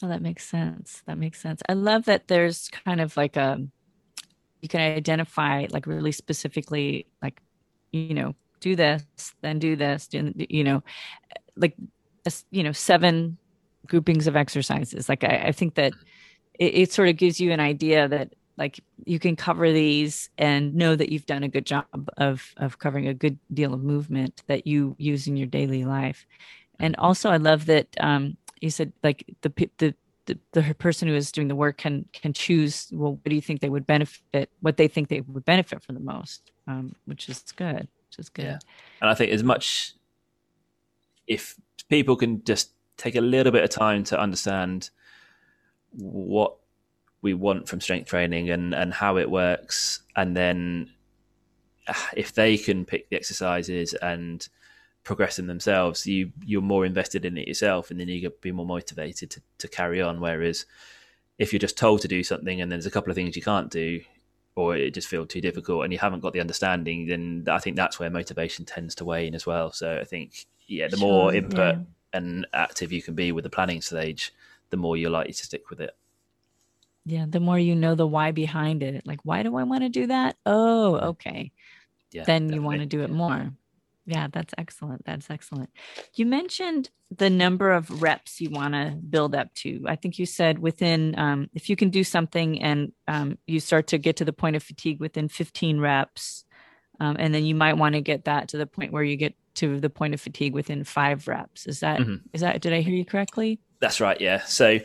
Oh, 0.02 0.08
that 0.08 0.20
makes 0.20 0.46
sense. 0.46 1.02
That 1.06 1.16
makes 1.16 1.40
sense. 1.40 1.62
I 1.66 1.72
love 1.72 2.04
that 2.04 2.28
there's 2.28 2.68
kind 2.68 3.00
of 3.00 3.16
like 3.16 3.38
a 3.38 3.66
you 4.60 4.68
can 4.68 4.80
identify 4.80 5.66
like 5.70 5.86
really 5.86 6.12
specifically 6.12 7.06
like 7.22 7.40
you 7.92 8.12
know 8.12 8.34
do 8.60 8.76
this, 8.76 9.04
then 9.40 9.58
do 9.58 9.76
this, 9.76 10.08
you 10.12 10.64
know, 10.64 10.82
like, 11.56 11.74
you 12.50 12.62
know, 12.62 12.72
seven 12.72 13.38
groupings 13.86 14.26
of 14.26 14.36
exercises. 14.36 15.08
Like, 15.08 15.24
I, 15.24 15.44
I 15.46 15.52
think 15.52 15.74
that 15.74 15.92
it, 16.58 16.74
it 16.74 16.92
sort 16.92 17.08
of 17.08 17.16
gives 17.16 17.40
you 17.40 17.52
an 17.52 17.60
idea 17.60 18.08
that 18.08 18.32
like 18.58 18.80
you 19.04 19.18
can 19.18 19.36
cover 19.36 19.72
these 19.72 20.28
and 20.36 20.74
know 20.74 20.96
that 20.96 21.10
you've 21.10 21.26
done 21.26 21.44
a 21.44 21.48
good 21.48 21.64
job 21.64 21.86
of 22.18 22.52
of 22.56 22.78
covering 22.78 23.06
a 23.06 23.14
good 23.14 23.38
deal 23.54 23.72
of 23.72 23.82
movement 23.82 24.42
that 24.48 24.66
you 24.66 24.96
use 24.98 25.26
in 25.26 25.36
your 25.36 25.46
daily 25.46 25.84
life 25.84 26.26
and 26.78 26.96
also 26.96 27.30
i 27.30 27.36
love 27.36 27.66
that 27.66 27.86
um, 28.00 28.36
you 28.60 28.68
said 28.68 28.92
like 29.02 29.24
the 29.40 29.70
the 29.78 29.94
the, 30.26 30.38
the 30.52 30.74
person 30.74 31.08
who 31.08 31.14
is 31.14 31.32
doing 31.32 31.48
the 31.48 31.54
work 31.54 31.78
can 31.78 32.04
can 32.12 32.32
choose 32.32 32.88
well 32.92 33.12
what 33.12 33.24
do 33.24 33.34
you 33.34 33.40
think 33.40 33.60
they 33.60 33.70
would 33.70 33.86
benefit 33.86 34.50
what 34.60 34.76
they 34.76 34.88
think 34.88 35.08
they 35.08 35.22
would 35.22 35.44
benefit 35.44 35.82
from 35.82 35.94
the 35.94 36.02
most 36.02 36.50
um, 36.66 36.94
which 37.06 37.28
is 37.28 37.42
good 37.56 37.88
is 38.18 38.28
good. 38.28 38.44
Yeah. 38.44 38.58
And 39.00 39.10
I 39.10 39.14
think 39.14 39.32
as 39.32 39.42
much 39.42 39.94
if 41.26 41.56
people 41.88 42.16
can 42.16 42.42
just 42.44 42.70
take 42.96 43.16
a 43.16 43.20
little 43.20 43.52
bit 43.52 43.64
of 43.64 43.70
time 43.70 44.04
to 44.04 44.20
understand 44.20 44.90
what 45.92 46.56
we 47.22 47.34
want 47.34 47.68
from 47.68 47.80
strength 47.80 48.08
training 48.08 48.50
and 48.50 48.74
and 48.74 48.92
how 48.92 49.16
it 49.16 49.30
works 49.30 50.02
and 50.16 50.36
then 50.36 50.90
ah, 51.88 52.08
if 52.16 52.32
they 52.32 52.56
can 52.56 52.84
pick 52.84 53.08
the 53.08 53.16
exercises 53.16 53.94
and 53.94 54.48
progress 55.02 55.36
them 55.36 55.46
themselves 55.46 56.06
you 56.06 56.30
you're 56.44 56.60
more 56.60 56.84
invested 56.84 57.24
in 57.24 57.38
it 57.38 57.48
yourself 57.48 57.90
and 57.90 57.98
then 57.98 58.08
you 58.08 58.20
get 58.20 58.40
be 58.40 58.52
more 58.52 58.66
motivated 58.66 59.30
to, 59.30 59.40
to 59.56 59.66
carry 59.66 60.00
on 60.00 60.20
whereas 60.20 60.66
if 61.38 61.52
you're 61.52 61.58
just 61.58 61.78
told 61.78 62.00
to 62.00 62.08
do 62.08 62.22
something 62.22 62.60
and 62.60 62.70
there's 62.70 62.86
a 62.86 62.90
couple 62.90 63.10
of 63.10 63.16
things 63.16 63.34
you 63.34 63.42
can't 63.42 63.70
do 63.70 64.00
or 64.58 64.76
it 64.76 64.92
just 64.92 65.08
feels 65.08 65.28
too 65.28 65.40
difficult 65.40 65.84
and 65.84 65.92
you 65.92 65.98
haven't 65.98 66.20
got 66.20 66.32
the 66.32 66.40
understanding 66.40 67.06
then 67.06 67.44
i 67.48 67.58
think 67.58 67.76
that's 67.76 67.98
where 67.98 68.10
motivation 68.10 68.64
tends 68.64 68.94
to 68.94 69.04
wane 69.04 69.34
as 69.34 69.46
well. 69.46 69.72
So 69.72 69.98
i 69.98 70.04
think 70.04 70.46
yeah 70.66 70.88
the 70.88 70.96
sure, 70.96 71.08
more 71.08 71.34
input 71.34 71.76
yeah. 71.76 71.80
and 72.12 72.46
active 72.52 72.92
you 72.92 73.00
can 73.00 73.14
be 73.14 73.32
with 73.32 73.44
the 73.44 73.50
planning 73.50 73.80
stage 73.80 74.34
the 74.70 74.76
more 74.76 74.96
you're 74.96 75.10
likely 75.10 75.32
to 75.32 75.44
stick 75.44 75.70
with 75.70 75.80
it. 75.80 75.96
Yeah 77.06 77.26
the 77.28 77.40
more 77.40 77.58
you 77.58 77.74
know 77.74 77.94
the 77.94 78.06
why 78.06 78.32
behind 78.32 78.82
it 78.82 79.06
like 79.06 79.20
why 79.22 79.42
do 79.42 79.56
i 79.56 79.62
want 79.62 79.82
to 79.82 79.88
do 79.88 80.08
that? 80.08 80.36
Oh 80.44 80.96
okay. 80.96 81.52
Yeah, 82.10 82.24
then 82.24 82.48
definitely. 82.48 82.54
you 82.56 82.62
want 82.62 82.80
to 82.80 82.86
do 82.86 83.02
it 83.02 83.10
more 83.10 83.52
yeah 84.08 84.26
that's 84.32 84.54
excellent 84.58 85.04
that's 85.04 85.30
excellent. 85.30 85.70
You 86.14 86.26
mentioned 86.26 86.90
the 87.16 87.30
number 87.30 87.70
of 87.70 88.02
reps 88.02 88.40
you 88.40 88.50
want 88.50 88.74
to 88.74 88.96
build 89.08 89.34
up 89.34 89.54
to. 89.54 89.84
I 89.86 89.96
think 89.96 90.18
you 90.18 90.26
said 90.26 90.58
within 90.58 91.18
um, 91.18 91.48
if 91.54 91.70
you 91.70 91.76
can 91.76 91.90
do 91.90 92.02
something 92.02 92.60
and 92.60 92.92
um, 93.06 93.38
you 93.46 93.60
start 93.60 93.86
to 93.88 93.98
get 93.98 94.16
to 94.16 94.24
the 94.24 94.32
point 94.32 94.56
of 94.56 94.62
fatigue 94.62 95.00
within 95.00 95.28
15 95.28 95.80
reps 95.80 96.44
um, 97.00 97.16
and 97.18 97.34
then 97.34 97.44
you 97.44 97.54
might 97.54 97.74
want 97.74 97.94
to 97.94 98.00
get 98.00 98.24
that 98.24 98.48
to 98.48 98.58
the 98.58 98.66
point 98.66 98.92
where 98.92 99.04
you 99.04 99.16
get 99.16 99.34
to 99.54 99.80
the 99.80 99.90
point 99.90 100.14
of 100.14 100.20
fatigue 100.20 100.54
within 100.54 100.84
five 100.84 101.28
reps. 101.28 101.66
Is 101.66 101.80
that 101.80 102.00
mm-hmm. 102.00 102.16
is 102.32 102.40
that 102.40 102.60
did 102.60 102.72
i 102.72 102.80
hear 102.80 102.94
you 102.94 103.04
correctly? 103.04 103.60
That's 103.80 104.00
right 104.00 104.20
yeah. 104.20 104.42
So 104.44 104.80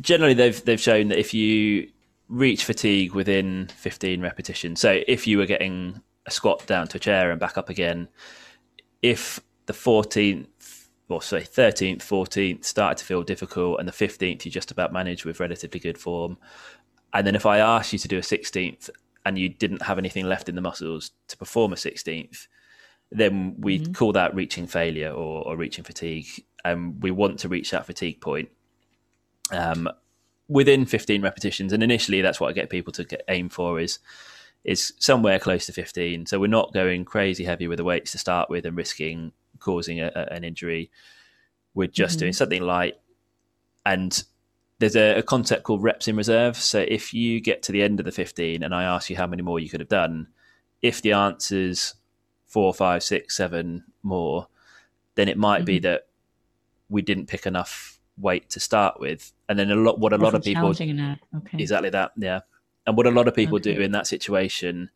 generally 0.00 0.34
they've 0.34 0.64
they've 0.64 0.80
shown 0.80 1.08
that 1.08 1.18
if 1.18 1.34
you 1.34 1.90
reach 2.28 2.64
fatigue 2.64 3.14
within 3.14 3.66
15 3.76 4.20
repetitions 4.20 4.82
so 4.82 5.00
if 5.08 5.26
you 5.26 5.38
were 5.38 5.46
getting 5.46 5.98
a 6.26 6.30
squat 6.30 6.66
down 6.66 6.86
to 6.86 6.98
a 6.98 7.00
chair 7.00 7.30
and 7.30 7.40
back 7.40 7.56
up 7.56 7.70
again 7.70 8.06
if 9.02 9.40
the 9.66 9.72
14th 9.72 10.46
or 11.08 11.22
say 11.22 11.40
13th 11.40 11.98
14th 11.98 12.64
started 12.64 12.98
to 12.98 13.04
feel 13.04 13.22
difficult 13.22 13.78
and 13.78 13.88
the 13.88 13.92
15th 13.92 14.44
you 14.44 14.50
just 14.50 14.70
about 14.70 14.92
managed 14.92 15.24
with 15.24 15.40
relatively 15.40 15.80
good 15.80 15.98
form 15.98 16.36
and 17.12 17.26
then 17.26 17.34
if 17.34 17.46
i 17.46 17.58
asked 17.58 17.92
you 17.92 17.98
to 17.98 18.08
do 18.08 18.18
a 18.18 18.22
16th 18.22 18.90
and 19.24 19.38
you 19.38 19.48
didn't 19.48 19.82
have 19.82 19.98
anything 19.98 20.26
left 20.26 20.48
in 20.48 20.54
the 20.54 20.60
muscles 20.60 21.12
to 21.28 21.36
perform 21.36 21.72
a 21.72 21.76
16th 21.76 22.46
then 23.10 23.54
we'd 23.58 23.84
mm-hmm. 23.84 23.92
call 23.92 24.12
that 24.12 24.34
reaching 24.34 24.66
failure 24.66 25.10
or, 25.10 25.42
or 25.46 25.56
reaching 25.56 25.84
fatigue 25.84 26.26
and 26.64 27.02
we 27.02 27.10
want 27.10 27.38
to 27.38 27.48
reach 27.48 27.70
that 27.70 27.86
fatigue 27.86 28.20
point 28.20 28.50
um, 29.50 29.88
within 30.48 30.86
15 30.86 31.22
repetitions. 31.22 31.72
And 31.72 31.82
initially, 31.82 32.22
that's 32.22 32.40
what 32.40 32.48
I 32.48 32.52
get 32.52 32.70
people 32.70 32.92
to 32.94 33.04
get, 33.04 33.22
aim 33.28 33.48
for 33.48 33.78
is 33.78 33.98
is 34.64 34.92
somewhere 34.98 35.38
close 35.38 35.66
to 35.66 35.72
15. 35.72 36.26
So 36.26 36.38
we're 36.38 36.46
not 36.46 36.72
going 36.72 37.04
crazy 37.04 37.44
heavy 37.44 37.68
with 37.68 37.78
the 37.78 37.84
weights 37.84 38.12
to 38.12 38.18
start 38.18 38.50
with 38.50 38.66
and 38.66 38.76
risking 38.76 39.32
causing 39.58 40.00
a, 40.00 40.10
a, 40.14 40.32
an 40.32 40.44
injury. 40.44 40.90
We're 41.74 41.88
just 41.88 42.14
mm-hmm. 42.14 42.20
doing 42.20 42.32
something 42.32 42.62
light. 42.62 42.94
And 43.86 44.22
there's 44.78 44.96
a, 44.96 45.16
a, 45.16 45.22
concept 45.22 45.64
called 45.64 45.82
reps 45.82 46.08
in 46.08 46.16
reserve. 46.16 46.56
So 46.56 46.84
if 46.86 47.14
you 47.14 47.40
get 47.40 47.62
to 47.64 47.72
the 47.72 47.82
end 47.82 48.00
of 48.00 48.06
the 48.06 48.12
15 48.12 48.62
and 48.62 48.74
I 48.74 48.84
ask 48.84 49.10
you 49.10 49.16
how 49.16 49.26
many 49.26 49.42
more 49.42 49.58
you 49.58 49.68
could 49.68 49.80
have 49.80 49.88
done, 49.88 50.28
if 50.82 51.02
the 51.02 51.12
answer's 51.12 51.94
four, 52.46 52.72
five, 52.74 53.02
six, 53.02 53.36
seven 53.36 53.84
more, 54.02 54.48
then 55.14 55.28
it 55.28 55.38
might 55.38 55.58
mm-hmm. 55.58 55.64
be 55.64 55.78
that 55.80 56.06
we 56.88 57.02
didn't 57.02 57.26
pick 57.26 57.46
enough 57.46 57.98
weight 58.16 58.50
to 58.50 58.60
start 58.60 58.98
with, 59.00 59.32
and 59.48 59.58
then 59.58 59.70
a 59.70 59.76
lot 59.76 59.98
what 59.98 60.12
a 60.12 60.18
lot 60.18 60.34
of 60.34 60.42
people 60.42 60.68
okay. 61.36 61.58
exactly 61.58 61.90
that 61.90 62.12
yeah, 62.16 62.40
and 62.88 62.96
what 62.96 63.06
a 63.06 63.10
lot 63.10 63.28
of 63.28 63.34
people 63.34 63.56
okay. 63.56 63.74
do 63.74 63.82
in 63.82 63.92
that 63.92 64.06
situation 64.06 64.88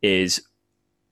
is 0.00 0.42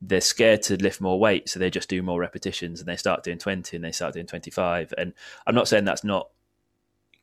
they're 0.01 0.21
scared 0.21 0.63
to 0.63 0.77
lift 0.77 1.01
more 1.01 1.21
weight, 1.21 1.49
so 1.49 1.59
they 1.59 1.71
just 1.71 1.89
do 1.89 2.03
more 2.03 2.19
repetitions 2.19 2.81
and 2.81 2.89
they 2.89 2.97
start 2.97 3.23
doing 3.23 3.39
twenty 3.39 3.77
and 3.77 3.85
they 3.85 3.93
start 3.93 4.15
doing 4.15 4.27
twenty 4.27 4.51
five. 4.51 4.95
And 4.97 5.13
I'm 5.47 5.55
not 5.55 5.69
saying 5.69 5.85
that's 5.85 6.03
not 6.03 6.31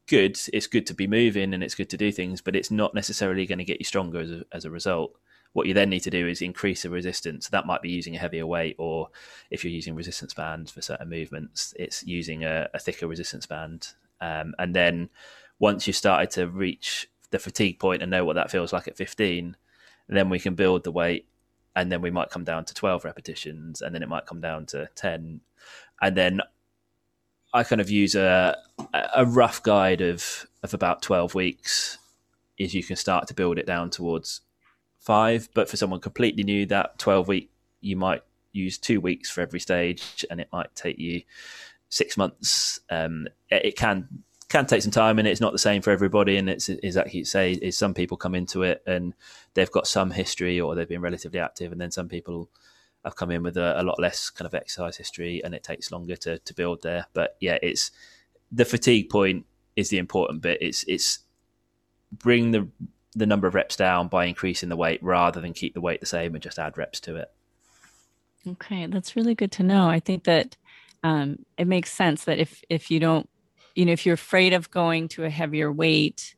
good. 0.07 0.37
It's 0.53 0.67
good 0.67 0.85
to 0.87 0.93
be 0.93 1.07
moving 1.07 1.53
and 1.53 1.63
it's 1.63 1.75
good 1.75 1.89
to 1.89 1.97
do 1.97 2.11
things, 2.11 2.41
but 2.41 2.55
it's 2.55 2.69
not 2.69 2.93
necessarily 2.93 3.45
going 3.47 3.57
to 3.57 3.65
get 3.65 3.79
you 3.79 3.85
stronger 3.85 4.19
as 4.19 4.31
a, 4.31 4.43
as 4.51 4.65
a 4.65 4.69
result. 4.69 5.15
What 5.53 5.67
you 5.67 5.73
then 5.73 5.89
need 5.89 6.01
to 6.01 6.09
do 6.09 6.27
is 6.27 6.41
increase 6.41 6.83
the 6.83 6.89
resistance. 6.89 7.49
That 7.49 7.65
might 7.65 7.81
be 7.81 7.89
using 7.89 8.15
a 8.15 8.19
heavier 8.19 8.45
weight, 8.45 8.75
or 8.77 9.09
if 9.49 9.63
you're 9.63 9.73
using 9.73 9.95
resistance 9.95 10.33
bands 10.33 10.71
for 10.71 10.81
certain 10.81 11.09
movements, 11.09 11.73
it's 11.79 12.03
using 12.03 12.43
a, 12.43 12.69
a 12.73 12.79
thicker 12.79 13.07
resistance 13.07 13.47
band. 13.47 13.89
Um, 14.19 14.53
and 14.59 14.75
then 14.75 15.09
once 15.59 15.87
you 15.87 15.93
started 15.93 16.31
to 16.31 16.47
reach 16.47 17.09
the 17.33 17.39
fatigue 17.39 17.79
point 17.79 18.01
and 18.01 18.09
know 18.09 18.23
what 18.23 18.37
that 18.37 18.49
feels 18.49 18.71
like 18.71 18.87
at 18.87 18.95
15, 18.95 19.57
then 20.07 20.29
we 20.29 20.39
can 20.39 20.55
build 20.55 20.85
the 20.85 20.91
weight 20.91 21.27
and 21.75 21.91
then 21.91 22.01
we 22.01 22.09
might 22.09 22.29
come 22.29 22.45
down 22.45 22.63
to 22.63 22.73
12 22.73 23.03
repetitions 23.03 23.81
and 23.81 23.93
then 23.93 24.01
it 24.01 24.07
might 24.09 24.25
come 24.25 24.39
down 24.39 24.65
to 24.67 24.87
10 24.95 25.41
and 26.01 26.17
then 26.17 26.39
i 27.51 27.63
kind 27.63 27.81
of 27.81 27.89
use 27.89 28.13
a 28.13 28.55
a 29.15 29.25
rough 29.25 29.63
guide 29.63 30.01
of 30.01 30.45
of 30.61 30.73
about 30.73 31.01
12 31.01 31.33
weeks 31.33 31.97
is 32.57 32.73
you 32.73 32.83
can 32.83 32.95
start 32.95 33.27
to 33.27 33.33
build 33.33 33.57
it 33.57 33.65
down 33.65 33.89
towards 33.89 34.41
five. 34.99 35.49
But 35.53 35.69
for 35.69 35.77
someone 35.77 35.99
completely 35.99 36.43
new, 36.43 36.65
that 36.67 36.97
12 36.99 37.27
week, 37.27 37.51
you 37.81 37.95
might 37.95 38.23
use 38.51 38.77
two 38.77 39.01
weeks 39.01 39.29
for 39.29 39.41
every 39.41 39.59
stage 39.59 40.25
and 40.29 40.39
it 40.39 40.47
might 40.51 40.73
take 40.75 40.99
you 40.99 41.23
six 41.89 42.17
months. 42.17 42.79
Um, 42.89 43.27
it 43.49 43.75
can 43.75 44.23
can 44.53 44.65
take 44.67 44.83
some 44.83 44.91
time 44.91 45.17
and 45.17 45.27
it's 45.27 45.41
not 45.41 45.51
the 45.51 45.57
same 45.57 45.81
for 45.81 45.91
everybody. 45.91 46.37
And 46.37 46.47
it's 46.47 46.69
exactly 46.69 47.19
you 47.19 47.25
say 47.25 47.53
is 47.53 47.77
some 47.77 47.93
people 47.93 48.17
come 48.17 48.35
into 48.35 48.61
it 48.61 48.83
and 48.85 49.13
they've 49.55 49.71
got 49.71 49.87
some 49.87 50.11
history 50.11 50.61
or 50.61 50.75
they've 50.75 50.87
been 50.87 51.01
relatively 51.01 51.39
active. 51.39 51.71
And 51.71 51.81
then 51.81 51.91
some 51.91 52.07
people 52.07 52.49
have 53.03 53.15
come 53.15 53.31
in 53.31 53.41
with 53.41 53.57
a, 53.57 53.81
a 53.81 53.83
lot 53.83 53.99
less 53.99 54.29
kind 54.29 54.45
of 54.45 54.53
exercise 54.53 54.95
history 54.95 55.43
and 55.43 55.55
it 55.55 55.63
takes 55.63 55.91
longer 55.91 56.15
to, 56.17 56.37
to 56.37 56.53
build 56.53 56.83
there. 56.83 57.07
But 57.13 57.35
yeah 57.39 57.57
it's 57.63 57.91
the 58.51 58.63
fatigue 58.63 59.09
point 59.09 59.45
is 59.75 59.89
the 59.89 59.97
important 59.97 60.41
bit. 60.41 60.61
It's 60.61 60.83
it's 60.87 61.19
bring 62.11 62.51
the 62.51 62.69
the 63.15 63.25
number 63.25 63.47
of 63.47 63.55
reps 63.55 63.75
down 63.75 64.07
by 64.07 64.25
increasing 64.25 64.69
the 64.69 64.75
weight 64.75 65.01
rather 65.03 65.41
than 65.41 65.53
keep 65.53 65.73
the 65.73 65.81
weight 65.81 65.99
the 65.99 66.05
same 66.05 66.35
and 66.35 66.43
just 66.43 66.59
add 66.59 66.77
reps 66.77 66.99
to 67.01 67.15
it. 67.15 67.31
Okay, 68.47 68.85
that's 68.85 69.15
really 69.15 69.35
good 69.35 69.51
to 69.53 69.63
know. 69.63 69.87
I 69.87 69.99
think 69.99 70.25
that 70.25 70.57
um, 71.03 71.39
it 71.57 71.65
makes 71.65 71.91
sense 71.91 72.25
that 72.25 72.37
if 72.37 72.63
if 72.69 72.91
you 72.91 72.99
don't, 72.99 73.27
you 73.75 73.85
know, 73.85 73.91
if 73.91 74.05
you're 74.05 74.13
afraid 74.13 74.53
of 74.53 74.71
going 74.71 75.07
to 75.09 75.23
a 75.23 75.29
heavier 75.29 75.71
weight, 75.71 76.35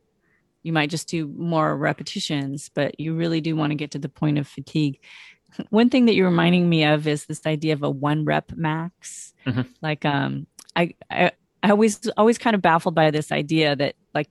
you 0.64 0.74
might 0.74 0.90
just 0.90 1.08
do 1.08 1.28
more 1.28 1.78
repetitions, 1.78 2.72
but 2.74 3.00
you 3.00 3.14
really 3.14 3.42
do 3.42 3.56
want 3.56 3.72
to 3.72 3.76
get 3.76 3.92
to 3.92 4.00
the 4.00 4.10
point 4.10 4.38
of 4.38 4.48
fatigue. 4.48 5.00
One 5.70 5.90
thing 5.90 6.06
that 6.06 6.16
you're 6.16 6.30
reminding 6.30 6.68
me 6.70 6.86
of 6.86 7.08
is 7.08 7.26
this 7.26 7.46
idea 7.46 7.74
of 7.74 7.84
a 7.84 7.90
one 7.90 8.26
rep 8.26 8.52
max. 8.56 9.34
Mm-hmm. 9.46 9.62
Like, 9.82 10.04
um, 10.06 10.48
I, 10.76 10.94
I 11.10 11.32
I 11.66 11.72
always 11.72 12.08
always 12.16 12.38
kind 12.38 12.56
of 12.56 12.62
baffled 12.62 12.94
by 12.94 13.10
this 13.10 13.32
idea 13.32 13.76
that 13.76 13.96
like 14.14 14.30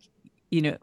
you 0.50 0.62
know 0.62 0.76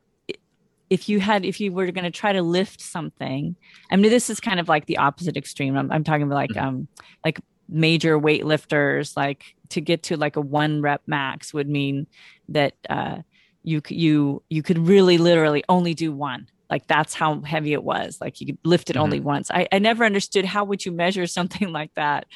if 0.89 1.07
you 1.07 1.21
had 1.21 1.45
if 1.45 1.61
you 1.61 1.71
were 1.71 1.89
going 1.91 2.03
to 2.03 2.11
try 2.11 2.33
to 2.33 2.41
lift 2.41 2.81
something 2.81 3.55
i 3.89 3.95
mean 3.95 4.11
this 4.11 4.29
is 4.29 4.41
kind 4.41 4.59
of 4.59 4.67
like 4.67 4.85
the 4.85 4.97
opposite 4.97 5.37
extreme 5.37 5.77
i'm, 5.77 5.89
I'm 5.89 6.03
talking 6.03 6.23
about 6.23 6.35
like 6.35 6.49
mm-hmm. 6.49 6.67
um 6.67 6.87
like 7.23 7.39
major 7.71 8.19
weightlifters 8.19 9.15
like 9.15 9.55
to 9.69 9.81
get 9.81 10.03
to 10.03 10.17
like 10.17 10.35
a 10.35 10.41
one 10.41 10.81
rep 10.81 11.01
max 11.07 11.53
would 11.53 11.69
mean 11.69 12.05
that 12.49 12.75
uh 12.89 13.17
you 13.63 13.81
you 13.87 14.43
you 14.49 14.61
could 14.61 14.77
really 14.77 15.17
literally 15.17 15.63
only 15.69 15.93
do 15.93 16.11
one. 16.11 16.47
Like 16.69 16.87
that's 16.87 17.13
how 17.13 17.41
heavy 17.41 17.73
it 17.73 17.83
was. 17.83 18.19
Like 18.21 18.39
you 18.39 18.47
could 18.47 18.57
lift 18.63 18.89
it 18.89 18.93
mm-hmm. 18.93 19.03
only 19.03 19.19
once. 19.19 19.51
I, 19.51 19.67
I 19.71 19.79
never 19.79 20.05
understood 20.05 20.45
how 20.45 20.63
would 20.65 20.85
you 20.85 20.91
measure 20.91 21.27
something 21.27 21.71
like 21.71 21.93
that 21.95 22.27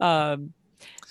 um 0.00 0.52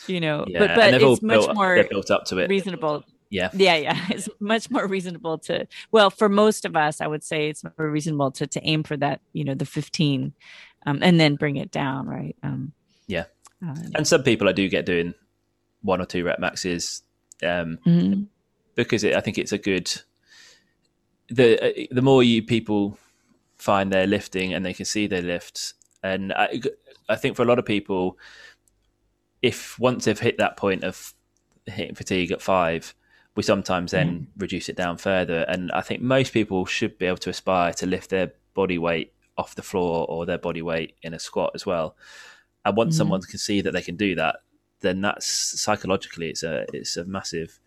you 0.07 0.19
know 0.19 0.45
yeah, 0.47 0.59
but 0.59 0.75
but 0.75 0.93
it's 0.93 1.21
much 1.21 1.39
built, 1.39 1.55
more 1.55 1.83
built 1.89 2.11
up 2.11 2.25
to 2.25 2.37
it. 2.37 2.49
reasonable. 2.49 3.03
Yeah. 3.29 3.49
Yeah 3.53 3.75
yeah. 3.75 4.05
It's 4.09 4.29
much 4.39 4.69
more 4.69 4.87
reasonable 4.87 5.39
to 5.39 5.67
well 5.91 6.09
for 6.09 6.29
most 6.29 6.65
of 6.65 6.75
us 6.75 7.01
i 7.01 7.07
would 7.07 7.23
say 7.23 7.49
it's 7.49 7.63
more 7.63 7.89
reasonable 7.89 8.31
to 8.31 8.45
to 8.45 8.61
aim 8.63 8.83
for 8.83 8.95
that 8.97 9.21
you 9.33 9.43
know 9.43 9.55
the 9.55 9.65
15 9.65 10.33
um, 10.85 10.99
and 11.01 11.19
then 11.19 11.35
bring 11.35 11.55
it 11.55 11.71
down 11.71 12.07
right? 12.07 12.35
Um, 12.43 12.73
uh, 13.65 13.75
and 13.95 14.07
some 14.07 14.23
people 14.23 14.47
i 14.47 14.51
do 14.51 14.67
get 14.69 14.85
doing 14.85 15.13
one 15.81 16.01
or 16.01 16.05
two 16.05 16.23
rep 16.23 16.39
maxes 16.39 17.03
um, 17.43 17.77
mm-hmm. 17.85 18.23
because 18.75 19.03
it, 19.03 19.15
i 19.15 19.21
think 19.21 19.37
it's 19.37 19.51
a 19.51 19.57
good 19.57 19.91
the 21.29 21.61
uh, 21.61 21.85
the 21.91 22.01
more 22.01 22.23
you 22.23 22.43
people 22.43 22.97
find 23.57 23.91
their 23.91 24.07
lifting 24.07 24.53
and 24.53 24.65
they 24.65 24.73
can 24.73 24.85
see 24.85 25.07
their 25.07 25.21
lifts 25.21 25.73
and 26.01 26.33
I, 26.33 26.61
I 27.07 27.15
think 27.15 27.37
for 27.37 27.43
a 27.43 27.45
lot 27.45 27.59
of 27.59 27.65
people 27.65 28.17
if 29.41 29.79
once 29.79 30.05
they've 30.05 30.19
hit 30.19 30.37
that 30.37 30.57
point 30.57 30.83
of 30.83 31.13
hitting 31.65 31.95
fatigue 31.95 32.31
at 32.31 32.41
five 32.41 32.93
we 33.35 33.43
sometimes 33.43 33.91
then 33.91 34.09
mm. 34.09 34.27
reduce 34.37 34.69
it 34.69 34.75
down 34.75 34.97
further. 34.97 35.45
And 35.47 35.71
I 35.71 35.81
think 35.81 36.01
most 36.01 36.33
people 36.33 36.65
should 36.65 36.97
be 36.97 37.05
able 37.05 37.17
to 37.17 37.29
aspire 37.29 37.73
to 37.73 37.85
lift 37.85 38.09
their 38.09 38.33
body 38.53 38.77
weight 38.77 39.13
off 39.37 39.55
the 39.55 39.63
floor 39.63 40.05
or 40.07 40.25
their 40.25 40.37
body 40.37 40.61
weight 40.61 40.95
in 41.01 41.13
a 41.13 41.19
squat 41.19 41.51
as 41.55 41.65
well. 41.65 41.95
And 42.65 42.77
once 42.77 42.95
mm. 42.95 42.97
someone 42.97 43.21
can 43.21 43.39
see 43.39 43.61
that 43.61 43.71
they 43.71 43.81
can 43.81 43.95
do 43.95 44.15
that, 44.15 44.37
then 44.81 45.01
that's 45.01 45.25
psychologically 45.61 46.29
it's 46.29 46.43
a 46.43 46.65
it's 46.73 46.97
a 46.97 47.05
massive 47.05 47.59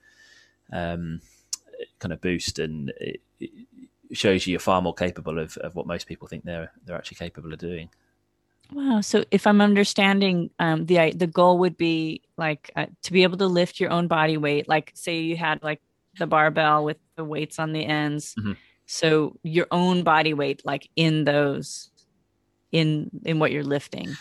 um, 0.73 1.21
kind 1.99 2.13
of 2.13 2.21
boost, 2.21 2.59
and 2.59 2.93
it, 3.01 3.21
shows 4.13 4.47
you 4.47 4.53
you're 4.53 4.61
far 4.61 4.81
more 4.81 4.95
capable 4.95 5.39
of, 5.39 5.57
of 5.59 5.75
what 5.75 5.87
most 5.87 6.07
people 6.07 6.29
think 6.29 6.45
they're 6.45 6.71
they're 6.85 6.97
actually 6.97 7.17
capable 7.17 7.53
of 7.53 7.59
doing. 7.59 7.89
Wow. 8.73 9.01
So 9.01 9.25
if 9.31 9.47
I'm 9.47 9.61
understanding, 9.61 10.51
um, 10.59 10.87
the 10.87 11.13
the 11.13 11.27
goal 11.27 11.59
would 11.59 11.77
be 11.77 12.23
like 12.37 12.71
uh, 12.77 12.87
to 13.03 13.13
be 13.13 13.23
able 13.23 13.39
to 13.39 13.47
lift 13.47 13.81
your 13.81 13.91
own 13.91 14.09
body 14.09 14.37
weight. 14.37 14.69
Like 14.69 14.93
say 14.95 15.21
you 15.21 15.37
had 15.37 15.63
like 15.63 15.81
the 16.19 16.27
barbell 16.27 16.85
with 16.85 16.99
the 17.17 17.25
weights 17.25 17.59
on 17.59 17.73
the 17.73 17.85
ends. 17.85 18.35
Mm-hmm. 18.39 18.53
So 18.87 19.37
your 19.43 19.67
own 19.71 20.03
body 20.03 20.35
weight, 20.35 20.63
like 20.65 20.89
in 20.97 21.25
those, 21.25 21.91
in 22.73 23.11
in 23.25 23.39
what 23.39 23.53
you're 23.53 23.65
lifting. 23.65 24.17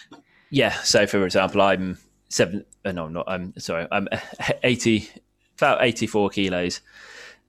Yeah. 0.49 0.73
So 0.81 1.07
for 1.07 1.25
example, 1.25 1.61
I'm 1.61 1.97
seven. 2.29 2.65
Uh, 2.83 2.91
no, 2.91 3.07
not. 3.07 3.25
I'm 3.27 3.53
sorry. 3.57 3.87
I'm 3.91 4.07
eighty, 4.63 5.09
about 5.57 5.83
eighty-four 5.83 6.29
kilos. 6.29 6.81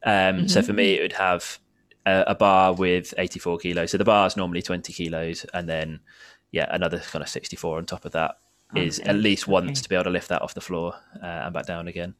Um, 0.05 0.13
mm-hmm. 0.13 0.47
So 0.47 0.63
for 0.63 0.73
me, 0.73 0.95
it 0.95 1.03
would 1.03 1.13
have 1.15 1.59
a, 2.05 2.25
a 2.29 2.35
bar 2.35 2.73
with 2.73 3.15
eighty-four 3.19 3.59
kilos. 3.59 3.91
So 3.91 3.99
the 3.99 4.05
bar 4.05 4.27
is 4.27 4.37
normally 4.37 4.63
twenty 4.63 4.93
kilos, 4.93 5.45
and 5.53 5.69
then 5.69 6.01
yeah, 6.57 6.67
another 6.71 6.99
kind 6.99 7.23
of 7.23 7.29
64 7.29 7.79
on 7.79 7.87
top 7.87 8.05
of 8.05 8.13
that 8.13 8.39
is 8.75 9.01
okay. 9.01 9.11
at 9.11 9.17
least 9.17 9.47
once 9.47 9.79
okay. 9.79 9.83
to 9.83 9.89
be 9.89 9.95
able 9.95 10.05
to 10.05 10.11
lift 10.11 10.29
that 10.29 10.43
off 10.43 10.55
the 10.55 10.61
floor 10.61 10.95
uh, 11.23 11.27
and 11.27 11.55
back 11.55 11.67
down 11.67 11.87
again. 11.89 12.15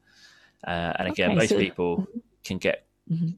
Uh, 0.65 0.93
and 0.99 1.07
again, 1.07 1.31
okay, 1.31 1.39
most 1.39 1.49
so... 1.49 1.57
people 1.57 1.97
mm-hmm. 1.97 2.19
can 2.43 2.57
get 2.57 2.85
mm-hmm. 3.11 3.29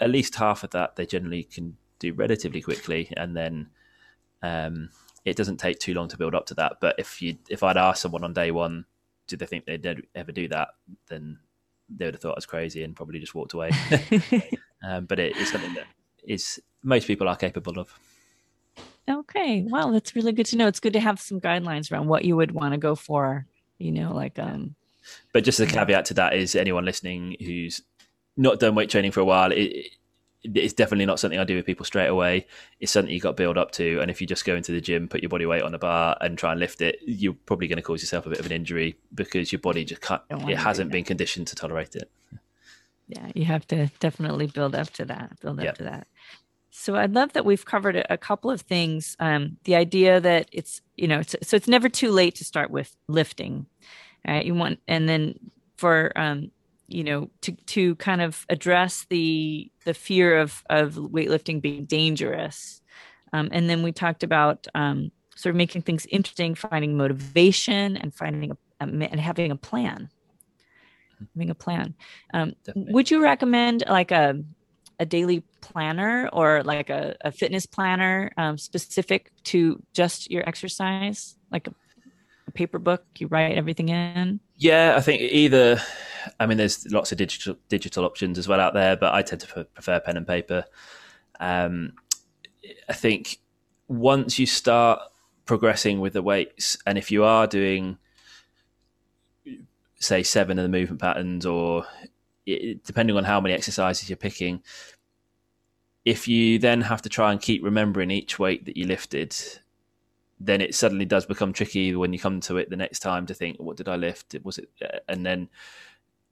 at 0.00 0.10
least 0.10 0.34
half 0.34 0.64
of 0.64 0.70
that. 0.70 0.96
They 0.96 1.06
generally 1.06 1.44
can 1.44 1.76
do 1.98 2.12
relatively 2.14 2.60
quickly, 2.60 3.12
and 3.16 3.36
then 3.36 3.68
um, 4.42 4.90
it 5.24 5.36
doesn't 5.36 5.58
take 5.58 5.78
too 5.78 5.94
long 5.94 6.08
to 6.08 6.16
build 6.16 6.34
up 6.34 6.46
to 6.46 6.54
that. 6.54 6.78
But 6.80 6.96
if 6.98 7.20
you 7.20 7.36
if 7.48 7.62
I'd 7.62 7.76
asked 7.76 8.02
someone 8.02 8.24
on 8.24 8.32
day 8.32 8.50
one, 8.50 8.84
do 9.26 9.36
they 9.36 9.46
think 9.46 9.66
they'd 9.66 10.02
ever 10.14 10.32
do 10.32 10.48
that? 10.48 10.68
Then 11.08 11.38
they 11.88 12.06
would 12.06 12.14
have 12.14 12.22
thought 12.22 12.32
I 12.32 12.38
was 12.38 12.46
crazy 12.46 12.82
and 12.82 12.96
probably 12.96 13.18
just 13.18 13.34
walked 13.34 13.52
away. 13.52 13.70
um, 14.82 15.06
but 15.06 15.18
it 15.18 15.36
is 15.36 15.50
something 15.50 15.74
that 15.74 15.86
is 16.24 16.60
most 16.82 17.06
people 17.06 17.28
are 17.28 17.36
capable 17.36 17.78
of. 17.78 17.92
Okay. 19.08 19.66
well, 19.68 19.90
that's 19.90 20.14
really 20.14 20.32
good 20.32 20.46
to 20.46 20.56
know. 20.56 20.68
It's 20.68 20.78
good 20.78 20.92
to 20.92 21.00
have 21.00 21.20
some 21.20 21.40
guidelines 21.40 21.90
around 21.90 22.06
what 22.06 22.24
you 22.24 22.36
would 22.36 22.52
want 22.52 22.74
to 22.74 22.78
go 22.78 22.94
for, 22.94 23.46
you 23.78 23.90
know, 23.92 24.14
like 24.14 24.38
um 24.38 24.76
but 25.32 25.44
just 25.44 25.60
a 25.60 25.66
caveat 25.66 26.04
to 26.06 26.14
that 26.14 26.34
is 26.34 26.54
anyone 26.54 26.84
listening 26.84 27.36
who's 27.40 27.82
not 28.36 28.60
done 28.60 28.74
weight 28.74 28.90
training 28.90 29.12
for 29.12 29.20
a 29.20 29.24
while, 29.24 29.50
it, 29.52 29.86
it's 30.42 30.72
definitely 30.72 31.06
not 31.06 31.20
something 31.20 31.38
I 31.38 31.44
do 31.44 31.56
with 31.56 31.66
people 31.66 31.84
straight 31.84 32.06
away. 32.06 32.46
It's 32.80 32.90
something 32.90 33.12
you 33.12 33.20
got 33.20 33.30
to 33.30 33.34
build 33.34 33.58
up 33.58 33.72
to, 33.72 34.00
and 34.00 34.10
if 34.10 34.20
you 34.20 34.26
just 34.26 34.44
go 34.44 34.56
into 34.56 34.72
the 34.72 34.80
gym, 34.80 35.08
put 35.08 35.22
your 35.22 35.28
body 35.28 35.46
weight 35.46 35.62
on 35.62 35.72
the 35.72 35.78
bar, 35.78 36.16
and 36.20 36.38
try 36.38 36.52
and 36.52 36.60
lift 36.60 36.80
it, 36.80 36.98
you're 37.04 37.34
probably 37.34 37.68
going 37.68 37.76
to 37.76 37.82
cause 37.82 38.02
yourself 38.02 38.26
a 38.26 38.30
bit 38.30 38.40
of 38.40 38.46
an 38.46 38.52
injury 38.52 38.98
because 39.14 39.52
your 39.52 39.60
body 39.60 39.84
just 39.84 40.00
can't. 40.00 40.22
It 40.30 40.56
hasn't 40.56 40.90
been 40.90 41.04
conditioned 41.04 41.46
to 41.48 41.56
tolerate 41.56 41.94
it. 41.94 42.10
Yeah, 43.08 43.30
you 43.34 43.44
have 43.44 43.66
to 43.68 43.90
definitely 43.98 44.46
build 44.46 44.74
up 44.74 44.90
to 44.90 45.04
that. 45.06 45.40
Build 45.40 45.60
up 45.60 45.74
to 45.76 45.84
that. 45.84 46.06
So 46.70 46.94
I 46.94 47.06
love 47.06 47.32
that 47.32 47.44
we've 47.44 47.64
covered 47.64 47.96
a, 48.08 48.16
couple 48.16 48.50
of 48.50 48.60
things. 48.60 49.16
Um, 49.18 49.58
the 49.64 49.74
idea 49.74 50.20
that 50.20 50.48
it's 50.52 50.80
you 50.96 51.08
know 51.08 51.18
it's, 51.18 51.34
so 51.42 51.56
it's 51.56 51.68
never 51.68 51.88
too 51.88 52.12
late 52.12 52.36
to 52.36 52.44
start 52.44 52.70
with 52.70 52.96
lifting. 53.08 53.66
Right? 54.26 54.46
You 54.46 54.54
want 54.54 54.78
and 54.86 55.08
then 55.08 55.50
for 55.76 56.12
um, 56.16 56.52
you 56.90 57.04
know 57.04 57.30
to 57.42 57.52
to 57.52 57.94
kind 57.96 58.20
of 58.20 58.44
address 58.48 59.06
the 59.10 59.70
the 59.84 59.94
fear 59.94 60.38
of 60.38 60.62
of 60.68 60.94
weightlifting 60.94 61.60
being 61.60 61.84
dangerous. 61.84 62.82
Um, 63.32 63.48
and 63.52 63.70
then 63.70 63.82
we 63.82 63.92
talked 63.92 64.24
about 64.24 64.66
um, 64.74 65.12
sort 65.36 65.54
of 65.54 65.56
making 65.56 65.82
things 65.82 66.04
interesting, 66.06 66.54
finding 66.54 66.96
motivation, 66.96 67.96
and 67.96 68.14
finding 68.14 68.50
a, 68.50 68.56
a 68.80 68.84
and 68.84 69.20
having 69.20 69.50
a 69.50 69.56
plan. 69.56 70.10
Having 71.34 71.50
a 71.50 71.54
plan. 71.54 71.94
Um, 72.34 72.54
would 72.74 73.10
you 73.10 73.22
recommend 73.22 73.84
like 73.88 74.10
a 74.10 74.42
a 75.00 75.06
daily 75.06 75.42
planner 75.62 76.28
or 76.32 76.62
like 76.62 76.90
a, 76.90 77.16
a 77.22 77.32
fitness 77.32 77.64
planner 77.64 78.30
um, 78.36 78.58
specific 78.58 79.32
to 79.44 79.82
just 79.94 80.30
your 80.30 80.46
exercise, 80.46 81.36
like 81.50 81.66
a, 81.66 81.74
a, 82.46 82.50
paper 82.50 82.78
book 82.78 83.02
you 83.16 83.26
write 83.26 83.56
everything 83.56 83.88
in? 83.88 84.38
Yeah, 84.56 84.94
I 84.96 85.00
think 85.00 85.22
either. 85.22 85.80
I 86.38 86.46
mean, 86.46 86.58
there's 86.58 86.90
lots 86.90 87.12
of 87.12 87.18
digital 87.18 87.56
digital 87.68 88.04
options 88.04 88.38
as 88.38 88.48
well 88.48 88.60
out 88.60 88.74
there, 88.74 88.96
but 88.96 89.14
I 89.14 89.22
tend 89.22 89.40
to 89.42 89.64
prefer 89.64 90.00
pen 90.00 90.16
and 90.16 90.26
paper. 90.26 90.64
Um, 91.38 91.94
I 92.88 92.92
think 92.92 93.38
once 93.88 94.38
you 94.38 94.46
start 94.46 95.00
progressing 95.46 96.00
with 96.00 96.12
the 96.12 96.22
weights, 96.22 96.76
and 96.86 96.96
if 96.96 97.10
you 97.10 97.24
are 97.24 97.46
doing, 97.46 97.98
say, 99.96 100.22
seven 100.22 100.58
of 100.58 100.62
the 100.62 100.68
movement 100.68 101.00
patterns, 101.00 101.46
or 101.46 101.84
it, 102.46 102.84
depending 102.84 103.16
on 103.16 103.24
how 103.24 103.40
many 103.40 103.54
exercises 103.54 104.08
you're 104.08 104.16
picking, 104.16 104.62
if 106.04 106.28
you 106.28 106.58
then 106.58 106.82
have 106.82 107.02
to 107.02 107.08
try 107.08 107.32
and 107.32 107.40
keep 107.40 107.62
remembering 107.62 108.10
each 108.10 108.38
weight 108.38 108.64
that 108.66 108.76
you 108.76 108.86
lifted, 108.86 109.36
then 110.38 110.60
it 110.60 110.74
suddenly 110.74 111.04
does 111.04 111.26
become 111.26 111.52
tricky 111.52 111.94
when 111.94 112.12
you 112.12 112.18
come 112.18 112.40
to 112.40 112.56
it 112.56 112.70
the 112.70 112.76
next 112.76 113.00
time 113.00 113.26
to 113.26 113.34
think, 113.34 113.58
what 113.58 113.76
did 113.76 113.88
I 113.88 113.96
lift? 113.96 114.34
Was 114.42 114.58
it? 114.58 114.70
Uh, 114.82 114.98
and 115.08 115.24
then 115.24 115.48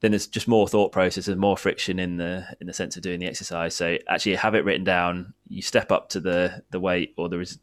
then 0.00 0.12
there's 0.12 0.26
just 0.26 0.48
more 0.48 0.68
thought 0.68 0.92
process 0.92 1.28
and 1.28 1.40
more 1.40 1.56
friction 1.56 1.98
in 1.98 2.16
the 2.16 2.46
in 2.60 2.66
the 2.66 2.72
sense 2.72 2.96
of 2.96 3.02
doing 3.02 3.20
the 3.20 3.26
exercise. 3.26 3.74
So 3.74 3.98
actually 4.08 4.36
have 4.36 4.54
it 4.54 4.64
written 4.64 4.84
down. 4.84 5.34
You 5.48 5.62
step 5.62 5.90
up 5.90 6.10
to 6.10 6.20
the 6.20 6.62
the 6.70 6.80
weight 6.80 7.14
or 7.16 7.28
the 7.28 7.56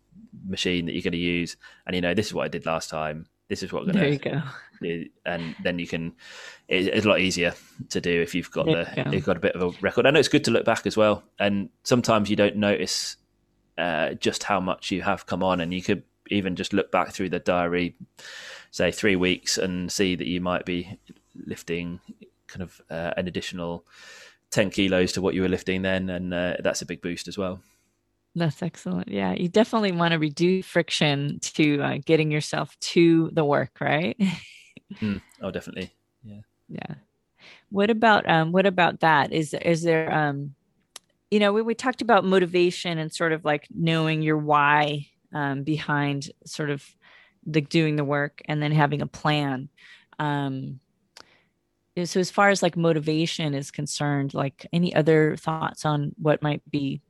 machine 0.48 0.86
that 0.86 0.94
you're 0.94 1.02
going 1.02 1.14
to 1.14 1.18
use, 1.18 1.58
and 1.86 1.96
you 1.96 2.02
know 2.02 2.14
this 2.14 2.28
is 2.28 2.34
what 2.34 2.46
I 2.46 2.50
did 2.50 2.66
last 2.66 2.90
time 2.90 3.28
this 3.48 3.62
is 3.64 3.72
what 3.72 3.84
I'm 3.84 3.92
going 3.92 3.98
to 3.98 4.18
do. 4.82 5.06
And 5.26 5.56
then 5.64 5.80
you 5.80 5.88
can, 5.88 6.14
it's 6.68 7.06
a 7.06 7.10
lot 7.10 7.20
easier 7.20 7.54
to 7.90 8.02
do 8.02 8.22
if 8.22 8.34
you've 8.34 8.52
got 8.52 8.66
there 8.66 8.92
the, 8.96 9.04
you 9.12 9.18
have 9.18 9.26
got 9.26 9.38
a 9.38 9.40
bit 9.40 9.56
of 9.56 9.62
a 9.62 9.78
record. 9.82 10.06
I 10.06 10.12
know 10.12 10.20
it's 10.20 10.28
good 10.28 10.44
to 10.46 10.52
look 10.52 10.66
back 10.66 10.86
as 10.86 10.98
well. 10.98 11.24
And 11.40 11.70
sometimes 11.84 12.30
you 12.30 12.36
don't 12.36 12.58
notice 12.58 13.18
uh, 13.78 14.14
just 14.16 14.44
how 14.44 14.60
much 14.60 14.92
you 14.92 15.02
have 15.04 15.26
come 15.26 15.44
on. 15.44 15.62
And 15.62 15.74
you 15.74 15.82
could 15.82 16.04
even 16.30 16.56
just 16.56 16.74
look 16.74 16.92
back 16.92 17.12
through 17.12 17.30
the 17.30 17.40
diary, 17.40 17.96
say 18.72 18.92
three 18.92 19.16
weeks, 19.16 19.58
and 19.58 19.92
see 19.92 20.16
that 20.16 20.28
you 20.28 20.42
might 20.42 20.66
be 20.66 20.98
lifting 21.46 22.00
kind 22.48 22.62
of 22.62 22.82
uh, 22.90 23.12
an 23.18 23.28
additional 23.28 23.86
10 24.52 24.70
kilos 24.70 25.12
to 25.14 25.22
what 25.22 25.34
you 25.34 25.42
were 25.42 25.50
lifting 25.50 25.82
then. 25.82 26.10
And 26.10 26.34
uh, 26.34 26.56
that's 26.60 26.82
a 26.82 26.86
big 26.86 27.02
boost 27.02 27.28
as 27.28 27.38
well. 27.38 27.62
That's 28.36 28.62
excellent. 28.62 29.08
Yeah, 29.08 29.34
you 29.34 29.48
definitely 29.48 29.94
want 29.94 30.12
to 30.12 30.20
reduce 30.20 30.66
friction 30.66 31.40
to 31.42 31.82
uh, 31.82 31.98
getting 32.06 32.32
yourself 32.32 32.78
to 32.80 33.30
the 33.32 33.46
work, 33.46 33.78
right? 33.80 34.18
mm. 34.96 35.22
Oh, 35.42 35.52
definitely. 35.52 35.92
Yeah. 36.24 36.42
Yeah. 36.68 36.96
What 37.70 37.90
about 37.90 38.30
um? 38.30 38.52
What 38.52 38.66
about 38.66 39.00
that? 39.00 39.32
Is 39.32 39.54
is 39.54 39.84
there 39.84 40.12
um? 40.14 40.56
You 41.32 41.40
know, 41.40 41.54
we, 41.54 41.62
we 41.62 41.76
talked 41.76 42.02
about 42.02 42.26
motivation 42.26 42.98
and 42.98 43.12
sort 43.12 43.32
of 43.32 43.46
like 43.46 43.68
knowing 43.74 44.22
your 44.22 44.38
why 44.38 45.08
um, 45.34 45.64
behind 45.64 46.30
sort 46.46 46.70
of 46.70 46.86
the 47.46 47.62
doing 47.62 47.96
the 47.96 48.04
work 48.04 48.42
and 48.46 48.62
then 48.62 48.72
having 48.72 49.02
a 49.02 49.08
plan. 49.08 49.70
Um, 50.20 50.80
so 52.04 52.20
as 52.20 52.30
far 52.30 52.50
as 52.50 52.62
like 52.62 52.76
motivation 52.76 53.54
is 53.54 53.72
concerned, 53.72 54.34
like 54.34 54.68
any 54.74 54.94
other 54.94 55.38
thoughts 55.38 55.86
on 55.86 56.14
what 56.18 56.42
might 56.42 56.62
be 56.70 57.02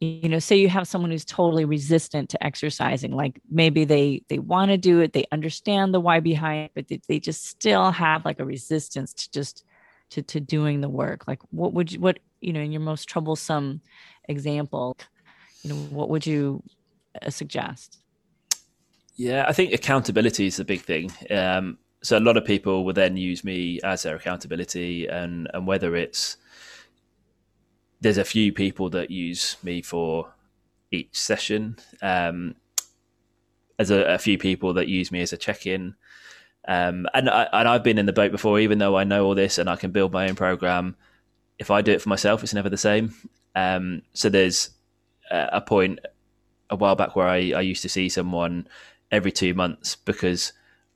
you 0.00 0.28
know 0.28 0.40
say 0.40 0.56
you 0.56 0.68
have 0.68 0.88
someone 0.88 1.12
who's 1.12 1.24
totally 1.24 1.64
resistant 1.64 2.28
to 2.28 2.44
exercising 2.44 3.12
like 3.12 3.40
maybe 3.48 3.84
they 3.84 4.20
they 4.28 4.40
want 4.40 4.68
to 4.68 4.76
do 4.76 4.98
it 4.98 5.12
they 5.12 5.24
understand 5.30 5.94
the 5.94 6.00
why 6.00 6.18
behind 6.18 6.64
it 6.64 6.72
but 6.74 6.88
they, 6.88 7.00
they 7.06 7.20
just 7.20 7.46
still 7.46 7.92
have 7.92 8.24
like 8.24 8.40
a 8.40 8.44
resistance 8.44 9.14
to 9.14 9.30
just 9.30 9.64
to 10.12 10.22
to 10.22 10.40
doing 10.40 10.80
the 10.80 10.88
work. 10.88 11.26
Like 11.26 11.40
what 11.50 11.72
would 11.72 11.92
you 11.92 12.00
what 12.00 12.18
you 12.40 12.52
know 12.52 12.60
in 12.60 12.72
your 12.72 12.82
most 12.82 13.08
troublesome 13.08 13.80
example 14.28 14.96
you 15.62 15.70
know 15.70 15.76
what 15.90 16.10
would 16.10 16.26
you 16.26 16.62
uh, 17.20 17.30
suggest? 17.30 17.98
Yeah 19.16 19.44
i 19.48 19.52
think 19.52 19.72
accountability 19.72 20.46
is 20.46 20.56
the 20.56 20.64
big 20.64 20.82
thing. 20.82 21.10
Um 21.30 21.78
so 22.02 22.18
a 22.18 22.20
lot 22.20 22.36
of 22.36 22.44
people 22.44 22.84
will 22.84 22.92
then 22.92 23.16
use 23.16 23.44
me 23.44 23.80
as 23.82 24.02
their 24.02 24.16
accountability 24.16 25.06
and 25.06 25.48
and 25.54 25.66
whether 25.66 25.96
it's 25.96 26.36
there's 28.00 28.18
a 28.18 28.24
few 28.24 28.52
people 28.52 28.90
that 28.90 29.10
use 29.10 29.56
me 29.62 29.80
for 29.80 30.34
each 30.90 31.16
session. 31.18 31.76
Um, 32.02 32.56
there's 33.76 33.90
a, 33.90 34.14
a, 34.14 34.18
few 34.18 34.38
people 34.38 34.74
that 34.74 34.88
use 34.88 35.12
me 35.12 35.22
as 35.22 35.32
a 35.32 35.36
check-in, 35.36 35.94
um, 36.66 37.06
and 37.14 37.30
I, 37.30 37.48
and 37.52 37.68
I've 37.68 37.84
been 37.84 37.98
in 37.98 38.06
the 38.06 38.12
boat 38.12 38.32
before. 38.32 38.58
Even 38.58 38.78
though 38.78 38.96
I 38.96 39.04
know 39.04 39.24
all 39.24 39.36
this 39.36 39.56
and 39.56 39.70
I 39.70 39.76
can 39.76 39.92
build 39.92 40.12
my 40.12 40.28
own 40.28 40.34
program, 40.34 40.96
if 41.58 41.70
I 41.70 41.80
do 41.80 41.92
it 41.92 42.02
for 42.02 42.08
myself, 42.08 42.42
it's 42.42 42.54
never 42.54 42.68
the 42.68 42.76
same. 42.76 43.14
Um, 43.54 44.02
so 44.14 44.28
there's 44.28 44.70
a, 45.30 45.48
a 45.52 45.60
point 45.60 46.00
a 46.70 46.76
while 46.76 46.96
back 46.96 47.14
where 47.14 47.28
I, 47.28 47.52
I 47.52 47.60
used 47.60 47.82
to 47.82 47.88
see 47.88 48.08
someone 48.08 48.66
every 49.10 49.30
two 49.30 49.54
months 49.54 49.94
because 49.94 50.52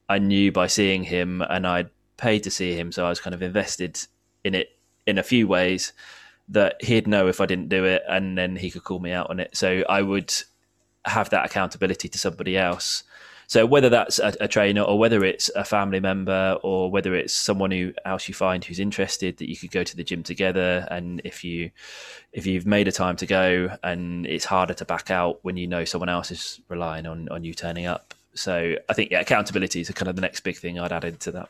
I 0.09 0.19
knew 0.19 0.53
by 0.53 0.67
seeing 0.69 1.05
him 1.05 1.43
and 1.43 1.67
I'd 1.67 1.91
paid 2.17 2.43
to 2.45 2.51
see 2.51 2.75
him, 2.75 2.93
so 2.93 3.05
I 3.07 3.09
was 3.09 3.21
kind 3.21 3.35
of 3.35 3.43
invested 3.43 3.99
in 4.45 4.55
it 4.55 4.77
in 5.07 5.19
a 5.19 5.23
few 5.23 5.47
ways 5.49 5.93
that 6.49 6.83
he'd 6.83 7.07
know 7.07 7.29
if 7.29 7.41
I 7.41 7.47
didn't 7.47 7.69
do 7.69 7.85
it, 7.85 8.03
and 8.09 8.39
then 8.39 8.57
he 8.57 8.71
could 8.71 8.85
call 8.85 9.01
me 9.01 9.13
out 9.13 9.31
on 9.31 9.41
it. 9.41 9.57
So 9.57 9.85
I 9.89 10.03
would 10.03 10.33
have 11.05 11.31
that 11.31 11.47
accountability 11.47 12.09
to 12.09 12.19
somebody 12.19 12.57
else 12.57 13.03
So 13.49 13.65
whether 13.65 13.89
that's 13.89 14.19
a, 14.19 14.35
a, 14.41 14.49
trainer 14.49 14.83
or 14.83 14.99
whether 14.99 15.25
it's 15.25 15.49
a 15.55 15.65
family 15.65 16.01
member 16.01 16.59
or 16.63 16.91
whether 16.91 17.15
it's 17.15 17.33
someone 17.33 17.71
who 17.71 17.93
else 18.05 18.27
you 18.27 18.35
find 18.35 18.65
who's 18.65 18.81
interested 18.81 19.37
that 19.37 19.49
you 19.49 19.57
could 19.57 19.71
go 19.71 19.85
to 19.85 19.97
the 19.97 20.03
gym 20.03 20.23
together, 20.23 20.87
and 20.91 21.21
if 21.25 21.45
you 21.45 21.71
if 22.33 22.45
you've 22.47 22.67
made 22.67 22.89
a 22.89 22.93
time 22.93 23.17
to 23.17 23.27
go 23.27 23.77
and 23.83 24.27
it's 24.27 24.45
harder 24.45 24.75
to 24.75 24.85
back 24.85 25.11
out 25.11 25.39
when 25.43 25.57
you 25.57 25.67
know 25.67 25.85
someone 25.85 26.09
else 26.09 26.31
is 26.31 26.61
relying 26.69 27.07
on 27.07 27.29
on 27.29 27.45
you 27.45 27.55
turning 27.55 27.87
up. 27.87 28.15
So 28.37 28.75
I 28.89 28.93
think 28.93 29.11
yeah, 29.11 29.21
accountability 29.21 29.81
is 29.81 29.91
kind 29.91 30.09
of 30.09 30.17
the 30.17 30.23
next 30.23 30.41
big 30.41 30.57
thing 30.57 30.79
I'd 30.79 30.93
add 30.93 31.05
into 31.05 31.33
that. 31.33 31.49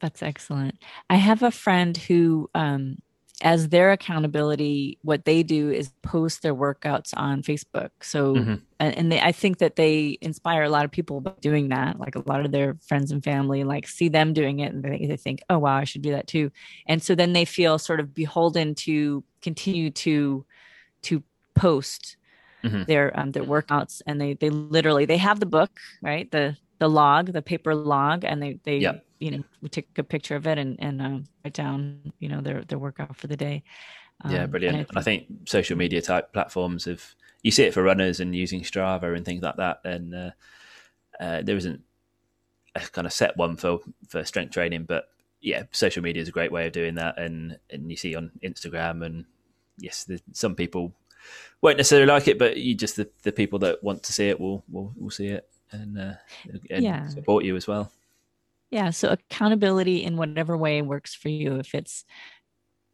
That's 0.00 0.22
excellent. 0.22 0.78
I 1.08 1.16
have 1.16 1.42
a 1.42 1.50
friend 1.50 1.96
who 1.96 2.50
um, 2.54 2.98
as 3.42 3.68
their 3.68 3.90
accountability, 3.90 4.98
what 5.02 5.24
they 5.24 5.42
do 5.42 5.70
is 5.70 5.90
post 6.02 6.42
their 6.42 6.54
workouts 6.54 7.12
on 7.16 7.42
Facebook. 7.42 7.90
So, 8.00 8.34
mm-hmm. 8.34 8.54
and 8.78 9.10
they, 9.10 9.20
I 9.20 9.32
think 9.32 9.58
that 9.58 9.76
they 9.76 10.18
inspire 10.20 10.62
a 10.62 10.68
lot 10.68 10.84
of 10.84 10.90
people 10.90 11.20
by 11.20 11.32
doing 11.40 11.68
that. 11.68 11.98
Like 11.98 12.14
a 12.14 12.22
lot 12.26 12.44
of 12.44 12.52
their 12.52 12.76
friends 12.86 13.10
and 13.10 13.24
family, 13.24 13.64
like 13.64 13.88
see 13.88 14.08
them 14.08 14.32
doing 14.32 14.60
it, 14.60 14.72
and 14.72 14.84
they, 14.84 15.06
they 15.06 15.16
think, 15.16 15.42
"Oh, 15.50 15.58
wow, 15.58 15.76
I 15.76 15.84
should 15.84 16.02
do 16.02 16.12
that 16.12 16.28
too." 16.28 16.52
And 16.86 17.02
so 17.02 17.14
then 17.14 17.32
they 17.32 17.44
feel 17.44 17.78
sort 17.78 18.00
of 18.00 18.14
beholden 18.14 18.74
to 18.76 19.24
continue 19.42 19.90
to 19.90 20.46
to 21.02 21.22
post 21.54 22.16
mm-hmm. 22.64 22.82
their 22.84 23.18
um, 23.18 23.32
their 23.32 23.44
workouts, 23.44 24.02
and 24.06 24.20
they 24.20 24.34
they 24.34 24.50
literally 24.50 25.04
they 25.04 25.18
have 25.18 25.40
the 25.40 25.46
book, 25.46 25.70
right? 26.02 26.30
The 26.30 26.56
the 26.78 26.88
log, 26.88 27.32
the 27.32 27.42
paper 27.42 27.74
log, 27.74 28.24
and 28.24 28.42
they 28.42 28.58
they 28.64 28.78
yep 28.78 29.04
you 29.24 29.30
know 29.30 29.68
take 29.70 29.96
a 29.98 30.02
picture 30.02 30.36
of 30.36 30.46
it 30.46 30.58
and 30.58 30.76
and 30.80 31.00
um, 31.00 31.24
write 31.44 31.54
down 31.54 32.12
you 32.18 32.28
know 32.28 32.40
their 32.40 32.62
their 32.64 32.78
workout 32.78 33.16
for 33.16 33.26
the 33.26 33.36
day. 33.36 33.62
Um, 34.22 34.32
yeah, 34.32 34.46
brilliant. 34.46 34.76
And 34.76 34.82
I, 34.82 34.84
think, 34.84 34.90
and 34.90 34.98
I 34.98 35.02
think 35.02 35.48
social 35.48 35.76
media 35.76 36.02
type 36.02 36.32
platforms 36.32 36.84
have 36.84 37.14
you 37.42 37.50
see 37.50 37.64
it 37.64 37.74
for 37.74 37.82
runners 37.82 38.20
and 38.20 38.34
using 38.34 38.62
Strava 38.62 39.16
and 39.16 39.24
things 39.24 39.42
like 39.42 39.56
that. 39.56 39.80
And 39.84 40.14
uh, 40.14 40.30
uh, 41.20 41.42
there 41.42 41.56
isn't 41.56 41.82
a 42.74 42.80
kind 42.80 43.06
of 43.06 43.12
set 43.12 43.36
one 43.36 43.56
for 43.56 43.80
for 44.08 44.24
strength 44.24 44.52
training, 44.52 44.84
but 44.84 45.08
yeah, 45.40 45.64
social 45.72 46.02
media 46.02 46.22
is 46.22 46.28
a 46.28 46.32
great 46.32 46.52
way 46.52 46.66
of 46.66 46.72
doing 46.72 46.96
that. 46.96 47.18
And 47.18 47.58
and 47.70 47.90
you 47.90 47.96
see 47.96 48.14
on 48.14 48.30
Instagram 48.42 49.04
and 49.04 49.24
yes, 49.78 50.08
some 50.32 50.54
people 50.54 50.92
won't 51.60 51.76
necessarily 51.78 52.06
like 52.06 52.28
it, 52.28 52.38
but 52.38 52.56
you 52.56 52.74
just 52.74 52.96
the, 52.96 53.08
the 53.22 53.32
people 53.32 53.58
that 53.60 53.82
want 53.82 54.02
to 54.04 54.12
see 54.12 54.28
it 54.28 54.38
will 54.38 54.64
will, 54.70 54.92
will 54.96 55.10
see 55.10 55.28
it 55.28 55.48
and, 55.72 55.98
uh, 55.98 56.14
and 56.70 56.82
yeah. 56.82 57.08
support 57.08 57.44
you 57.44 57.56
as 57.56 57.66
well. 57.66 57.90
Yeah. 58.70 58.90
So 58.90 59.08
accountability 59.10 60.02
in 60.02 60.16
whatever 60.16 60.56
way 60.56 60.82
works 60.82 61.14
for 61.14 61.28
you. 61.28 61.56
If 61.56 61.74
it's 61.74 62.04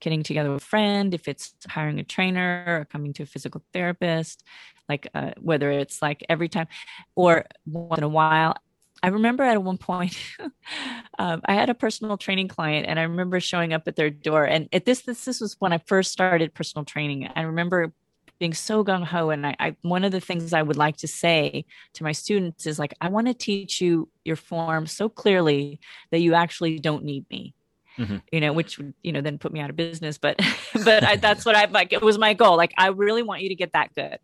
getting 0.01 0.22
together 0.22 0.51
with 0.51 0.62
a 0.62 0.66
friend, 0.66 1.14
if 1.14 1.28
it's 1.28 1.55
hiring 1.68 2.01
a 2.01 2.05
trainer 2.05 2.64
or 2.66 2.85
coming 2.87 3.12
to 3.14 3.22
a 3.22 3.26
physical 3.26 3.62
therapist, 3.72 4.45
like 4.89 5.09
uh, 5.14 5.33
whether 5.41 5.70
it's 5.70 6.03
like 6.03 6.24
every 6.28 6.49
time 6.49 6.66
or 7.14 7.47
once 7.66 7.99
in 7.99 8.05
a 8.05 8.09
while. 8.09 8.57
I 9.03 9.09
remember 9.09 9.45
at 9.45 9.62
one 9.62 9.78
point, 9.78 10.14
um, 11.18 11.41
I 11.47 11.55
had 11.55 11.70
a 11.70 11.74
personal 11.74 12.18
training 12.18 12.49
client, 12.49 12.87
and 12.87 12.99
I 12.99 13.05
remember 13.05 13.41
showing 13.41 13.72
up 13.72 13.89
at 13.89 13.97
their 13.97 14.11
door. 14.11 14.45
And 14.45 14.68
at 14.74 14.85
this, 14.85 15.01
this, 15.03 15.24
this 15.24 15.41
was 15.41 15.57
when 15.59 15.72
I 15.72 15.78
first 15.78 16.12
started 16.12 16.53
personal 16.53 16.85
training. 16.85 17.31
I 17.35 17.43
remember 17.43 17.95
being 18.41 18.55
so 18.55 18.82
gung 18.82 19.05
ho. 19.05 19.30
And 19.30 19.47
I, 19.47 19.55
I, 19.61 19.76
one 19.82 20.03
of 20.03 20.11
the 20.11 20.20
things 20.20 20.53
I 20.53 20.62
would 20.62 20.78
like 20.78 20.97
to 20.99 21.07
say 21.07 21.66
to 21.95 22.03
my 22.03 22.12
students 22.12 22.66
is 22.66 22.78
like, 22.78 22.95
I 23.01 23.09
want 23.09 23.28
to 23.28 23.34
teach 23.34 23.80
you 23.80 24.09
your 24.24 24.34
form 24.34 24.86
so 24.86 25.09
clearly 25.09 25.78
that 26.11 26.20
you 26.20 26.34
actually 26.34 26.80
don't 26.80 27.05
need 27.05 27.26
me. 27.30 27.55
Mm-hmm. 27.99 28.16
you 28.32 28.41
know, 28.41 28.55
which 28.55 28.78
would, 28.78 28.95
you 29.03 29.12
know, 29.12 29.20
then 29.20 29.36
put 29.36 29.53
me 29.53 29.61
out 29.61 29.68
of 29.68 29.76
business. 29.76 30.16
But, 30.16 30.41
but 30.84 31.05
I, 31.05 31.16
that's 31.16 31.45
what 31.45 31.55
I 31.55 31.66
like. 31.66 31.93
It 31.93 32.01
was 32.01 32.16
my 32.16 32.32
goal. 32.32 32.57
Like, 32.57 32.72
I 32.78 32.86
really 32.88 33.22
want 33.22 33.43
you 33.43 33.51
to 33.51 33.55
get 33.55 33.74
that 33.74 33.95
good. 33.95 34.18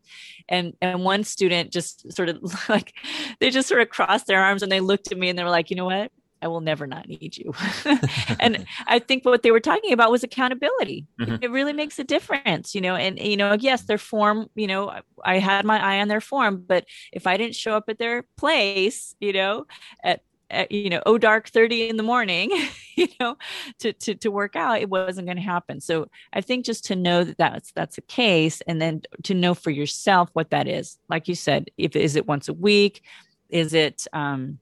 And, 0.48 0.72
and 0.80 1.04
one 1.04 1.24
student 1.24 1.72
just 1.72 2.10
sort 2.14 2.30
of 2.30 2.38
like, 2.70 2.94
they 3.38 3.50
just 3.50 3.68
sort 3.68 3.82
of 3.82 3.90
crossed 3.90 4.28
their 4.28 4.40
arms 4.40 4.62
and 4.62 4.72
they 4.72 4.80
looked 4.80 5.12
at 5.12 5.18
me 5.18 5.28
and 5.28 5.38
they 5.38 5.44
were 5.44 5.50
like, 5.50 5.68
you 5.68 5.76
know 5.76 5.84
what? 5.84 6.10
I 6.43 6.49
will 6.49 6.61
never 6.61 6.87
not 6.87 7.09
need 7.09 7.37
you. 7.37 7.55
and 8.41 8.66
I 8.87 8.99
think 8.99 9.24
what 9.24 9.43
they 9.43 9.51
were 9.51 9.61
talking 9.61 9.93
about 9.93 10.11
was 10.11 10.22
accountability. 10.22 11.07
Mm-hmm. 11.20 11.37
It 11.43 11.51
really 11.51 11.72
makes 11.72 11.99
a 11.99 12.05
difference, 12.05 12.74
you 12.74 12.80
know. 12.80 12.95
And 12.95 13.18
you 13.18 13.37
know, 13.37 13.55
yes, 13.55 13.82
their 13.82 13.99
form, 13.99 14.49
you 14.55 14.66
know, 14.66 15.01
I 15.24 15.39
had 15.39 15.64
my 15.64 15.82
eye 15.82 16.01
on 16.01 16.09
their 16.09 16.20
form, 16.20 16.64
but 16.66 16.84
if 17.12 17.26
I 17.26 17.37
didn't 17.37 17.55
show 17.55 17.74
up 17.74 17.84
at 17.89 17.99
their 17.99 18.24
place, 18.37 19.14
you 19.20 19.32
know, 19.32 19.66
at, 20.05 20.22
at 20.51 20.70
you 20.70 20.91
know, 20.91 21.03
oh 21.07 21.18
dark 21.18 21.49
30 21.49 21.89
in 21.89 21.97
the 21.97 22.03
morning, 22.03 22.51
you 22.97 23.09
know, 23.18 23.37
to 23.78 23.93
to 23.95 24.14
to 24.16 24.30
work 24.30 24.57
out, 24.57 24.80
it 24.80 24.91
wasn't 24.91 25.26
going 25.26 25.39
to 25.39 25.43
happen. 25.43 25.80
So 25.80 26.09
I 26.32 26.43
think 26.43 26.66
just 26.66 26.84
to 26.87 26.97
know 26.97 27.24
that 27.24 27.39
that's 27.39 27.72
that's 27.72 27.97
the 27.97 28.03
case 28.03 28.61
and 28.66 28.80
then 28.80 29.03
to 29.24 29.34
know 29.34 29.55
for 29.55 29.70
yourself 29.70 30.28
what 30.34 30.51
that 30.51 30.68
is. 30.68 30.99
Like 31.09 31.28
you 31.28 31.34
said, 31.34 31.70
if 31.78 31.97
is 31.97 32.14
it 32.14 32.26
once 32.26 32.49
a 32.49 32.55
week? 32.55 33.03
Is 33.49 33.74
it 33.74 34.07
um 34.12 34.59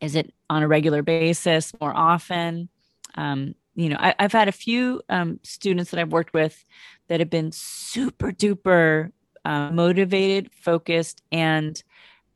is 0.00 0.14
it 0.14 0.32
on 0.50 0.62
a 0.62 0.68
regular 0.68 1.02
basis 1.02 1.72
more 1.80 1.94
often? 1.94 2.68
Um, 3.14 3.54
you 3.74 3.88
know, 3.88 3.96
I, 3.98 4.14
have 4.18 4.32
had 4.32 4.48
a 4.48 4.52
few 4.52 5.02
um, 5.08 5.38
students 5.42 5.90
that 5.90 6.00
I've 6.00 6.12
worked 6.12 6.32
with 6.32 6.64
that 7.08 7.20
have 7.20 7.30
been 7.30 7.52
super 7.52 8.32
duper 8.32 9.12
uh, 9.44 9.70
motivated, 9.70 10.50
focused, 10.52 11.22
and 11.30 11.82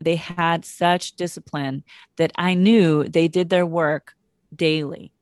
they 0.01 0.17
had 0.17 0.65
such 0.65 1.17
discipline 1.17 1.83
that 2.17 2.33
I 2.37 2.55
knew 2.55 3.05
they 3.05 3.29
did 3.29 3.51
their 3.51 3.67
work 3.67 4.15
daily, 4.55 5.13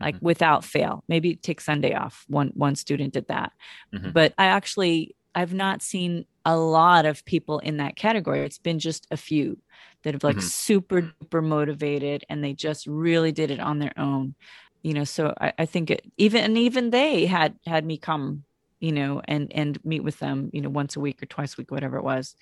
like 0.00 0.16
mm-hmm. 0.16 0.26
without 0.26 0.64
fail. 0.64 1.04
Maybe 1.08 1.36
take 1.36 1.60
Sunday 1.60 1.94
off. 1.94 2.24
One 2.28 2.52
one 2.54 2.76
student 2.76 3.12
did 3.14 3.28
that, 3.28 3.52
mm-hmm. 3.94 4.10
but 4.10 4.34
I 4.38 4.46
actually 4.46 5.16
I've 5.34 5.54
not 5.54 5.82
seen 5.82 6.26
a 6.44 6.56
lot 6.56 7.06
of 7.06 7.24
people 7.24 7.58
in 7.60 7.78
that 7.78 7.96
category. 7.96 8.40
It's 8.40 8.58
been 8.58 8.78
just 8.78 9.06
a 9.10 9.16
few 9.16 9.58
that 10.02 10.14
have 10.14 10.24
like 10.24 10.36
mm-hmm. 10.36 10.46
super 10.46 11.02
duper 11.02 11.44
motivated 11.44 12.24
and 12.28 12.42
they 12.42 12.52
just 12.52 12.86
really 12.86 13.32
did 13.32 13.50
it 13.50 13.60
on 13.60 13.78
their 13.78 13.92
own. 13.96 14.34
You 14.82 14.94
know, 14.94 15.04
so 15.04 15.32
I, 15.40 15.52
I 15.60 15.66
think 15.66 15.90
it, 15.90 16.04
even 16.16 16.42
and 16.42 16.58
even 16.58 16.90
they 16.90 17.26
had 17.26 17.54
had 17.66 17.84
me 17.84 17.98
come, 17.98 18.42
you 18.80 18.90
know, 18.90 19.22
and 19.26 19.52
and 19.52 19.78
meet 19.84 20.02
with 20.02 20.18
them, 20.18 20.50
you 20.52 20.60
know, 20.60 20.70
once 20.70 20.96
a 20.96 21.00
week 21.00 21.22
or 21.22 21.26
twice 21.26 21.54
a 21.54 21.56
week, 21.58 21.70
whatever 21.70 21.96
it 21.98 22.04
was. 22.04 22.34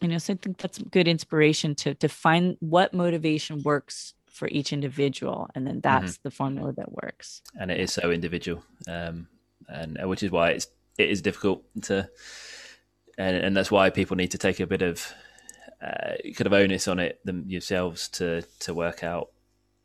You 0.00 0.08
know, 0.08 0.18
so 0.18 0.32
I 0.32 0.36
think 0.42 0.58
that's 0.58 0.78
good 0.78 1.06
inspiration 1.06 1.76
to 1.76 1.94
to 1.94 2.08
find 2.08 2.56
what 2.58 2.92
motivation 2.92 3.62
works 3.62 4.14
for 4.26 4.48
each 4.48 4.72
individual, 4.72 5.48
and 5.54 5.64
then 5.64 5.74
mm-hmm. 5.74 5.82
that's 5.82 6.14
mm-hmm. 6.14 6.22
the 6.24 6.30
formula 6.32 6.72
that 6.72 6.90
works. 6.90 7.42
And 7.58 7.70
it 7.70 7.78
is 7.78 7.92
so 7.92 8.10
individual, 8.10 8.64
um, 8.88 9.28
and 9.68 9.96
which 10.08 10.24
is 10.24 10.32
why 10.32 10.50
it's 10.50 10.66
it 10.98 11.10
is 11.10 11.22
difficult 11.22 11.64
to 11.82 12.08
and, 13.18 13.36
and 13.36 13.56
that's 13.56 13.70
why 13.70 13.90
people 13.90 14.16
need 14.16 14.32
to 14.32 14.38
take 14.38 14.60
a 14.60 14.66
bit 14.66 14.82
of 14.82 15.12
uh, 15.82 16.14
kind 16.34 16.46
of 16.46 16.52
onus 16.52 16.88
on 16.88 16.98
it 16.98 17.20
them 17.24 17.44
yourselves 17.46 18.08
to 18.08 18.42
to 18.60 18.74
work 18.74 19.04
out 19.04 19.30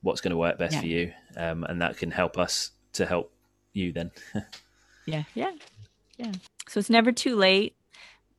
what's 0.01 0.21
going 0.21 0.31
to 0.31 0.37
work 0.37 0.57
best 0.57 0.75
yeah. 0.75 0.79
for 0.79 0.87
you, 0.87 1.13
um, 1.35 1.63
and 1.65 1.81
that 1.81 1.97
can 1.97 2.11
help 2.11 2.37
us 2.37 2.71
to 2.93 3.05
help 3.05 3.33
you 3.73 3.91
then. 3.91 4.11
yeah, 5.05 5.23
yeah, 5.35 5.51
yeah. 6.17 6.31
So 6.67 6.79
it's 6.79 6.89
never 6.89 7.11
too 7.11 7.35
late. 7.35 7.75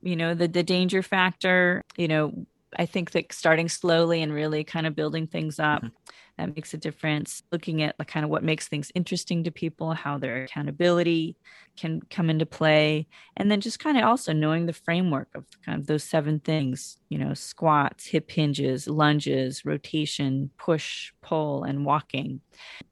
You 0.03 0.17
know 0.17 0.35
the 0.35 0.49
the 0.49 0.63
danger 0.63 1.03
factor. 1.03 1.83
You 1.97 2.09
know, 2.09 2.47
I 2.79 2.87
think 2.87 3.13
that 3.13 3.33
starting 3.33 3.69
slowly 3.69 4.23
and 4.23 4.33
really 4.33 4.65
kind 4.65 4.87
of 4.87 4.97
building 4.97 5.27
things 5.27 5.59
up. 5.59 5.83
Mm-hmm 5.83 5.97
that 6.41 6.55
makes 6.57 6.73
a 6.73 6.79
difference. 6.79 7.43
Looking 7.53 7.83
at 7.83 7.97
like 7.99 8.09
kind 8.09 8.25
of 8.25 8.31
what 8.31 8.43
makes 8.43 8.67
things 8.67 8.91
interesting 8.95 9.45
to 9.45 9.51
people, 9.51 9.93
how 9.93 10.19
their 10.19 10.45
accountability 10.45 11.37
can 11.77 12.01
come 12.11 12.31
into 12.31 12.47
play, 12.47 13.07
and 13.37 13.51
then 13.51 13.61
just 13.61 13.79
kind 13.79 13.99
of 13.99 14.05
also 14.05 14.33
knowing 14.33 14.67
the 14.67 14.73
framework 14.73 15.29
of 15.35 15.45
kind 15.65 15.79
of 15.79 15.87
those 15.87 16.03
seven 16.03 16.41
things, 16.41 16.97
you 17.11 17.19
know, 17.19 17.35
squats, 17.35 18.07
hip 18.07 18.31
hinges, 18.31 18.89
lunges, 18.89 19.65
rotation, 19.65 20.51
push, 20.57 21.13
pull, 21.21 21.65
and 21.65 21.85
walking. 21.85 22.41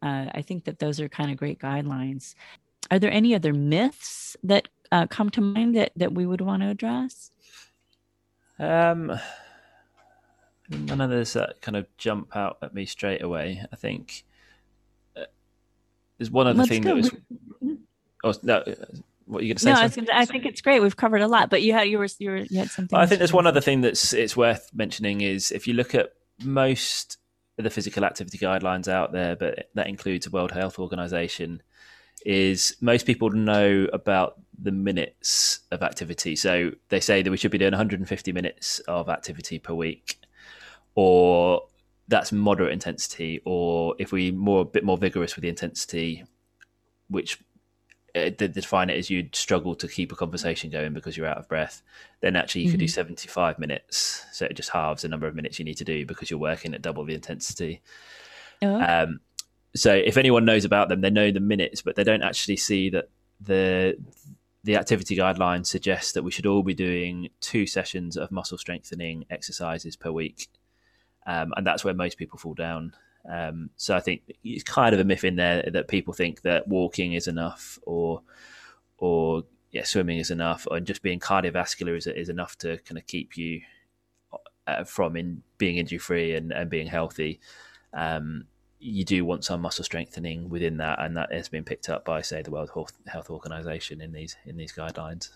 Uh, 0.03 0.27
I 0.35 0.43
think 0.43 0.65
that 0.65 0.79
those 0.79 1.01
are 1.01 1.09
kind 1.09 1.31
of 1.31 1.39
great 1.39 1.59
guidelines. 1.59 2.35
Are 2.91 2.99
there 2.99 3.13
any 3.13 3.35
other 3.35 3.55
myths 3.55 4.37
that 4.43 4.69
uh, 4.93 5.07
come 5.07 5.31
to 5.31 5.41
mind 5.41 5.75
that 5.77 5.93
that 5.97 6.13
we 6.13 6.27
would 6.27 6.41
want 6.41 6.63
to 6.63 6.69
address? 6.69 7.31
Um 8.59 9.19
none 10.71 11.01
of 11.01 11.11
those 11.11 11.33
that 11.33 11.49
uh, 11.49 11.53
kind 11.61 11.77
of 11.77 11.87
jump 11.97 12.37
out 12.37 12.59
at 12.63 12.75
me 12.75 12.87
straight 12.87 13.23
away. 13.23 13.65
I 13.73 13.77
think 13.77 14.25
uh, 15.17 15.25
there's 16.19 16.31
one 16.31 16.47
other 16.47 16.59
Let's 16.59 16.69
thing 16.69 16.83
go. 16.83 16.91
that 16.91 16.97
was. 16.97 17.11
Mm-hmm. 17.11 17.75
Oh 18.25 18.35
no! 18.43 18.57
Uh, 18.59 18.75
what 19.27 19.41
are 19.41 19.45
you 19.45 19.51
going 19.51 19.57
to 19.57 19.63
say? 19.63 19.73
No, 19.73 19.81
I, 19.81 19.89
gonna, 19.89 20.09
I, 20.13 20.25
think 20.25 20.47
it's 20.47 20.61
great. 20.61 20.81
We've 20.81 20.97
covered 20.97 21.21
a 21.21 21.29
lot, 21.29 21.51
but 21.51 21.63
you 21.63 21.73
had 21.73 21.89
you 21.89 21.99
were 21.99 22.09
you, 22.19 22.31
were, 22.31 22.37
you 22.39 22.59
had 22.59 22.71
something. 22.71 22.99
I 22.99 23.07
think 23.07 23.19
there's 23.19 23.33
one 23.33 23.47
other 23.47 23.61
thing 23.61 23.83
that's 23.83 24.13
it's 24.13 24.37
worth 24.37 24.71
mentioning 24.75 25.21
is 25.21 25.51
if 25.51 25.67
you 25.67 25.75
look 25.75 25.95
at 25.95 26.15
most 26.43 27.19
of 27.59 27.65
the 27.65 27.71
physical 27.71 28.05
activity 28.05 28.39
guidelines 28.39 28.89
out 28.89 29.13
there, 29.13 29.37
but 29.37 29.69
that 29.75 29.89
includes 29.89 30.25
the 30.25 30.31
World 30.31 30.53
Health 30.53 30.79
Organization, 30.79 31.63
is 32.25 32.77
most 32.81 33.07
people 33.07 33.31
know 33.31 33.87
about 33.93 34.41
the 34.61 34.73
minutes 34.73 35.61
of 35.71 35.83
activity. 35.83 36.37
So 36.37 36.73
they 36.89 37.01
say 37.01 37.23
that 37.23 37.31
we 37.31 37.37
should 37.37 37.51
be 37.51 37.59
doing 37.59 37.73
150 37.73 38.33
minutes 38.33 38.79
of 38.81 39.09
activity 39.09 39.59
per 39.59 39.75
week 39.75 40.19
or 40.95 41.63
that's 42.09 42.33
moderate 42.33 42.73
intensity, 42.73 43.41
or 43.45 43.95
if 43.99 44.13
we 44.13 44.31
more 44.31 44.63
a 44.63 44.65
bit 44.65 44.85
more 44.85 44.97
vigorous 44.97 45.37
with 45.37 45.43
the 45.43 45.49
intensity, 45.49 46.25
which 47.09 47.39
uh, 48.15 48.31
they 48.39 48.49
define 48.49 48.91
it 48.91 48.97
as 48.97 49.11
you'd 49.11 49.35
struggle 49.35 49.75
to 49.75 49.87
keep 49.87 50.11
a 50.13 50.17
conversation 50.17 50.71
going 50.71 50.95
because 50.95 51.17
you're 51.17 51.27
out 51.27 51.37
of 51.39 51.49
breath, 51.49 51.83
then 52.21 52.37
actually 52.37 52.63
you 52.63 52.69
mm-hmm. 52.69 52.73
could 52.73 52.81
do 52.81 52.87
mm-hmm. 52.87 52.95
75 52.95 53.59
minutes. 53.59 54.25
So 54.33 54.47
it 54.47 54.55
just 54.55 54.71
halves 54.71 55.03
the 55.03 55.09
number 55.09 55.27
of 55.27 55.35
minutes 55.35 55.59
you 55.59 55.65
need 55.65 55.77
to 55.77 55.85
do 55.85 56.07
because 56.07 56.31
you're 56.31 56.39
working 56.39 56.75
at 56.75 56.83
double 56.83 57.05
the 57.05 57.15
intensity. 57.15 57.83
Oh. 58.63 58.81
Um, 58.81 59.21
so 59.77 59.93
if 59.95 60.17
anyone 60.17 60.45
knows 60.45 60.65
about 60.65 60.89
them, 60.89 61.03
they 61.03 61.11
know 61.11 61.31
the 61.31 61.41
minutes, 61.41 61.83
but 61.83 61.97
they 61.97 62.05
don't 62.05 62.23
actually 62.23 62.57
see 62.57 62.91
that 62.91 63.11
the 63.41 63.97
the 64.65 64.77
activity 64.77 65.17
guidelines 65.17 65.67
suggest 65.67 66.15
that 66.15 66.25
we 66.25 66.31
should 66.31 66.45
all 66.45 66.63
be 66.63 66.75
doing 66.75 67.29
two 67.41 67.67
sessions 67.67 68.17
of 68.17 68.33
muscle 68.33 68.59
strengthening 68.59 69.25
exercises 69.31 69.95
per 69.95 70.11
week, 70.11 70.49
um, 71.29 71.53
and 71.57 71.67
that's 71.67 71.85
where 71.85 71.95
most 71.95 72.17
people 72.17 72.39
fall 72.39 72.55
down. 72.55 72.95
Um, 73.31 73.69
so 73.77 73.95
I 73.95 74.01
think 74.01 74.23
it's 74.43 74.65
kind 74.65 74.95
of 74.95 75.01
a 75.01 75.05
myth 75.05 75.25
in 75.25 75.37
there 75.37 75.69
that 75.73 75.87
people 75.87 76.15
think 76.15 76.41
that 76.43 76.67
walking 76.67 77.13
is 77.13 77.29
enough, 77.29 77.79
or 77.83 78.23
or 78.97 79.45
yeah, 79.71 79.85
swimming 79.85 80.19
is 80.19 80.31
enough, 80.31 80.67
or 80.71 80.81
just 80.81 81.03
being 81.03 81.21
cardiovascular 81.21 81.97
is 81.97 82.07
is 82.07 82.31
enough 82.31 82.57
to 82.59 82.79
kind 82.79 82.97
of 82.97 83.07
keep 83.07 83.37
you 83.37 83.61
uh, 84.67 84.85
from 84.85 85.17
in 85.17 85.43
being 85.59 85.77
injury 85.77 85.99
free 85.99 86.35
and, 86.35 86.51
and 86.53 86.71
being 86.71 86.87
healthy. 86.87 87.41
Um, 87.93 88.47
you 88.81 89.05
do 89.05 89.25
want 89.25 89.45
some 89.45 89.61
muscle 89.61 89.85
strengthening 89.85 90.49
within 90.49 90.79
that, 90.79 90.99
and 91.01 91.17
that 91.17 91.33
has 91.33 91.49
been 91.49 91.65
picked 91.65 91.89
up 91.91 92.05
by, 92.05 92.23
say, 92.23 92.43
the 92.43 92.51
World 92.51 92.71
Health 93.07 93.29
Organization 93.29 94.01
in 94.01 94.13
these 94.13 94.37
in 94.47 94.57
these 94.57 94.73
guidelines. 94.73 95.31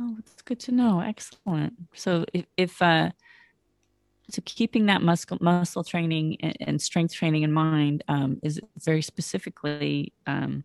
Oh, 0.00 0.16
that's 0.24 0.42
good 0.42 0.60
to 0.60 0.72
know. 0.72 1.00
Excellent. 1.00 1.74
So 1.94 2.24
if, 2.32 2.46
if 2.56 2.80
uh, 2.80 3.10
so 4.30 4.42
keeping 4.44 4.86
that 4.86 5.02
muscle 5.02 5.38
muscle 5.40 5.84
training 5.84 6.36
and, 6.40 6.56
and 6.60 6.82
strength 6.82 7.14
training 7.14 7.42
in 7.42 7.52
mind 7.52 8.02
um, 8.08 8.38
is 8.42 8.60
very 8.82 9.02
specifically 9.02 10.12
um, 10.26 10.64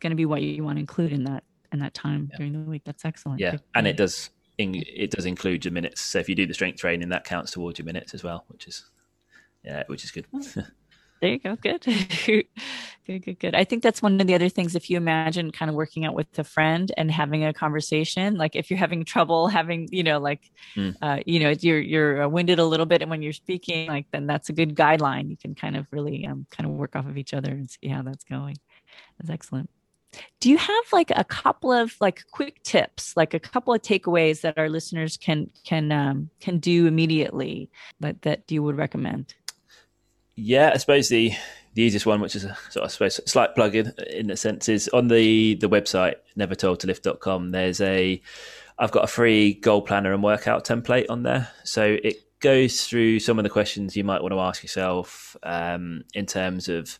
going 0.00 0.10
to 0.10 0.16
be 0.16 0.26
what 0.26 0.42
you 0.42 0.64
want 0.64 0.76
to 0.76 0.80
include 0.80 1.12
in 1.12 1.24
that 1.24 1.44
in 1.72 1.78
that 1.78 1.94
time 1.94 2.28
yeah. 2.30 2.36
during 2.36 2.52
the 2.52 2.58
week. 2.58 2.82
That's 2.84 3.04
excellent. 3.04 3.40
Yeah, 3.40 3.56
and 3.74 3.86
it 3.86 3.96
does 3.96 4.30
it 4.58 5.10
does 5.10 5.24
include 5.24 5.64
your 5.64 5.72
minutes. 5.72 6.00
So 6.00 6.18
if 6.18 6.28
you 6.28 6.34
do 6.34 6.46
the 6.46 6.54
strength 6.54 6.80
training, 6.80 7.08
that 7.10 7.24
counts 7.24 7.52
towards 7.52 7.78
your 7.78 7.86
minutes 7.86 8.12
as 8.12 8.22
well, 8.22 8.44
which 8.48 8.66
is 8.66 8.90
yeah, 9.64 9.84
which 9.86 10.04
is 10.04 10.10
good. 10.10 10.26
There 11.20 11.30
you 11.30 11.38
go. 11.38 11.54
Good. 11.56 11.82
good, 13.06 13.24
good, 13.24 13.38
good. 13.38 13.54
I 13.54 13.64
think 13.64 13.82
that's 13.82 14.00
one 14.00 14.20
of 14.20 14.26
the 14.26 14.34
other 14.34 14.48
things. 14.48 14.74
If 14.74 14.88
you 14.88 14.96
imagine 14.96 15.50
kind 15.50 15.68
of 15.68 15.74
working 15.74 16.06
out 16.06 16.14
with 16.14 16.38
a 16.38 16.44
friend 16.44 16.90
and 16.96 17.10
having 17.10 17.44
a 17.44 17.52
conversation, 17.52 18.36
like 18.36 18.56
if 18.56 18.70
you're 18.70 18.78
having 18.78 19.04
trouble 19.04 19.48
having, 19.48 19.88
you 19.92 20.02
know, 20.02 20.18
like, 20.18 20.50
mm. 20.74 20.96
uh, 21.02 21.18
you 21.26 21.40
know, 21.40 21.50
you're, 21.60 21.80
you're 21.80 22.22
uh, 22.22 22.28
winded 22.28 22.58
a 22.58 22.64
little 22.64 22.86
bit 22.86 23.02
and 23.02 23.10
when 23.10 23.20
you're 23.20 23.34
speaking, 23.34 23.88
like, 23.88 24.06
then 24.12 24.26
that's 24.26 24.48
a 24.48 24.54
good 24.54 24.74
guideline. 24.74 25.28
You 25.28 25.36
can 25.36 25.54
kind 25.54 25.76
of 25.76 25.86
really 25.90 26.26
um, 26.26 26.46
kind 26.50 26.68
of 26.68 26.74
work 26.74 26.96
off 26.96 27.06
of 27.06 27.18
each 27.18 27.34
other 27.34 27.50
and 27.50 27.70
see 27.70 27.88
how 27.88 28.00
that's 28.00 28.24
going. 28.24 28.56
That's 29.18 29.30
excellent. 29.30 29.68
Do 30.40 30.50
you 30.50 30.56
have 30.56 30.84
like 30.92 31.12
a 31.14 31.24
couple 31.24 31.72
of 31.72 31.94
like 32.00 32.24
quick 32.32 32.62
tips, 32.62 33.16
like 33.16 33.34
a 33.34 33.38
couple 33.38 33.72
of 33.72 33.82
takeaways 33.82 34.40
that 34.40 34.58
our 34.58 34.68
listeners 34.68 35.16
can 35.16 35.50
can 35.64 35.92
um, 35.92 36.30
can 36.40 36.58
do 36.58 36.86
immediately 36.86 37.70
that 38.00 38.22
that 38.22 38.50
you 38.50 38.62
would 38.62 38.76
recommend? 38.76 39.34
Yeah, 40.42 40.70
I 40.74 40.78
suppose 40.78 41.08
the 41.08 41.32
the 41.74 41.82
easiest 41.82 42.06
one, 42.06 42.20
which 42.20 42.34
is 42.34 42.44
a 42.44 42.56
sort 42.70 42.84
of 42.84 42.84
I 42.84 42.88
suppose 42.88 43.20
slight 43.26 43.54
plug-in 43.54 43.92
in 44.10 44.30
a 44.30 44.36
sense, 44.36 44.68
is 44.68 44.88
on 44.88 45.08
the 45.08 45.54
the 45.56 45.68
website 45.68 46.16
nevertoooldtolift.com. 46.36 47.50
There's 47.50 47.80
a 47.80 48.20
I've 48.78 48.90
got 48.90 49.04
a 49.04 49.08
free 49.08 49.54
goal 49.54 49.82
planner 49.82 50.12
and 50.12 50.22
workout 50.22 50.64
template 50.64 51.06
on 51.10 51.22
there, 51.22 51.48
so 51.64 51.98
it 52.02 52.16
goes 52.40 52.86
through 52.86 53.20
some 53.20 53.38
of 53.38 53.42
the 53.42 53.50
questions 53.50 53.96
you 53.96 54.04
might 54.04 54.22
want 54.22 54.32
to 54.32 54.40
ask 54.40 54.62
yourself 54.62 55.36
um, 55.42 56.04
in 56.14 56.24
terms 56.24 56.68
of 56.68 56.98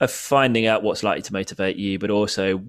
of 0.00 0.10
finding 0.10 0.66
out 0.66 0.82
what's 0.82 1.02
likely 1.02 1.22
to 1.22 1.32
motivate 1.32 1.76
you, 1.76 1.98
but 1.98 2.10
also 2.10 2.62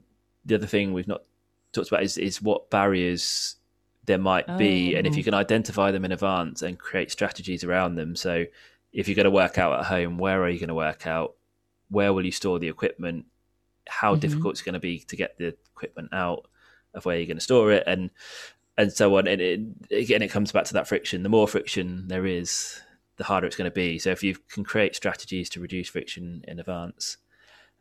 the 0.45 0.55
other 0.55 0.67
thing 0.67 0.91
we've 0.91 1.07
not 1.07 1.23
talked 1.71 1.87
about 1.87 2.03
is 2.03 2.17
is 2.17 2.41
what 2.41 2.69
barriers 2.69 3.55
there 4.05 4.17
might 4.17 4.45
oh. 4.49 4.57
be, 4.57 4.95
and 4.95 5.07
if 5.07 5.15
you 5.15 5.21
oh. 5.21 5.25
can 5.25 5.33
identify 5.33 5.89
them 5.89 6.03
in 6.03 6.11
advance 6.11 6.61
and 6.61 6.77
create 6.77 7.09
strategies 7.09 7.63
around 7.63 7.95
them. 7.95 8.17
So 8.17 8.45
if 8.93 9.07
you're 9.07 9.15
going 9.15 9.25
to 9.25 9.31
work 9.31 9.57
out 9.57 9.79
at 9.79 9.85
home, 9.85 10.17
where 10.17 10.41
are 10.43 10.49
you 10.49 10.59
going 10.59 10.69
to 10.69 10.75
work 10.75 11.07
out? 11.07 11.35
Where 11.89 12.13
will 12.13 12.25
you 12.25 12.31
store 12.31 12.59
the 12.59 12.69
equipment? 12.69 13.25
How 13.87 14.11
mm-hmm. 14.11 14.19
difficult 14.19 14.53
it's 14.53 14.61
going 14.61 14.73
to 14.73 14.79
be 14.79 14.99
to 14.99 15.15
get 15.15 15.37
the 15.37 15.55
equipment 15.75 16.09
out 16.13 16.45
of 16.93 17.05
where 17.05 17.17
you're 17.17 17.27
going 17.27 17.37
to 17.37 17.43
store 17.43 17.71
it, 17.71 17.83
and 17.87 18.11
and 18.77 18.93
so 18.93 19.17
on. 19.17 19.27
And 19.27 19.41
it, 19.41 19.61
again, 19.91 20.21
it 20.21 20.29
comes 20.29 20.51
back 20.51 20.65
to 20.65 20.73
that 20.73 20.87
friction. 20.87 21.23
The 21.23 21.29
more 21.29 21.47
friction 21.47 22.07
there 22.07 22.25
is, 22.25 22.79
the 23.17 23.23
harder 23.23 23.47
it's 23.47 23.55
going 23.55 23.69
to 23.69 23.75
be. 23.75 23.99
So 23.99 24.11
if 24.11 24.23
you 24.23 24.35
can 24.49 24.63
create 24.63 24.95
strategies 24.95 25.49
to 25.49 25.59
reduce 25.59 25.89
friction 25.89 26.43
in 26.47 26.59
advance, 26.59 27.17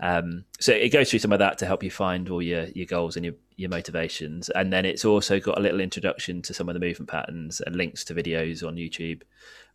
um, 0.00 0.44
so 0.58 0.72
it 0.72 0.88
goes 0.88 1.10
through 1.10 1.20
some 1.20 1.32
of 1.32 1.38
that 1.38 1.58
to 1.58 1.66
help 1.66 1.82
you 1.82 1.90
find 1.90 2.28
all 2.28 2.42
your 2.42 2.64
your 2.74 2.86
goals 2.86 3.16
and 3.16 3.24
your 3.24 3.34
your 3.56 3.70
motivations, 3.70 4.48
and 4.48 4.72
then 4.72 4.86
it's 4.86 5.04
also 5.04 5.38
got 5.38 5.58
a 5.58 5.62
little 5.62 5.80
introduction 5.80 6.42
to 6.42 6.54
some 6.54 6.68
of 6.68 6.74
the 6.74 6.80
movement 6.80 7.10
patterns 7.10 7.60
and 7.60 7.76
links 7.76 8.02
to 8.04 8.14
videos 8.14 8.66
on 8.66 8.76
YouTube 8.76 9.22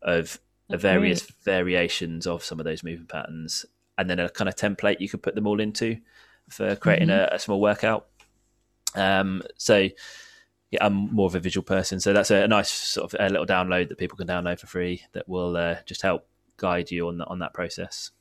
of 0.02 0.40
the 0.70 0.78
various 0.78 1.22
variations 1.44 2.28
of 2.28 2.44
some 2.44 2.60
of 2.60 2.66
those 2.66 2.84
movement 2.84 3.10
patterns, 3.10 3.66
and 3.98 4.10
then 4.10 4.20
a 4.20 4.30
kind 4.30 4.50
of 4.50 4.56
template 4.56 5.00
you 5.00 5.10
could 5.10 5.24
put 5.24 5.36
them 5.36 5.48
all 5.48 5.60
into 5.60 5.98
for 6.50 6.76
creating 6.76 7.10
mm-hmm. 7.10 7.34
a, 7.34 7.36
a, 7.36 7.40
small 7.40 7.60
workout. 7.60 8.08
Um, 8.96 9.44
so 9.58 9.90
yeah, 10.72 10.86
I'm 10.86 11.14
more 11.14 11.28
of 11.28 11.36
a 11.36 11.40
visual 11.40 11.64
person, 11.64 12.00
so 12.00 12.14
that's 12.14 12.32
a, 12.32 12.44
a, 12.44 12.48
nice 12.48 12.72
sort 12.72 13.14
of 13.14 13.20
a 13.20 13.30
little 13.30 13.46
download 13.46 13.90
that 13.90 13.98
people 13.98 14.18
can 14.18 14.28
download 14.28 14.60
for 14.60 14.68
free 14.68 15.04
that 15.14 15.28
will 15.28 15.56
uh, 15.56 15.78
just 15.86 16.02
help 16.02 16.28
guide 16.58 16.92
you 16.92 17.08
on 17.08 17.18
the, 17.18 17.26
on 17.26 17.40
that 17.40 17.54
process. 17.54 18.12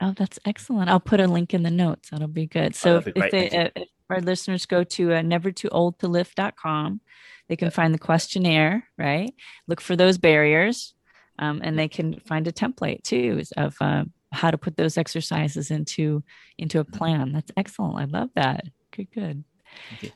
Oh, 0.00 0.14
that's 0.16 0.38
excellent. 0.44 0.88
I'll 0.88 1.00
put 1.00 1.20
a 1.20 1.26
link 1.26 1.54
in 1.54 1.64
the 1.64 1.70
notes. 1.70 2.10
That'll 2.10 2.28
be 2.28 2.46
good. 2.46 2.76
So 2.76 2.96
oh, 2.96 3.00
be 3.00 3.12
if, 3.16 3.30
they, 3.32 3.50
uh, 3.50 3.68
if, 3.74 3.88
our 4.08 4.20
listeners 4.20 4.64
go 4.64 4.84
to 4.84 5.12
uh, 5.12 5.22
nevertoooldtolift.com, 5.22 7.00
they 7.48 7.56
can 7.56 7.70
find 7.70 7.92
the 7.92 7.98
questionnaire, 7.98 8.84
right? 8.96 9.34
Look 9.66 9.80
for 9.80 9.96
those 9.96 10.18
barriers, 10.18 10.94
um, 11.38 11.60
and 11.62 11.78
they 11.78 11.88
can 11.88 12.20
find 12.20 12.46
a 12.46 12.52
template 12.52 13.02
too 13.02 13.42
of 13.56 13.76
uh, 13.80 14.04
how 14.32 14.50
to 14.50 14.58
put 14.58 14.76
those 14.76 14.98
exercises 14.98 15.70
into 15.70 16.22
into 16.58 16.80
a 16.80 16.84
mm-hmm. 16.84 16.96
plan. 16.96 17.32
That's 17.32 17.52
excellent. 17.56 17.98
I 17.98 18.18
love 18.18 18.30
that. 18.34 18.64
Good, 18.90 19.10
good. 19.12 19.44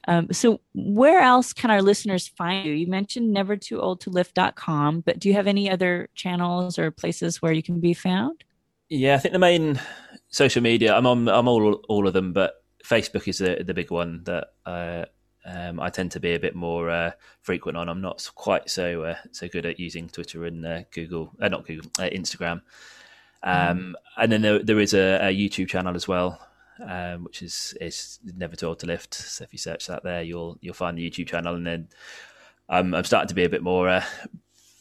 Um, 0.09 0.33
so 0.33 0.61
where 0.75 1.21
else 1.21 1.53
can 1.53 1.71
our 1.71 1.83
listeners 1.83 2.29
find 2.29 2.67
you? 2.67 2.73
You 2.73 2.87
mentioned 2.87 3.33
never 3.33 3.57
too 3.57 3.81
old 3.81 4.01
to 4.03 4.11
lift.com, 4.11 5.01
but 5.01 5.19
do 5.19 5.29
you 5.29 5.35
have 5.35 5.47
any 5.47 5.71
other 5.71 6.09
channels 6.15 6.79
or 6.79 6.91
places 6.91 7.43
where 7.43 7.53
you 7.53 7.63
can 7.63 7.81
be 7.81 7.95
found? 7.95 8.45
Yeah, 8.89 9.15
I 9.15 9.19
think 9.19 9.33
the 9.33 9.39
main 9.39 9.81
social 10.29 10.63
media, 10.63 10.95
I'm 10.95 11.07
on, 11.07 11.29
I'm 11.29 11.49
all, 11.49 11.75
all 11.89 12.07
of 12.07 12.13
them, 12.13 12.33
but 12.33 12.63
Facebook 12.85 13.29
is 13.29 13.39
the, 13.39 13.63
the 13.65 13.75
big 13.75 13.91
one 13.91 14.25
that 14.25 14.49
uh, 14.67 15.05
um, 15.45 15.81
I 15.81 15.91
tend 15.91 16.13
to 16.13 16.21
be 16.21 16.35
a 16.35 16.41
bit 16.41 16.55
more 16.55 16.91
uh, 16.91 17.13
frequent 17.41 17.77
on. 17.77 17.89
I'm 17.89 18.01
not 18.01 18.31
quite 18.35 18.71
so 18.71 19.03
uh, 19.05 19.17
so 19.33 19.49
good 19.49 19.67
at 19.67 19.81
using 19.81 20.09
Twitter 20.09 20.45
and 20.45 20.65
uh, 20.65 20.83
Google, 20.93 21.33
uh, 21.41 21.49
not 21.49 21.67
Google, 21.67 21.91
uh, 21.99 22.09
Instagram. 22.11 22.63
Um, 23.43 23.79
mm. 23.79 23.93
And 24.17 24.31
then 24.31 24.43
there, 24.43 24.59
there 24.61 24.79
is 24.79 24.95
a, 24.95 25.19
a, 25.21 25.37
YouTube 25.37 25.69
channel 25.69 25.97
as 25.97 26.07
well, 26.07 26.41
um, 26.81 27.25
which 27.25 27.43
is 27.43 27.77
is 27.81 28.21
Never 28.37 28.55
Too 28.55 28.67
Old 28.67 28.79
to 28.81 28.87
Lift. 28.87 29.15
So 29.15 29.43
if 29.43 29.53
you 29.53 29.59
search 29.59 29.89
that 29.89 30.05
there, 30.05 30.23
you'll 30.23 30.59
you'll 30.61 30.75
find 30.75 30.97
the 30.97 31.11
YouTube 31.11 31.27
channel. 31.27 31.57
And 31.57 31.67
then 31.67 31.89
I'm 32.69 32.95
I'm 32.95 33.05
starting 33.05 33.29
to 33.29 33.35
be 33.35 33.45
a 33.45 33.49
bit 33.49 33.63
more 33.63 33.89
uh, 33.89 34.05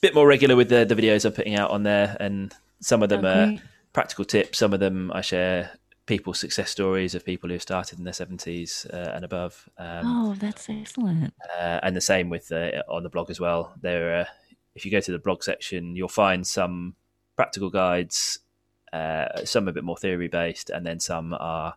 bit 0.02 0.14
more 0.14 0.28
regular 0.28 0.56
with 0.56 0.70
the, 0.70 0.86
the 0.86 0.96
videos 0.96 1.26
I'm 1.26 1.34
putting 1.34 1.56
out 1.56 1.72
on 1.72 1.84
there, 1.84 2.16
and 2.20 2.54
some 2.82 3.02
of 3.02 3.10
them 3.10 3.26
okay. 3.26 3.56
are 3.56 3.62
practical 3.94 4.26
tips. 4.26 4.60
Some 4.60 4.74
of 4.74 4.80
them 4.80 5.12
I 5.12 5.22
share 5.22 5.72
people's 6.12 6.42
success 6.42 6.70
stories 6.70 7.16
of 7.16 7.24
people 7.24 7.50
who 7.50 7.58
started 7.58 7.98
in 7.98 8.04
their 8.04 8.12
70s 8.12 8.86
uh, 8.94 9.12
and 9.16 9.24
above. 9.24 9.70
Um, 9.78 10.02
oh, 10.04 10.36
that's 10.38 10.70
excellent. 10.70 11.34
Uh, 11.58 11.80
and 11.84 11.96
the 11.96 12.02
same 12.02 12.30
with 12.30 12.52
uh, 12.52 12.84
on 12.90 13.04
the 13.04 13.10
blog 13.10 13.30
as 13.30 13.40
well. 13.40 13.74
There, 13.80 14.20
uh, 14.20 14.26
if 14.76 14.84
you 14.84 14.92
go 14.92 15.00
to 15.00 15.12
the 15.14 15.20
blog 15.20 15.42
section, 15.42 15.96
you'll 15.96 16.10
find 16.10 16.46
some 16.46 16.96
practical 17.38 17.70
guides. 17.70 18.40
Uh, 18.92 19.46
some 19.46 19.70
a 19.70 19.72
bit 19.72 19.86
more 19.86 19.96
theory 19.96 20.28
based, 20.28 20.70
and 20.70 20.86
then 20.86 21.00
some 21.00 21.34
are 21.40 21.76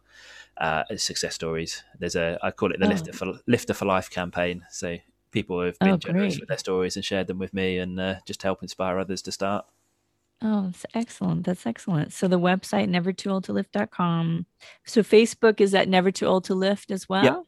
uh, 0.56 0.82
success 0.96 1.36
stories. 1.36 1.84
There's 2.00 2.16
a 2.16 2.36
I 2.42 2.50
call 2.50 2.72
it 2.72 2.80
the 2.80 2.86
oh. 2.86 2.88
Lifter 2.88 3.12
for 3.12 3.34
Lifter 3.46 3.72
for 3.72 3.84
Life 3.84 4.10
campaign. 4.10 4.66
So 4.68 4.96
people 5.30 5.60
have 5.64 5.78
been 5.78 5.90
oh, 5.90 5.96
generous 5.96 6.40
with 6.40 6.48
their 6.48 6.58
stories 6.58 6.96
and 6.96 7.04
shared 7.04 7.28
them 7.28 7.38
with 7.38 7.54
me, 7.54 7.78
and 7.78 8.20
just 8.26 8.42
help 8.42 8.62
inspire 8.62 8.98
others 8.98 9.22
to 9.22 9.30
start. 9.30 9.64
Oh, 10.42 10.66
that's 10.66 10.86
excellent. 10.94 11.46
That's 11.46 11.66
excellent. 11.66 12.12
So 12.12 12.28
the 12.28 12.38
website 12.38 12.88
never 12.88 13.12
too 13.12 13.30
old 13.30 13.44
to 13.44 13.52
lift.com. 13.52 14.46
So 14.84 15.02
Facebook 15.02 15.60
is 15.60 15.74
at 15.74 15.88
never 15.88 16.10
too 16.10 16.26
old 16.26 16.44
to 16.44 16.54
lift 16.54 16.90
as 16.90 17.08
well. 17.08 17.24
Yep. 17.24 17.42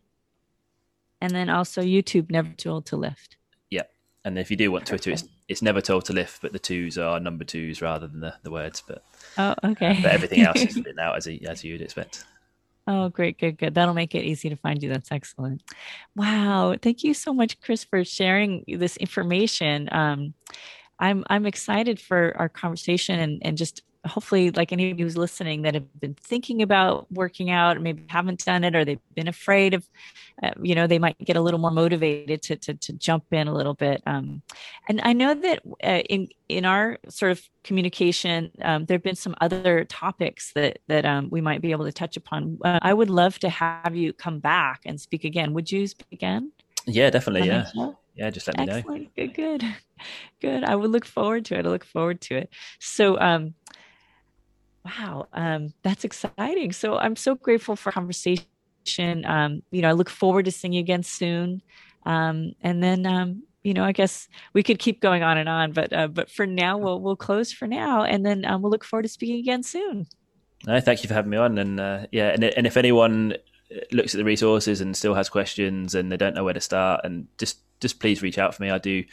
And 1.20 1.32
then 1.32 1.50
also 1.50 1.82
YouTube 1.82 2.30
never 2.30 2.50
too 2.50 2.70
old 2.70 2.86
to 2.86 2.96
lift. 2.96 3.36
Yeah. 3.70 3.82
And 4.24 4.38
if 4.38 4.50
you 4.50 4.56
do 4.56 4.70
want 4.70 4.86
Twitter, 4.86 5.10
it's 5.10 5.24
it's 5.48 5.62
never 5.62 5.80
too 5.80 5.94
old 5.94 6.04
to 6.06 6.12
lift, 6.12 6.42
but 6.42 6.52
the 6.52 6.58
twos 6.58 6.98
are 6.98 7.20
number 7.20 7.44
twos 7.44 7.80
rather 7.80 8.06
than 8.06 8.20
the, 8.20 8.34
the 8.42 8.50
words. 8.50 8.82
But 8.86 9.04
oh, 9.38 9.54
okay. 9.62 9.98
Uh, 9.98 10.02
but 10.02 10.12
everything 10.12 10.40
else 10.42 10.60
is 10.60 10.76
written 10.84 10.98
out 10.98 11.16
as 11.16 11.28
as 11.48 11.64
you'd 11.64 11.82
expect. 11.82 12.24
Oh, 12.88 13.08
great, 13.08 13.38
good, 13.38 13.58
good. 13.58 13.74
That'll 13.74 13.94
make 13.94 14.14
it 14.14 14.24
easy 14.24 14.48
to 14.48 14.56
find 14.56 14.80
you. 14.80 14.88
That's 14.88 15.10
excellent. 15.10 15.62
Wow. 16.14 16.76
Thank 16.80 17.02
you 17.02 17.14
so 17.14 17.34
much, 17.34 17.60
Chris, 17.60 17.82
for 17.82 18.04
sharing 18.04 18.64
this 18.68 18.96
information. 18.96 19.88
Um, 19.90 20.34
I'm 20.98 21.24
I'm 21.28 21.46
excited 21.46 22.00
for 22.00 22.34
our 22.36 22.48
conversation 22.48 23.18
and 23.18 23.40
and 23.42 23.56
just 23.56 23.82
hopefully, 24.06 24.50
like 24.50 24.72
anybody 24.72 25.02
who's 25.02 25.16
listening 25.16 25.62
that 25.62 25.74
have 25.74 26.00
been 26.00 26.14
thinking 26.14 26.62
about 26.62 27.10
working 27.12 27.50
out, 27.50 27.80
maybe 27.80 28.04
haven't 28.08 28.44
done 28.44 28.64
it, 28.64 28.74
or 28.74 28.84
they've 28.84 29.00
been 29.14 29.28
afraid 29.28 29.74
of, 29.74 29.88
uh, 30.42 30.50
you 30.62 30.74
know, 30.74 30.86
they 30.86 30.98
might 30.98 31.18
get 31.18 31.36
a 31.36 31.40
little 31.40 31.60
more 31.60 31.70
motivated 31.70 32.42
to 32.42 32.56
to, 32.56 32.74
to 32.74 32.92
jump 32.92 33.24
in 33.32 33.48
a 33.48 33.54
little 33.54 33.74
bit. 33.74 34.02
Um, 34.06 34.42
and 34.88 35.00
I 35.02 35.12
know 35.12 35.34
that 35.34 35.62
uh, 35.84 36.02
in 36.08 36.28
in 36.48 36.64
our 36.64 36.98
sort 37.08 37.32
of 37.32 37.42
communication, 37.64 38.50
um, 38.62 38.86
there 38.86 38.96
have 38.96 39.02
been 39.04 39.16
some 39.16 39.34
other 39.40 39.84
topics 39.84 40.52
that 40.54 40.78
that 40.88 41.04
um, 41.04 41.28
we 41.30 41.40
might 41.40 41.60
be 41.60 41.72
able 41.72 41.84
to 41.84 41.92
touch 41.92 42.16
upon. 42.16 42.58
Uh, 42.64 42.78
I 42.82 42.94
would 42.94 43.10
love 43.10 43.38
to 43.40 43.48
have 43.48 43.94
you 43.94 44.12
come 44.12 44.38
back 44.38 44.82
and 44.84 45.00
speak 45.00 45.24
again. 45.24 45.52
Would 45.54 45.70
you 45.70 45.86
speak 45.86 46.08
again? 46.12 46.52
Yeah, 46.86 47.10
definitely. 47.10 47.48
Yeah 47.48 47.92
yeah, 48.16 48.30
just 48.30 48.46
let 48.48 48.58
Excellent. 48.58 48.88
me 48.88 48.94
know. 49.04 49.10
Good, 49.16 49.34
good, 49.34 49.74
good. 50.40 50.64
I 50.64 50.74
would 50.74 50.90
look 50.90 51.04
forward 51.04 51.44
to 51.46 51.58
it. 51.58 51.66
I 51.66 51.68
look 51.68 51.84
forward 51.84 52.20
to 52.22 52.36
it. 52.36 52.50
So, 52.80 53.18
um, 53.20 53.54
wow, 54.84 55.28
um, 55.32 55.74
that's 55.82 56.04
exciting. 56.04 56.72
So 56.72 56.96
I'm 56.96 57.16
so 57.16 57.34
grateful 57.34 57.76
for 57.76 57.92
conversation. 57.92 58.46
Um, 59.24 59.62
you 59.70 59.82
know, 59.82 59.90
I 59.90 59.92
look 59.92 60.08
forward 60.08 60.46
to 60.46 60.50
seeing 60.50 60.72
you 60.72 60.80
again 60.80 61.02
soon. 61.02 61.60
Um, 62.06 62.52
and 62.62 62.82
then, 62.82 63.04
um, 63.04 63.42
you 63.62 63.74
know, 63.74 63.84
I 63.84 63.92
guess 63.92 64.28
we 64.52 64.62
could 64.62 64.78
keep 64.78 65.00
going 65.00 65.22
on 65.22 65.38
and 65.38 65.48
on, 65.48 65.72
but 65.72 65.92
uh, 65.92 66.06
but 66.06 66.30
for 66.30 66.46
now, 66.46 66.78
we'll 66.78 67.00
we'll 67.00 67.16
close 67.16 67.52
for 67.52 67.66
now, 67.66 68.04
and 68.04 68.24
then 68.24 68.44
um, 68.44 68.62
we'll 68.62 68.70
look 68.70 68.84
forward 68.84 69.02
to 69.02 69.08
speaking 69.08 69.40
again 69.40 69.64
soon. 69.64 70.06
No, 70.64 70.78
thank 70.78 71.02
you 71.02 71.08
for 71.08 71.14
having 71.14 71.32
me 71.32 71.36
on, 71.36 71.58
and 71.58 71.80
uh, 71.80 72.06
yeah, 72.12 72.28
and 72.28 72.44
and 72.44 72.64
if 72.64 72.76
anyone 72.76 73.34
looks 73.90 74.14
at 74.14 74.18
the 74.18 74.24
resources 74.24 74.80
and 74.80 74.96
still 74.96 75.14
has 75.14 75.28
questions 75.28 75.96
and 75.96 76.12
they 76.12 76.16
don't 76.16 76.34
know 76.34 76.44
where 76.44 76.54
to 76.54 76.60
start, 76.60 77.00
and 77.02 77.26
just 77.38 77.58
just 77.80 78.00
please 78.00 78.22
reach 78.22 78.38
out 78.38 78.54
for 78.54 78.62
me. 78.62 78.70
I 78.70 78.78
do, 78.78 79.04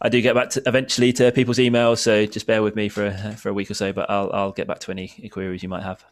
I 0.00 0.08
do 0.08 0.20
get 0.20 0.34
back 0.34 0.50
to, 0.50 0.62
eventually 0.66 1.12
to 1.14 1.30
people's 1.32 1.58
emails, 1.58 1.98
so 1.98 2.26
just 2.26 2.46
bear 2.46 2.62
with 2.62 2.76
me 2.76 2.88
for 2.88 3.10
for 3.38 3.48
a 3.48 3.54
week 3.54 3.70
or 3.70 3.74
so. 3.74 3.92
But 3.92 4.10
I'll 4.10 4.30
I'll 4.32 4.52
get 4.52 4.66
back 4.66 4.80
to 4.80 4.90
any 4.90 5.08
queries 5.30 5.62
you 5.62 5.68
might 5.68 5.82
have. 5.82 6.04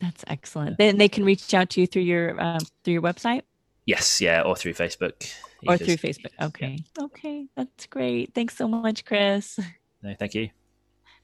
That's 0.00 0.24
excellent. 0.26 0.78
Then 0.78 0.98
they 0.98 1.08
can 1.08 1.24
reach 1.24 1.52
out 1.54 1.70
to 1.70 1.80
you 1.80 1.86
through 1.86 2.02
your 2.02 2.40
um, 2.42 2.60
through 2.84 2.94
your 2.94 3.02
website. 3.02 3.42
Yes, 3.86 4.20
yeah, 4.20 4.42
or 4.42 4.54
through 4.54 4.74
Facebook. 4.74 5.32
Or 5.66 5.76
through 5.76 5.96
Facebook. 5.96 6.30
Okay, 6.40 6.78
yeah. 6.96 7.04
okay, 7.04 7.46
that's 7.56 7.86
great. 7.86 8.34
Thanks 8.34 8.56
so 8.56 8.68
much, 8.68 9.04
Chris. 9.04 9.58
No, 10.02 10.14
thank 10.18 10.34
you. 10.34 10.50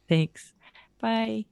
Thanks. 0.09 0.53
Bye. 1.01 1.45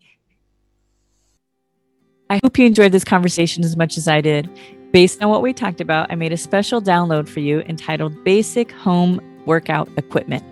I 2.29 2.41
hope 2.43 2.59
you 2.59 2.67
enjoyed 2.67 2.93
this 2.93 3.05
conversation 3.05 3.65
as 3.65 3.77
much 3.77 3.97
as 3.97 4.09
I 4.09 4.21
did. 4.21 4.49
Based 4.93 5.21
on 5.23 5.29
what 5.29 5.43
we 5.43 5.53
talked 5.53 5.81
about, 5.81 6.11
I 6.11 6.15
made 6.15 6.33
a 6.33 6.37
special 6.37 6.81
download 6.81 7.29
for 7.29 7.41
you 7.41 7.63
entitled 7.63 8.23
Basic 8.25 8.71
Home 8.73 9.21
Workout 9.45 9.89
Equipment. 9.97 10.45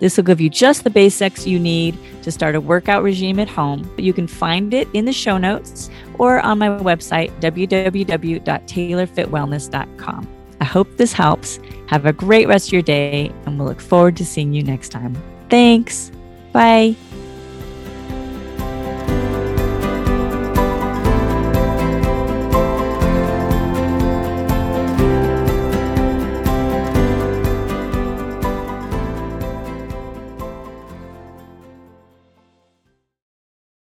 This 0.00 0.16
will 0.16 0.24
give 0.24 0.40
you 0.40 0.48
just 0.50 0.82
the 0.84 0.90
basics 0.90 1.46
you 1.46 1.58
need 1.58 1.98
to 2.22 2.30
start 2.30 2.54
a 2.54 2.60
workout 2.60 3.02
regime 3.02 3.38
at 3.38 3.48
home. 3.48 3.90
You 3.96 4.12
can 4.12 4.26
find 4.26 4.74
it 4.74 4.86
in 4.92 5.06
the 5.06 5.12
show 5.12 5.38
notes 5.38 5.88
or 6.18 6.40
on 6.40 6.58
my 6.58 6.68
website, 6.68 7.30
www.taylorfitwellness.com. 7.40 10.28
I 10.60 10.64
hope 10.64 10.96
this 10.96 11.12
helps. 11.12 11.58
Have 11.88 12.06
a 12.06 12.12
great 12.12 12.46
rest 12.46 12.68
of 12.68 12.72
your 12.72 12.82
day, 12.82 13.32
and 13.46 13.58
we'll 13.58 13.66
look 13.66 13.80
forward 13.80 14.16
to 14.18 14.24
seeing 14.24 14.54
you 14.54 14.62
next 14.62 14.90
time. 14.90 15.20
Thanks. 15.48 16.12
Bye. 16.52 16.94